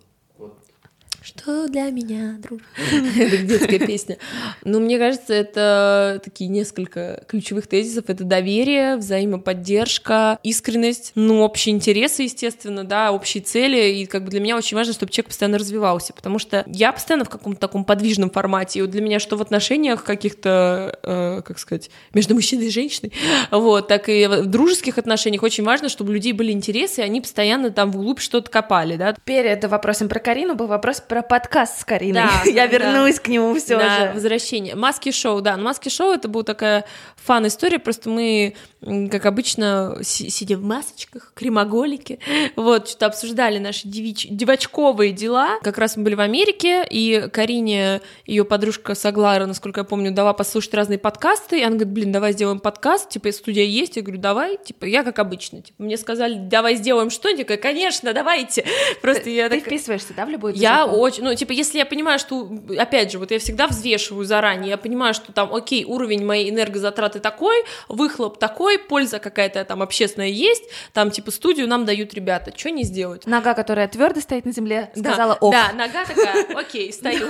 Что 1.35 1.67
для 1.67 1.89
меня 1.89 2.37
дружба? 2.39 2.65
Это 3.17 3.37
детская 3.37 3.79
песня. 3.79 4.17
Но 4.63 4.79
мне 4.79 4.97
кажется, 4.97 5.33
это 5.33 6.21
такие 6.23 6.49
несколько 6.49 7.23
ключевых 7.27 7.67
тезисов. 7.67 8.05
Это 8.07 8.23
доверие, 8.23 8.97
взаимоподдержка, 8.97 10.39
искренность, 10.43 11.11
ну, 11.15 11.41
общие 11.41 11.75
интересы, 11.75 12.23
естественно, 12.23 12.83
да, 12.83 13.11
общие 13.11 13.43
цели. 13.43 13.93
И 13.93 14.05
как 14.05 14.23
бы 14.25 14.29
для 14.29 14.39
меня 14.39 14.55
очень 14.55 14.77
важно, 14.77 14.93
чтобы 14.93 15.11
человек 15.11 15.29
постоянно 15.29 15.57
развивался, 15.57 16.13
потому 16.13 16.39
что 16.39 16.63
я 16.67 16.91
постоянно 16.91 17.25
в 17.25 17.29
каком-то 17.29 17.59
таком 17.59 17.83
подвижном 17.83 18.29
формате. 18.29 18.79
И 18.79 18.81
вот 18.81 18.91
для 18.91 19.01
меня 19.01 19.19
что 19.19 19.35
в 19.35 19.41
отношениях 19.41 20.03
каких-то, 20.03 20.99
э, 21.03 21.41
как 21.43 21.59
сказать, 21.59 21.89
между 22.13 22.35
мужчиной 22.35 22.67
и 22.67 22.69
женщиной, 22.69 23.11
вот, 23.51 23.87
так 23.87 24.07
и 24.07 24.27
в 24.27 24.45
дружеских 24.45 24.97
отношениях 24.97 25.43
очень 25.43 25.63
важно, 25.63 25.89
чтобы 25.89 26.11
у 26.11 26.13
людей 26.13 26.33
были 26.33 26.51
интересы, 26.51 27.01
и 27.01 27.03
они 27.03 27.21
постоянно 27.21 27.71
там 27.71 27.91
вглубь 27.91 28.19
что-то 28.19 28.51
копали, 28.51 28.97
да. 28.97 29.15
Перед 29.25 29.65
вопросом 29.65 30.07
про 30.07 30.19
Карину 30.19 30.55
был 30.55 30.67
вопрос 30.67 31.01
про 31.01 31.22
подкаст 31.23 31.81
с 31.81 31.85
Кариной. 31.85 32.21
Да, 32.21 32.43
Я 32.49 32.67
вернусь 32.67 33.15
да. 33.15 33.21
к 33.21 33.27
нему 33.27 33.55
все 33.55 33.77
да, 33.77 34.07
же. 34.07 34.13
возвращение. 34.13 34.75
Маски 34.75 35.11
шоу, 35.11 35.41
да. 35.41 35.57
Маски 35.57 35.89
шоу 35.89 36.13
это 36.13 36.27
была 36.27 36.43
такая 36.43 36.85
фан 37.15 37.47
история, 37.47 37.79
просто 37.79 38.09
мы, 38.09 38.55
как 38.81 39.25
обычно, 39.25 39.97
сидя 40.01 40.57
в 40.57 40.63
масочках, 40.63 41.31
кремоголики, 41.33 42.19
вот, 42.55 42.89
что-то 42.89 43.05
обсуждали 43.07 43.59
наши 43.59 43.87
девич... 43.87 44.27
девочковые 44.29 45.13
дела. 45.13 45.59
Как 45.63 45.77
раз 45.77 45.95
мы 45.95 46.03
были 46.03 46.15
в 46.15 46.19
Америке, 46.19 46.85
и 46.89 47.29
Карине, 47.31 48.01
ее 48.25 48.43
подружка 48.43 48.93
Саглара, 48.93 49.45
насколько 49.45 49.81
я 49.81 49.83
помню, 49.85 50.11
дала 50.11 50.33
послушать 50.33 50.73
разные 50.73 50.99
подкасты, 50.99 51.59
и 51.59 51.63
она 51.63 51.75
говорит, 51.75 51.93
блин, 51.93 52.11
давай 52.11 52.33
сделаем 52.33 52.59
подкаст, 52.59 53.09
типа, 53.09 53.31
студия 53.31 53.65
есть, 53.65 53.95
я 53.95 54.01
говорю, 54.01 54.19
давай, 54.19 54.57
типа, 54.57 54.85
я 54.85 55.03
как 55.03 55.19
обычно, 55.19 55.61
типа, 55.61 55.81
мне 55.81 55.97
сказали, 55.97 56.35
давай 56.35 56.75
сделаем 56.75 57.09
что-нибудь, 57.09 57.39
я 57.39 57.45
говорю, 57.45 57.61
конечно, 57.61 58.13
давайте. 58.13 58.65
Просто 59.01 59.23
ты, 59.23 59.35
я 59.35 59.47
ты 59.47 59.59
так... 59.59 59.67
вписываешься, 59.67 60.13
да, 60.15 60.25
в 60.25 60.29
любой 60.29 60.53
Я 60.55 60.85
очень, 60.85 61.12
ну, 61.19 61.33
типа, 61.35 61.51
если 61.51 61.77
я 61.77 61.85
понимаю, 61.85 62.19
что, 62.19 62.49
опять 62.77 63.11
же, 63.11 63.19
вот 63.19 63.31
я 63.31 63.39
всегда 63.39 63.67
взвешиваю 63.67 64.25
заранее, 64.25 64.71
я 64.71 64.77
понимаю, 64.77 65.13
что 65.13 65.31
там, 65.31 65.53
окей, 65.53 65.85
уровень 65.85 66.25
моей 66.25 66.49
энергозатраты 66.49 67.19
такой, 67.19 67.63
выхлоп 67.87 68.39
такой, 68.39 68.79
польза 68.79 69.19
какая-то 69.19 69.63
там 69.65 69.81
общественная 69.81 70.29
есть, 70.29 70.63
там, 70.93 71.11
типа, 71.11 71.31
студию 71.31 71.67
нам 71.67 71.85
дают 71.85 72.13
ребята, 72.13 72.51
что 72.55 72.69
не 72.69 72.83
сделать? 72.83 73.25
Нога, 73.25 73.53
которая 73.53 73.87
твердо 73.87 74.21
стоит 74.21 74.45
на 74.45 74.51
земле, 74.51 74.91
сказала 74.95 75.35
ок. 75.35 75.51
Да, 75.51 75.71
нога 75.73 76.05
такая, 76.05 76.45
окей, 76.55 76.91
стою, 76.93 77.27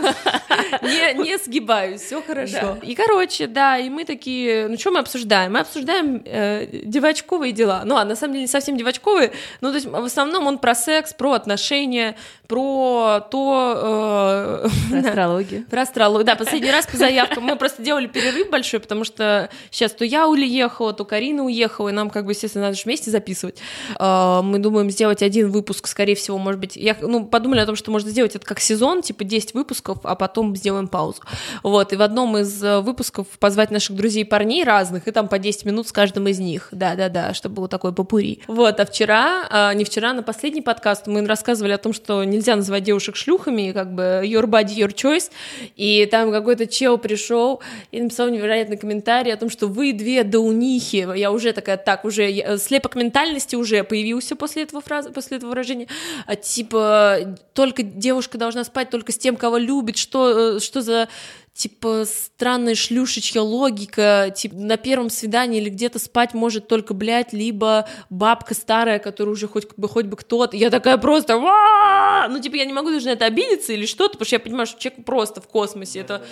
не, 0.81 1.23
не 1.23 1.37
сгибаюсь, 1.37 2.01
все 2.01 2.21
хорошо. 2.21 2.77
И, 2.81 2.95
короче, 2.95 3.47
да, 3.47 3.77
и 3.77 3.89
мы 3.89 4.05
такие, 4.05 4.67
ну, 4.67 4.77
что 4.77 4.91
мы 4.91 4.99
обсуждаем? 4.99 5.53
Мы 5.53 5.59
обсуждаем 5.59 6.21
э, 6.25 6.67
девочковые 6.83 7.51
дела, 7.51 7.83
ну, 7.85 7.97
а 7.97 8.05
на 8.05 8.15
самом 8.15 8.33
деле 8.33 8.43
не 8.43 8.47
совсем 8.47 8.77
девочковые, 8.77 9.31
ну, 9.61 9.69
то 9.69 9.75
есть 9.75 9.87
в 9.87 9.95
основном 9.95 10.47
он 10.47 10.57
про 10.57 10.75
секс, 10.75 11.13
про 11.13 11.33
отношения, 11.33 12.15
про 12.47 13.19
то... 13.31 13.72
Э, 13.75 14.67
про 14.89 14.99
астрологию. 14.99 15.65
Про 15.69 15.81
астрологию, 15.81 16.25
да, 16.25 16.35
последний 16.35 16.71
раз 16.71 16.85
по 16.87 16.97
заявкам. 16.97 17.43
Мы 17.43 17.55
просто 17.55 17.81
делали 17.81 18.07
перерыв 18.07 18.49
большой, 18.49 18.79
потому 18.79 19.03
что 19.03 19.49
сейчас 19.71 19.91
то 19.91 20.05
я 20.05 20.27
уехала, 20.27 20.93
то 20.93 21.05
Карина 21.05 21.43
уехала, 21.43 21.89
и 21.89 21.91
нам, 21.91 22.09
как 22.09 22.25
бы, 22.25 22.31
естественно, 22.31 22.65
надо 22.65 22.77
же 22.77 22.83
вместе 22.85 23.11
записывать. 23.11 23.59
Э, 23.99 24.41
мы 24.43 24.59
думаем 24.59 24.89
сделать 24.89 25.21
один 25.21 25.49
выпуск, 25.49 25.87
скорее 25.87 26.15
всего, 26.15 26.37
может 26.37 26.59
быть... 26.59 26.75
Я, 26.75 26.95
ну, 27.01 27.25
подумали 27.25 27.59
о 27.59 27.65
том, 27.65 27.75
что 27.75 27.91
можно 27.91 28.09
сделать 28.09 28.35
это 28.35 28.45
как 28.45 28.59
сезон, 28.59 29.01
типа 29.01 29.23
10 29.23 29.53
выпусков, 29.53 29.99
а 30.03 30.15
потом 30.15 30.55
сделаем 30.55 30.87
паузу. 30.87 31.21
Вот, 31.63 31.93
и 31.93 31.95
в 31.95 32.01
одном 32.01 32.37
из 32.37 32.63
э, 32.63 32.79
выпусков 32.79 33.27
позвать 33.39 33.71
наших 33.71 33.95
друзей 33.95 34.25
парней 34.25 34.63
разных, 34.63 35.07
и 35.07 35.11
там 35.11 35.27
по 35.27 35.39
10 35.39 35.65
минут 35.65 35.87
с 35.87 35.91
каждым 35.91 36.27
из 36.27 36.39
них. 36.39 36.69
Да-да-да, 36.71 37.33
чтобы 37.33 37.55
было 37.55 37.67
такое 37.67 37.91
попури. 37.91 38.41
Вот, 38.47 38.79
а 38.79 38.85
вчера, 38.85 39.47
а, 39.49 39.73
не 39.73 39.83
вчера, 39.83 40.13
на 40.13 40.23
последний 40.23 40.61
подкаст 40.61 41.07
мы 41.07 41.25
рассказывали 41.25 41.73
о 41.73 41.77
том, 41.77 41.93
что 41.93 42.23
нельзя 42.23 42.55
называть 42.55 42.83
девушек 42.83 43.15
шлюхами, 43.15 43.62
как 43.71 43.93
бы 43.93 44.21
your 44.23 44.45
body, 44.45 44.75
your 44.75 44.93
choice, 44.93 45.31
и 45.75 46.05
там 46.07 46.31
какой-то 46.31 46.67
чел 46.67 46.97
пришел 46.97 47.61
и 47.91 48.01
написал 48.01 48.29
невероятный 48.29 48.77
комментарий 48.77 49.33
о 49.33 49.37
том, 49.37 49.49
что 49.49 49.67
вы 49.67 49.93
две 49.93 50.23
даунихи, 50.23 51.07
я 51.15 51.31
уже 51.31 51.53
такая, 51.53 51.77
так, 51.77 52.05
уже, 52.05 52.29
я, 52.29 52.57
слепок 52.57 52.95
ментальности 52.95 53.55
уже 53.55 53.83
появился 53.83 54.35
после 54.35 54.63
этого 54.63 54.81
фразы, 54.81 55.11
после 55.11 55.37
этого 55.37 55.51
выражения, 55.51 55.87
а, 56.25 56.35
типа, 56.35 57.37
только 57.53 57.83
девушка 57.83 58.37
должна 58.37 58.63
спать 58.63 58.89
только 58.89 59.11
с 59.11 59.17
тем, 59.17 59.35
кого 59.35 59.57
любит, 59.57 59.97
что, 59.97 60.57
э, 60.57 60.59
что 60.59 60.81
за 60.81 61.07
типа 61.53 62.05
странная 62.07 62.75
шлюшечья 62.75 63.41
логика, 63.41 64.33
типа 64.35 64.55
на 64.55 64.77
первом 64.77 65.09
свидании 65.09 65.61
или 65.61 65.69
где-то 65.69 65.99
спать 65.99 66.33
может 66.33 66.67
только, 66.67 66.93
блядь, 66.93 67.31
либо 67.31 67.87
бабка 68.09 68.53
старая, 68.55 68.99
которая 68.99 69.33
уже 69.33 69.47
хоть 69.47 69.67
бы 69.77 69.87
хоть 69.87 70.05
бы 70.05 70.17
кто-то. 70.17 70.57
Я 70.57 70.69
такая 70.69 70.97
просто, 70.97 71.35
ну 71.37 72.39
типа 72.39 72.55
я 72.55 72.65
не 72.65 72.73
могу 72.73 72.89
даже 72.89 73.05
на 73.05 73.11
это 73.11 73.25
обидеться 73.25 73.73
или 73.73 73.85
что-то, 73.85 74.13
потому 74.13 74.25
что 74.25 74.35
я 74.35 74.39
понимаю, 74.39 74.65
что 74.65 74.79
человек 74.79 75.05
просто 75.05 75.41
в 75.41 75.47
космосе. 75.47 75.99
Это 75.99 76.25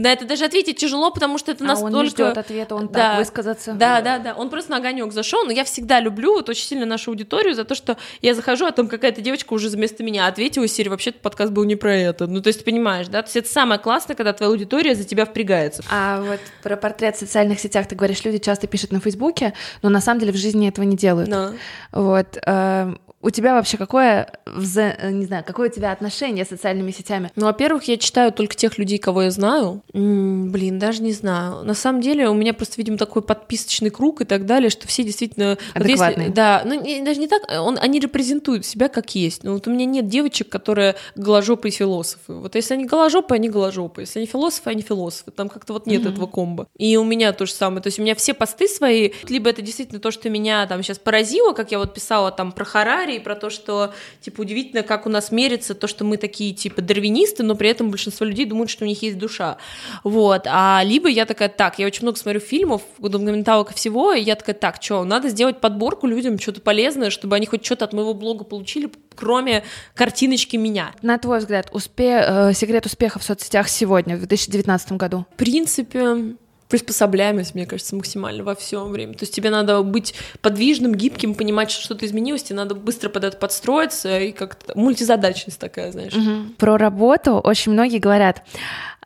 на 0.00 0.12
это 0.12 0.24
даже 0.24 0.44
ответить 0.44 0.78
тяжело, 0.78 1.10
потому 1.10 1.38
что 1.38 1.52
это 1.52 1.64
а 1.64 1.68
настолько... 1.68 1.96
он 1.96 2.04
не 2.04 2.10
ждет 2.10 2.38
ответа, 2.38 2.74
он 2.74 2.88
да, 2.88 3.10
так 3.10 3.18
высказаться. 3.18 3.72
Да, 3.72 4.00
да, 4.00 4.18
да, 4.18 4.34
он 4.34 4.50
просто 4.50 4.70
на 4.70 4.78
огонек 4.78 5.12
зашел, 5.12 5.44
но 5.44 5.52
я 5.52 5.64
всегда 5.64 6.00
люблю 6.00 6.32
вот 6.32 6.48
очень 6.48 6.64
сильно 6.64 6.86
нашу 6.86 7.10
аудиторию 7.10 7.54
за 7.54 7.64
то, 7.64 7.74
что 7.74 7.96
я 8.22 8.34
захожу, 8.34 8.66
а 8.66 8.72
там 8.72 8.88
какая-то 8.88 9.20
девочка 9.20 9.52
уже 9.52 9.68
вместо 9.68 10.02
меня 10.02 10.26
ответила, 10.26 10.66
Сири, 10.66 10.88
вообще-то 10.88 11.18
подкаст 11.20 11.52
был 11.52 11.64
не 11.64 11.76
про 11.76 11.94
это. 11.94 12.26
Ну, 12.26 12.40
то 12.40 12.48
есть, 12.48 12.64
понимаешь, 12.64 13.08
да? 13.08 13.22
То 13.22 13.26
есть 13.26 13.36
это 13.36 13.48
самое 13.48 13.78
классное, 13.78 14.16
когда 14.16 14.32
твоя 14.32 14.50
аудитория 14.50 14.94
за 14.94 15.04
тебя 15.04 15.26
впрягается. 15.26 15.82
А 15.90 16.22
вот 16.22 16.40
про 16.62 16.76
портрет 16.76 17.16
в 17.16 17.18
социальных 17.18 17.60
сетях 17.60 17.86
ты 17.86 17.94
говоришь, 17.94 18.24
люди 18.24 18.38
часто 18.38 18.66
пишут 18.66 18.92
на 18.92 19.00
Фейсбуке, 19.00 19.54
но 19.82 19.90
на 19.90 20.00
самом 20.00 20.20
деле 20.20 20.32
в 20.32 20.36
жизни 20.36 20.68
этого 20.68 20.84
не 20.84 20.96
делают. 20.96 21.28
No. 21.28 21.56
Вот. 21.92 22.38
Э, 22.46 22.94
у 23.22 23.30
тебя 23.30 23.54
вообще 23.54 23.76
какое, 23.76 24.32
вза... 24.46 24.94
не 25.10 25.26
знаю, 25.26 25.44
какое 25.46 25.68
у 25.68 25.72
тебя 25.72 25.92
отношение 25.92 26.44
с 26.44 26.48
социальными 26.48 26.90
сетями? 26.90 27.30
Ну, 27.36 27.46
во-первых, 27.46 27.84
я 27.84 27.96
читаю 27.98 28.32
только 28.32 28.54
тех 28.54 28.78
людей, 28.78 28.98
кого 28.98 29.22
я 29.22 29.30
знаю. 29.30 29.82
М-м, 29.92 30.50
блин, 30.50 30.78
даже 30.78 31.02
не 31.02 31.12
знаю. 31.12 31.64
На 31.64 31.74
самом 31.74 32.00
деле 32.00 32.28
у 32.28 32.34
меня 32.34 32.54
просто, 32.54 32.74
видимо, 32.78 32.96
такой 32.96 33.22
подписочный 33.22 33.90
круг 33.90 34.22
и 34.22 34.24
так 34.24 34.46
далее, 34.46 34.70
что 34.70 34.88
все 34.88 35.04
действительно... 35.04 35.58
Адекватные. 35.74 36.14
Вот 36.14 36.18
если... 36.18 36.32
Да, 36.32 36.62
ну 36.64 36.80
не, 36.80 37.02
даже 37.02 37.20
не 37.20 37.28
так, 37.28 37.42
он, 37.50 37.78
они 37.80 38.00
репрезентуют 38.00 38.64
себя 38.64 38.88
как 38.88 39.14
есть. 39.14 39.44
Ну, 39.44 39.54
вот 39.54 39.66
у 39.66 39.70
меня 39.70 39.84
нет 39.84 40.08
девочек, 40.08 40.48
которые 40.48 40.96
голожопые 41.14 41.72
философы. 41.72 42.32
Вот 42.32 42.54
если 42.54 42.74
они 42.74 42.86
голожопые, 42.86 43.36
они 43.36 43.48
голожопые. 43.48 44.04
Если 44.04 44.20
они 44.20 44.26
философы, 44.26 44.70
они 44.70 44.82
философы. 44.82 45.30
Там 45.30 45.48
как-то 45.48 45.74
вот 45.74 45.86
нет 45.86 46.02
mm-hmm. 46.02 46.12
этого 46.12 46.26
комбо. 46.26 46.66
И 46.78 46.96
у 46.96 47.04
меня 47.04 47.32
то 47.32 47.44
же 47.44 47.52
самое. 47.52 47.82
То 47.82 47.88
есть 47.88 47.98
у 47.98 48.02
меня 48.02 48.14
все 48.14 48.32
посты 48.32 48.66
свои, 48.66 49.10
либо 49.28 49.50
это 49.50 49.60
действительно 49.60 50.00
то, 50.00 50.10
что 50.10 50.30
меня 50.30 50.66
там 50.66 50.82
сейчас 50.82 50.98
поразило, 50.98 51.52
как 51.52 51.70
я 51.70 51.78
вот 51.78 51.92
писала 51.92 52.30
там 52.30 52.52
про 52.52 52.64
Харари, 52.64 53.09
Харари, 53.10 53.18
про 53.18 53.34
то, 53.34 53.50
что, 53.50 53.92
типа, 54.20 54.42
удивительно, 54.42 54.82
как 54.82 55.06
у 55.06 55.08
нас 55.08 55.32
мерится 55.32 55.74
то, 55.74 55.86
что 55.86 56.04
мы 56.04 56.16
такие, 56.16 56.54
типа, 56.54 56.82
дарвинисты, 56.82 57.42
но 57.42 57.54
при 57.54 57.68
этом 57.68 57.90
большинство 57.90 58.26
людей 58.26 58.46
думают, 58.46 58.70
что 58.70 58.84
у 58.84 58.88
них 58.88 59.02
есть 59.02 59.18
душа. 59.18 59.56
Вот. 60.04 60.42
А 60.46 60.82
либо 60.84 61.08
я 61.08 61.26
такая, 61.26 61.48
так, 61.48 61.78
я 61.78 61.86
очень 61.86 62.02
много 62.02 62.18
смотрю 62.18 62.40
фильмов, 62.40 62.82
документалок 62.98 63.72
и 63.72 63.74
всего, 63.74 64.12
и 64.12 64.20
я 64.20 64.36
такая, 64.36 64.54
так, 64.54 64.80
что, 64.80 65.04
надо 65.04 65.28
сделать 65.28 65.60
подборку 65.60 66.06
людям, 66.06 66.38
что-то 66.38 66.60
полезное, 66.60 67.10
чтобы 67.10 67.36
они 67.36 67.46
хоть 67.46 67.64
что-то 67.64 67.84
от 67.84 67.92
моего 67.92 68.14
блога 68.14 68.44
получили, 68.44 68.90
кроме 69.14 69.64
картиночки 69.94 70.56
меня. 70.56 70.92
На 71.02 71.18
твой 71.18 71.38
взгляд, 71.38 71.68
успе... 71.72 72.24
э, 72.26 72.52
секрет 72.54 72.86
успеха 72.86 73.18
в 73.18 73.22
соцсетях 73.22 73.68
сегодня, 73.68 74.16
в 74.16 74.20
2019 74.20 74.92
году? 74.92 75.26
В 75.34 75.36
принципе, 75.36 76.36
приспособляемость, 76.70 77.54
мне 77.54 77.66
кажется, 77.66 77.94
максимально 77.96 78.44
во 78.44 78.54
всем 78.54 78.90
время. 78.90 79.14
То 79.14 79.24
есть 79.24 79.34
тебе 79.34 79.50
надо 79.50 79.82
быть 79.82 80.14
подвижным, 80.40 80.94
гибким, 80.94 81.34
понимать, 81.34 81.70
что 81.70 81.82
что-то 81.82 82.06
изменилось, 82.06 82.44
тебе 82.44 82.56
надо 82.56 82.74
быстро 82.74 83.08
под 83.08 83.24
это 83.24 83.36
подстроиться 83.36 84.18
и 84.18 84.32
как-то 84.32 84.78
мультизадачность 84.78 85.58
такая, 85.58 85.92
знаешь. 85.92 86.14
Угу. 86.14 86.54
Про 86.56 86.78
работу 86.78 87.34
очень 87.34 87.72
многие 87.72 87.98
говорят, 87.98 88.42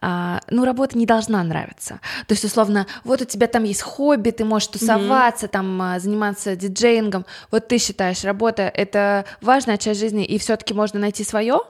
а, 0.07 0.40
ну, 0.50 0.66
работа 0.66 0.98
не 0.98 1.07
должна 1.07 1.42
нравиться. 1.42 1.98
То 2.27 2.35
есть, 2.35 2.44
условно, 2.44 2.87
вот 3.05 3.22
у 3.22 3.24
тебя 3.24 3.46
там 3.46 3.64
есть 3.64 3.81
хобби, 3.81 4.31
ты 4.31 4.44
можешь 4.44 4.68
тусоваться, 4.68 5.46
mm-hmm. 5.46 5.50
там, 5.50 5.83
а, 5.83 5.98
заниматься 5.98 6.57
диджеингом. 6.57 7.24
Вот 7.50 7.68
ты 7.68 7.79
считаешь, 7.79 8.22
работа— 8.22 8.62
это 8.74 9.24
важная 9.40 9.79
часть 9.79 10.00
жизни, 10.00 10.22
и 10.22 10.38
все 10.38 10.57
таки 10.57 10.74
можно 10.74 11.00
найти 11.00 11.24
свое, 11.24 11.61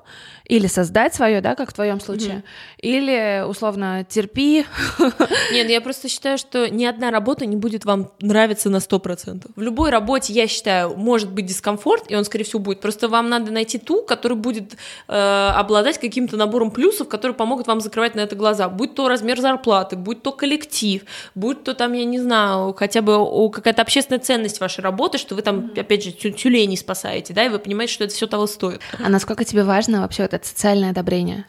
или 0.47 0.67
создать 0.67 1.15
свое, 1.15 1.41
да, 1.41 1.55
как 1.55 1.71
в 1.71 1.73
твоем 1.73 2.01
случае, 2.01 2.37
mm-hmm. 2.37 2.81
или 2.81 3.45
условно 3.49 4.05
терпи. 4.09 4.67
Нет, 5.53 5.71
я 5.71 5.81
просто 5.81 6.09
считаю, 6.09 6.37
что 6.37 6.69
ни 6.69 6.85
одна 6.85 7.11
работа 7.11 7.47
не 7.47 7.57
будет 7.57 7.85
вам 7.85 8.11
нравиться 8.21 8.69
на 8.69 8.81
сто 8.81 8.99
процентов. 8.99 9.51
В 9.57 9.63
любой 9.63 9.91
работе, 9.91 10.33
я 10.35 10.47
считаю, 10.47 10.97
может 10.97 11.31
быть 11.31 11.47
дискомфорт, 11.47 12.11
и 12.11 12.17
он, 12.17 12.25
скорее 12.25 12.45
всего, 12.45 12.59
будет. 12.59 12.81
Просто 12.81 13.09
вам 13.09 13.31
надо 13.31 13.53
найти 13.53 13.79
ту, 13.79 14.03
которая 14.03 14.39
будет 14.39 14.77
э, 15.09 15.15
обладать 15.55 15.99
каким-то 15.99 16.37
набором 16.37 16.71
плюсов, 16.71 17.09
которые 17.09 17.35
помогут 17.35 17.67
вам 17.67 17.81
закрывать 17.81 18.15
на 18.15 18.21
это 18.21 18.37
глаза. 18.37 18.69
Будь 18.69 18.95
то 18.95 19.09
размер 19.09 19.41
зарплаты, 19.41 19.97
будь 19.97 20.23
то 20.23 20.33
коллектив, 20.33 21.03
будь 21.35 21.65
то 21.65 21.75
там, 21.75 21.95
я 21.95 22.05
не 22.05 22.19
знаю, 22.19 22.75
хотя 22.75 23.01
бы 23.01 23.51
какая-то 23.51 23.81
общественная 23.81 24.21
ценность 24.21 24.61
вашей 24.61 24.81
работы, 24.81 25.17
что 25.17 25.35
вы 25.35 25.43
там, 25.43 25.73
опять 25.75 26.05
же, 26.05 26.13
тюленей 26.13 26.77
спасаете, 26.77 27.33
да, 27.33 27.47
и 27.47 27.49
вы 27.49 27.59
понимаете, 27.59 27.95
что 27.95 28.05
это 28.05 28.13
все 28.13 28.27
того 28.27 28.47
стоит. 28.47 28.81
А 29.03 29.09
насколько 29.09 29.45
тебе 29.45 29.65
важно 29.65 30.03
вообще 30.03 30.23
вот 30.23 30.34
это 30.35 30.47
социальное 30.47 30.91
одобрение? 30.91 31.45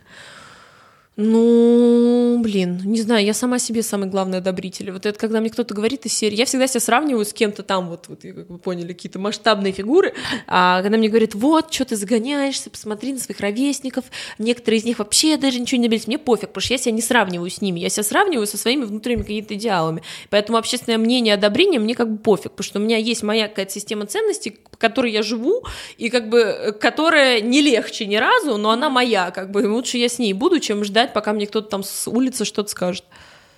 Ну, 1.18 2.40
блин, 2.44 2.82
не 2.84 3.00
знаю, 3.00 3.26
я 3.26 3.34
сама 3.34 3.58
себе 3.58 3.84
самый 3.84 4.10
главный 4.10 4.40
одобритель. 4.40 4.92
Вот 4.92 5.06
это 5.06 5.18
когда 5.18 5.40
мне 5.40 5.50
кто-то 5.50 5.74
говорит 5.74 6.06
из 6.06 6.14
серии, 6.14 6.36
я 6.36 6.44
всегда 6.44 6.68
себя 6.68 6.82
сравниваю 6.82 7.24
с 7.24 7.32
кем-то 7.32 7.64
там, 7.64 7.88
вот, 7.88 8.10
вот 8.10 8.22
как 8.22 8.50
вы 8.50 8.58
поняли, 8.58 8.90
какие-то 8.90 9.18
масштабные 9.18 9.72
фигуры, 9.72 10.14
а 10.46 10.82
когда 10.82 10.98
мне 10.98 11.08
говорят, 11.08 11.34
вот, 11.34 11.74
что 11.74 11.86
ты 11.86 11.96
загоняешься, 11.96 12.70
посмотри 12.70 13.14
на 13.14 13.20
своих 13.20 13.40
ровесников, 13.40 14.04
некоторые 14.40 14.80
из 14.80 14.84
них 14.84 15.00
вообще 15.00 15.38
даже 15.38 15.62
ничего 15.62 15.80
не 15.80 15.88
добились, 15.88 16.06
мне 16.08 16.18
пофиг, 16.18 16.50
потому 16.50 16.64
что 16.64 16.74
я 16.74 16.78
себя 16.80 16.92
не 16.92 17.02
сравниваю 17.02 17.50
с 17.50 17.62
ними, 17.62 17.80
я 17.80 17.88
себя 17.88 18.04
сравниваю 18.04 18.46
со 18.46 18.58
своими 18.58 18.84
внутренними 18.84 19.22
какими-то 19.22 19.54
идеалами. 19.54 20.04
Поэтому 20.30 20.58
общественное 20.58 20.98
мнение, 20.98 21.36
одобрение 21.36 21.80
мне 21.80 21.96
как 21.96 22.12
бы 22.12 22.18
пофиг, 22.18 22.52
потому 22.52 22.66
что 22.66 22.80
у 22.80 22.82
меня 22.82 22.98
есть 22.98 23.24
моя 23.24 23.48
какая-то 23.48 23.72
система 23.72 24.06
ценностей, 24.06 24.58
по 24.70 24.76
которой 24.76 25.14
я 25.14 25.24
живу, 25.24 25.64
и 25.98 26.10
как 26.10 26.28
бы, 26.28 26.76
которая 26.78 27.40
не 27.40 27.62
легче 27.62 28.06
ни 28.06 28.18
разу, 28.18 28.58
но 28.58 28.72
она 28.72 28.90
моя, 28.90 29.32
как 29.32 29.52
бы, 29.52 29.60
лучше 29.60 29.98
я 29.98 30.10
с 30.10 30.20
ней 30.20 30.34
буду, 30.34 30.60
чем 30.60 30.84
ждать 30.84 31.05
ждать, 31.06 31.14
пока 31.14 31.34
мне 31.34 31.48
кто-то 31.48 31.70
там 31.70 31.84
с 31.84 32.08
улицы 32.08 32.46
что-то 32.46 32.70
скажет. 32.70 33.06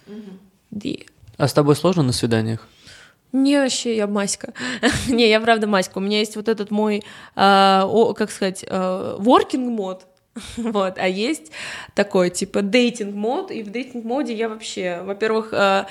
Угу. 0.08 0.90
А 1.38 1.48
с 1.48 1.54
тобой 1.54 1.76
сложно 1.76 2.04
на 2.04 2.14
свиданиях? 2.14 2.68
Не, 3.34 3.60
вообще, 3.60 3.96
я 3.96 4.08
маська. 4.08 4.54
не, 5.08 5.30
я 5.30 5.40
правда 5.40 5.68
маська. 5.68 5.98
У 5.98 6.02
меня 6.02 6.20
есть 6.20 6.36
вот 6.36 6.48
этот 6.48 6.72
мой, 6.72 7.04
э, 7.36 7.82
о, 7.84 8.14
как 8.14 8.32
сказать, 8.32 8.64
э, 8.68 9.18
working 9.20 9.70
мод, 9.70 10.08
вот, 10.58 10.98
а 10.98 11.08
есть 11.08 11.52
такой, 11.94 12.30
типа, 12.30 12.62
дейтинг 12.62 13.16
мод, 13.16 13.52
и 13.52 13.64
в 13.64 13.70
дейтинг 13.70 14.06
моде 14.06 14.34
я 14.34 14.50
вообще, 14.50 15.02
во-первых, 15.04 15.50
э, 15.52 15.86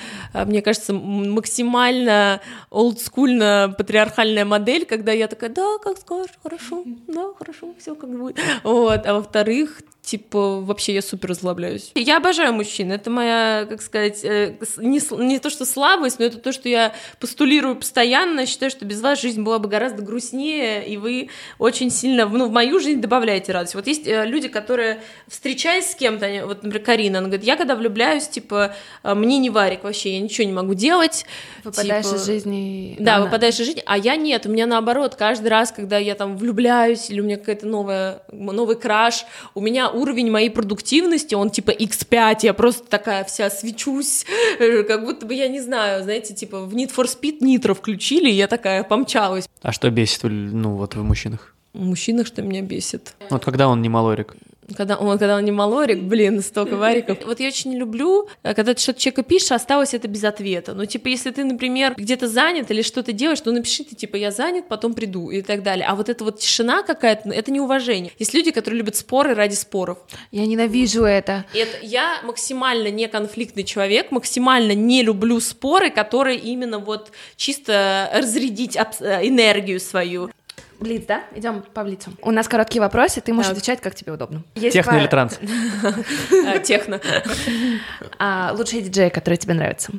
мне 0.45 0.61
кажется, 0.61 0.93
максимально 0.93 2.41
олдскульно 2.71 3.75
патриархальная 3.77 4.45
модель, 4.45 4.85
когда 4.85 5.11
я 5.11 5.27
такая, 5.27 5.49
да, 5.49 5.77
как 5.83 5.97
скажешь, 5.97 6.31
хорошо, 6.41 6.83
да, 7.07 7.33
хорошо, 7.37 7.73
все 7.79 7.95
как 7.95 8.09
будет, 8.09 8.39
вот, 8.63 9.05
а 9.05 9.13
во-вторых, 9.13 9.81
типа, 10.07 10.61
вообще 10.61 10.93
я 10.93 11.01
супер 11.01 11.31
разлабляюсь. 11.31 11.91
Я 11.93 12.17
обожаю 12.17 12.53
мужчин, 12.53 12.93
это 12.93 13.09
моя, 13.09 13.65
как 13.69 13.81
сказать, 13.81 14.23
э, 14.23 14.55
не, 14.77 15.01
не 15.21 15.39
то, 15.39 15.49
что 15.49 15.65
слабость, 15.65 16.19
но 16.19 16.25
это 16.25 16.37
то, 16.37 16.53
что 16.53 16.69
я 16.69 16.93
постулирую 17.19 17.75
постоянно, 17.75 18.45
считаю, 18.45 18.71
что 18.71 18.85
без 18.85 19.01
вас 19.01 19.21
жизнь 19.21 19.41
была 19.41 19.59
бы 19.59 19.67
гораздо 19.67 20.01
грустнее, 20.01 20.87
и 20.87 20.95
вы 20.95 21.29
очень 21.59 21.89
сильно, 21.89 22.25
ну, 22.25 22.47
в 22.47 22.51
мою 22.51 22.79
жизнь 22.79 23.01
добавляете 23.01 23.51
радость. 23.51 23.75
Вот 23.75 23.85
есть 23.85 24.07
э, 24.07 24.25
люди, 24.25 24.47
которые, 24.47 25.01
встречаясь 25.27 25.91
с 25.91 25.95
кем-то, 25.95 26.45
вот, 26.45 26.63
например, 26.63 26.85
Карина, 26.85 27.19
она 27.19 27.27
говорит, 27.27 27.45
я 27.45 27.57
когда 27.57 27.75
влюбляюсь, 27.75 28.29
типа, 28.29 28.73
э, 29.03 29.13
мне 29.13 29.39
не 29.39 29.49
варик 29.49 29.83
вообще, 29.83 30.13
я 30.13 30.21
ничего 30.21 30.47
не 30.47 30.53
могу 30.53 30.73
делать. 30.73 31.25
Выпадаешь 31.65 32.05
типа... 32.05 32.15
из 32.15 32.25
жизни. 32.25 32.95
Да, 32.97 33.19
выпадаешь 33.19 33.59
из 33.59 33.65
жизни, 33.65 33.83
а 33.85 33.97
я 33.97 34.15
нет, 34.15 34.45
у 34.45 34.49
меня 34.49 34.67
наоборот, 34.67 35.15
каждый 35.15 35.49
раз, 35.49 35.73
когда 35.73 35.97
я 35.97 36.15
там 36.15 36.37
влюбляюсь, 36.37 37.09
или 37.09 37.19
у 37.19 37.25
меня 37.25 37.35
какая-то 37.35 37.67
новая, 37.67 38.21
новый 38.31 38.77
краш, 38.77 39.25
у 39.53 39.59
меня 39.59 39.96
уровень 39.97 40.31
моей 40.31 40.49
продуктивности, 40.49 41.35
он 41.35 41.49
типа 41.49 41.71
x5, 41.71 42.39
я 42.43 42.53
просто 42.53 42.87
такая 42.87 43.23
вся 43.23 43.49
свечусь, 43.49 44.25
э, 44.59 44.83
как 44.83 45.03
будто 45.03 45.25
бы, 45.25 45.33
я 45.33 45.47
не 45.47 45.59
знаю, 45.59 46.03
знаете, 46.03 46.33
типа 46.33 46.61
в 46.61 46.73
Need 46.73 46.93
for 46.95 47.05
Speed 47.05 47.37
нитро 47.41 47.73
включили, 47.73 48.29
и 48.29 48.33
я 48.33 48.47
такая 48.47 48.83
помчалась. 48.83 49.47
А 49.61 49.71
что 49.71 49.89
бесит, 49.89 50.21
ну, 50.23 50.75
вот 50.75 50.95
в 50.95 51.03
мужчинах? 51.03 51.53
В 51.73 51.81
мужчинах 51.81 52.27
что 52.27 52.41
меня 52.41 52.61
бесит? 52.61 53.13
Вот 53.29 53.43
когда 53.43 53.67
он 53.67 53.81
не 53.81 53.89
малорик. 53.89 54.35
Когда 54.75 54.97
он, 54.97 55.17
когда 55.17 55.37
он 55.37 55.45
не 55.45 55.51
малорик, 55.51 55.99
блин, 55.99 56.41
столько 56.41 56.75
вариков. 56.75 57.19
Вот 57.25 57.39
я 57.39 57.47
очень 57.47 57.73
люблю, 57.73 58.27
э, 58.43 58.53
когда 58.53 58.73
ты 58.73 58.81
что-то 58.81 58.99
человеку 58.99 59.23
пишешь, 59.23 59.51
а 59.51 59.55
осталось 59.55 59.93
это 59.93 60.07
без 60.07 60.23
ответа. 60.23 60.73
Ну, 60.73 60.85
типа, 60.85 61.07
если 61.07 61.31
ты, 61.31 61.43
например, 61.45 61.93
где-то 61.95 62.27
занят 62.27 62.69
или 62.69 62.81
что-то 62.81 63.13
делаешь, 63.13 63.39
то 63.39 63.51
напиши 63.51 63.83
ты, 63.85 63.95
типа, 63.95 64.17
я 64.17 64.31
занят, 64.31 64.67
потом 64.67 64.93
приду 64.93 65.29
и 65.29 65.41
так 65.41 65.63
далее. 65.63 65.85
А 65.87 65.95
вот 65.95 66.09
эта 66.09 66.23
вот 66.23 66.39
тишина 66.39 66.83
какая-то, 66.83 67.29
ну, 67.29 67.33
это 67.33 67.51
неуважение. 67.51 68.11
Есть 68.19 68.33
люди, 68.33 68.51
которые 68.51 68.79
любят 68.79 68.95
споры 68.95 69.33
ради 69.33 69.55
споров. 69.55 69.99
Я 70.31 70.45
ненавижу 70.45 71.03
это. 71.03 71.45
это 71.53 71.77
я 71.81 72.21
максимально 72.23 72.89
не 72.89 73.07
конфликтный 73.07 73.63
человек, 73.63 74.11
максимально 74.11 74.73
не 74.73 75.01
люблю 75.01 75.39
споры, 75.39 75.89
которые 75.91 76.39
именно 76.39 76.79
вот 76.79 77.11
чисто 77.37 78.09
разрядить 78.13 78.75
э, 78.75 79.27
энергию 79.27 79.79
свою. 79.79 80.29
Блиц, 80.79 81.05
да? 81.07 81.23
Идем 81.35 81.63
по 81.73 81.83
блицу. 81.83 82.11
У 82.21 82.31
нас 82.31 82.47
короткие 82.47 82.81
вопросы, 82.81 83.21
ты 83.21 83.33
можешь 83.33 83.49
так. 83.49 83.57
отвечать, 83.57 83.81
как 83.81 83.95
тебе 83.95 84.11
удобно. 84.11 84.43
Есть 84.55 84.73
техно 84.73 84.91
пара... 84.91 85.01
или 85.01 85.09
транс? 85.09 85.39
А, 86.45 86.59
техно. 86.59 87.01
А, 88.19 88.53
лучший 88.55 88.81
диджей, 88.81 89.09
который 89.09 89.37
тебе 89.37 89.53
нравится? 89.53 89.91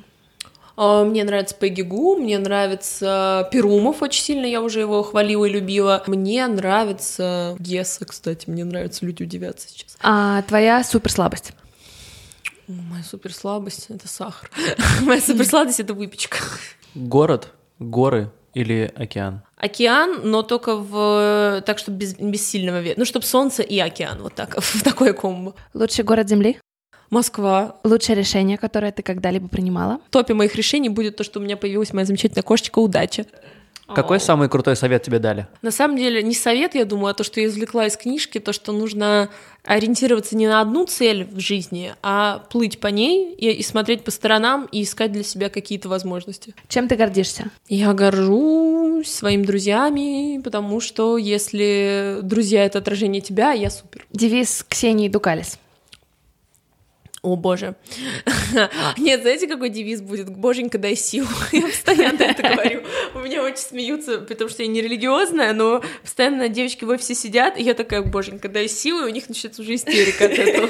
А, 0.76 1.04
мне 1.04 1.24
нравится 1.24 1.56
Пегги 1.56 1.82
Гу, 1.82 2.16
мне 2.16 2.38
нравится 2.38 3.48
Перумов 3.50 4.02
очень 4.02 4.22
сильно, 4.22 4.46
я 4.46 4.62
уже 4.62 4.80
его 4.80 5.02
хвалила 5.02 5.44
и 5.46 5.50
любила. 5.50 6.04
Мне 6.06 6.46
нравится 6.46 7.56
Геса, 7.58 8.04
кстати, 8.04 8.48
мне 8.48 8.64
нравится 8.64 9.04
люди 9.04 9.24
удивятся 9.24 9.68
сейчас. 9.68 9.98
А 10.00 10.42
твоя 10.42 10.84
суперслабость? 10.84 11.52
Моя 12.68 13.02
суперслабость— 13.02 13.86
это 13.88 14.06
сахар. 14.06 14.50
Моя 15.02 15.20
суперсладость— 15.20 15.80
это 15.80 15.94
выпечка. 15.94 16.38
Город, 16.94 17.48
горы 17.78 18.30
или 18.54 18.92
океан? 18.94 19.42
Океан, 19.58 20.20
но 20.24 20.42
только 20.42 20.76
в 20.76 21.62
так, 21.66 21.78
чтобы 21.78 21.98
без, 21.98 22.14
без 22.14 22.48
сильного 22.48 22.80
ветра. 22.80 23.00
Ну, 23.00 23.04
чтобы 23.04 23.26
солнце 23.26 23.62
и 23.62 23.78
океан, 23.78 24.18
вот 24.22 24.34
так, 24.34 24.56
в 24.60 24.82
такое 24.82 25.12
комбо. 25.12 25.54
Лучший 25.74 26.04
город 26.04 26.28
Земли? 26.28 26.58
Москва. 27.10 27.76
Лучшее 27.84 28.16
решение, 28.16 28.58
которое 28.58 28.92
ты 28.92 29.02
когда-либо 29.02 29.48
принимала? 29.48 30.00
В 30.08 30.10
топе 30.10 30.34
моих 30.34 30.54
решений 30.54 30.90
будет 30.90 31.16
то, 31.16 31.24
что 31.24 31.40
у 31.40 31.42
меня 31.42 31.56
появилась 31.56 31.92
моя 31.92 32.04
замечательная 32.04 32.42
кошечка 32.42 32.78
«Удача». 32.80 33.24
Какой 33.94 34.20
самый 34.20 34.48
крутой 34.48 34.76
совет 34.76 35.02
тебе 35.02 35.18
дали? 35.18 35.46
На 35.62 35.70
самом 35.70 35.96
деле, 35.96 36.22
не 36.22 36.34
совет, 36.34 36.74
я 36.74 36.84
думаю, 36.84 37.10
а 37.10 37.14
то, 37.14 37.24
что 37.24 37.40
я 37.40 37.46
извлекла 37.46 37.86
из 37.86 37.96
книжки, 37.96 38.38
то, 38.38 38.52
что 38.52 38.72
нужно 38.72 39.30
ориентироваться 39.64 40.36
не 40.36 40.46
на 40.46 40.60
одну 40.60 40.86
цель 40.86 41.24
в 41.30 41.40
жизни, 41.40 41.94
а 42.02 42.44
плыть 42.50 42.80
по 42.80 42.88
ней 42.88 43.34
и, 43.34 43.50
и 43.50 43.62
смотреть 43.62 44.04
по 44.04 44.10
сторонам 44.10 44.68
и 44.72 44.82
искать 44.82 45.12
для 45.12 45.22
себя 45.22 45.50
какие-то 45.50 45.88
возможности. 45.88 46.54
Чем 46.68 46.88
ты 46.88 46.96
гордишься? 46.96 47.50
Я 47.68 47.92
горжусь 47.92 49.10
своими 49.10 49.44
друзьями, 49.44 50.40
потому 50.42 50.80
что 50.80 51.18
если 51.18 52.18
друзья— 52.22 52.64
это 52.66 52.78
отражение 52.78 53.20
тебя, 53.20 53.52
я 53.52 53.70
супер. 53.70 54.06
Девиз 54.12 54.64
Ксении 54.68 55.08
Дукалис. 55.08 55.58
О 57.22 57.34
боже. 57.36 57.74
Нет, 58.96 59.22
знаете, 59.22 59.48
какой 59.48 59.70
девиз 59.70 60.00
будет? 60.00 60.30
Боженька, 60.30 60.78
дай 60.78 60.94
силу. 60.94 61.28
Я 61.52 61.62
постоянно 61.62 62.22
это 62.22 62.42
говорю. 62.54 62.82
У 63.14 63.18
меня 63.20 63.42
очень 63.42 63.56
смеются, 63.56 64.20
потому 64.20 64.48
что 64.48 64.62
я 64.62 64.68
не 64.68 64.80
религиозная, 64.80 65.52
но 65.52 65.82
постоянно 66.02 66.48
девочки 66.48 66.84
в 66.84 66.90
офисе 66.90 67.14
сидят, 67.14 67.58
и 67.58 67.62
я 67.62 67.74
такая, 67.74 68.02
боженька, 68.02 68.48
дай 68.48 68.68
силу, 68.68 69.06
и 69.06 69.10
у 69.10 69.12
них 69.12 69.28
начинается 69.28 69.62
уже 69.62 69.74
истерика 69.74 70.26
от 70.26 70.32
этого. 70.32 70.68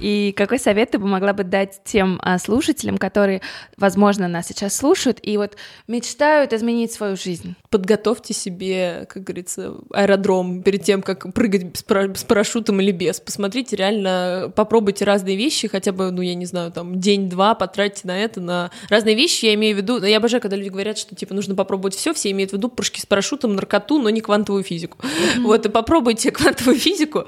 И 0.00 0.32
какой 0.36 0.58
совет 0.58 0.90
ты 0.90 0.98
бы 0.98 1.06
могла 1.06 1.32
бы 1.32 1.44
дать 1.44 1.80
тем 1.84 2.20
а, 2.22 2.38
слушателям, 2.38 2.98
которые, 2.98 3.40
возможно, 3.76 4.28
нас 4.28 4.46
сейчас 4.46 4.76
слушают 4.76 5.18
и 5.22 5.36
вот 5.36 5.56
мечтают 5.88 6.52
изменить 6.52 6.92
свою 6.92 7.16
жизнь? 7.16 7.56
Подготовьте 7.74 8.34
себе, 8.34 9.04
как 9.08 9.24
говорится, 9.24 9.74
аэродром 9.92 10.62
перед 10.62 10.84
тем, 10.84 11.02
как 11.02 11.34
прыгать 11.34 11.76
с, 11.76 11.82
пара- 11.82 12.14
с 12.14 12.22
парашютом 12.22 12.80
или 12.80 12.92
без. 12.92 13.18
Посмотрите 13.18 13.74
реально, 13.74 14.52
попробуйте 14.54 15.04
разные 15.04 15.34
вещи, 15.34 15.66
хотя 15.66 15.90
бы, 15.90 16.12
ну, 16.12 16.22
я 16.22 16.36
не 16.36 16.46
знаю, 16.46 16.70
там, 16.70 17.00
день-два 17.00 17.56
потратьте 17.56 18.02
на 18.06 18.16
это, 18.16 18.40
на 18.40 18.70
разные 18.88 19.16
вещи, 19.16 19.46
я 19.46 19.54
имею 19.54 19.74
в 19.74 19.78
виду, 19.78 20.00
я 20.04 20.18
обожаю, 20.18 20.40
когда 20.40 20.56
люди 20.56 20.68
говорят, 20.68 20.98
что, 20.98 21.16
типа, 21.16 21.34
нужно 21.34 21.56
попробовать 21.56 21.96
все, 21.96 22.14
все 22.14 22.30
имеют 22.30 22.52
в 22.52 22.54
виду 22.54 22.68
прыжки 22.68 23.00
с 23.00 23.06
парашютом, 23.06 23.56
наркоту, 23.56 23.98
но 23.98 24.08
не 24.08 24.20
квантовую 24.20 24.62
физику. 24.62 24.98
Вот, 25.40 25.66
и 25.66 25.68
попробуйте 25.68 26.30
квантовую 26.30 26.78
физику, 26.78 27.24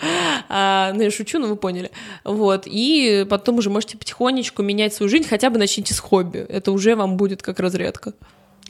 а, 0.49 0.93
ну, 0.95 1.03
я 1.03 1.11
шучу, 1.11 1.41
но 1.41 1.49
вы 1.49 1.57
поняли. 1.57 1.91
Вот, 2.23 2.63
и 2.67 3.27
потом 3.29 3.57
уже 3.57 3.69
можете 3.69 3.99
потихонечку 3.99 4.63
менять 4.63 4.95
свою 4.95 5.11
жизнь, 5.11 5.27
хотя 5.29 5.51
бы 5.51 5.59
начните 5.59 5.93
с 5.93 5.99
хобби. 5.99 6.39
Это 6.39 6.71
уже 6.71 6.95
вам 6.95 7.17
будет 7.17 7.43
как 7.43 7.59
разрядка. 7.59 8.13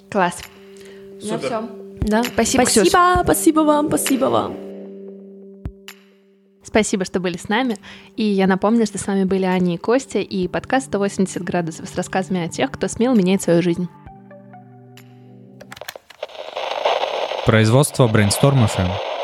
Класс. 0.09 0.39
Ну 1.23 1.29
Супер. 1.29 1.47
Все. 1.47 1.63
Да. 2.03 2.23
Спасибо, 2.23 2.63
Спасибо, 2.63 2.85
Ксюш. 2.85 2.89
спасибо 3.25 3.61
вам, 3.61 3.89
спасибо 3.89 4.27
вам. 4.27 4.57
Спасибо, 6.63 7.05
что 7.05 7.21
были 7.21 7.37
с 7.37 7.49
нами. 7.49 7.79
И 8.17 8.25
я 8.25 8.47
напомню, 8.47 8.87
что 8.87 8.99
с 8.99 9.07
вами 9.07 9.25
были 9.25 9.45
Аня 9.45 9.75
и 9.75 9.79
Костя 9.79 10.19
и 10.19 10.49
подкаст 10.49 10.93
«180 10.93 11.43
градусов» 11.43 11.89
с 11.89 11.95
рассказами 11.95 12.45
о 12.45 12.49
тех, 12.49 12.71
кто 12.71 12.89
смел 12.89 13.15
менять 13.15 13.43
свою 13.43 13.63
жизнь. 13.63 13.89
Производство 17.47 18.09
Brainstorm 18.09 18.67
FM. 18.67 19.16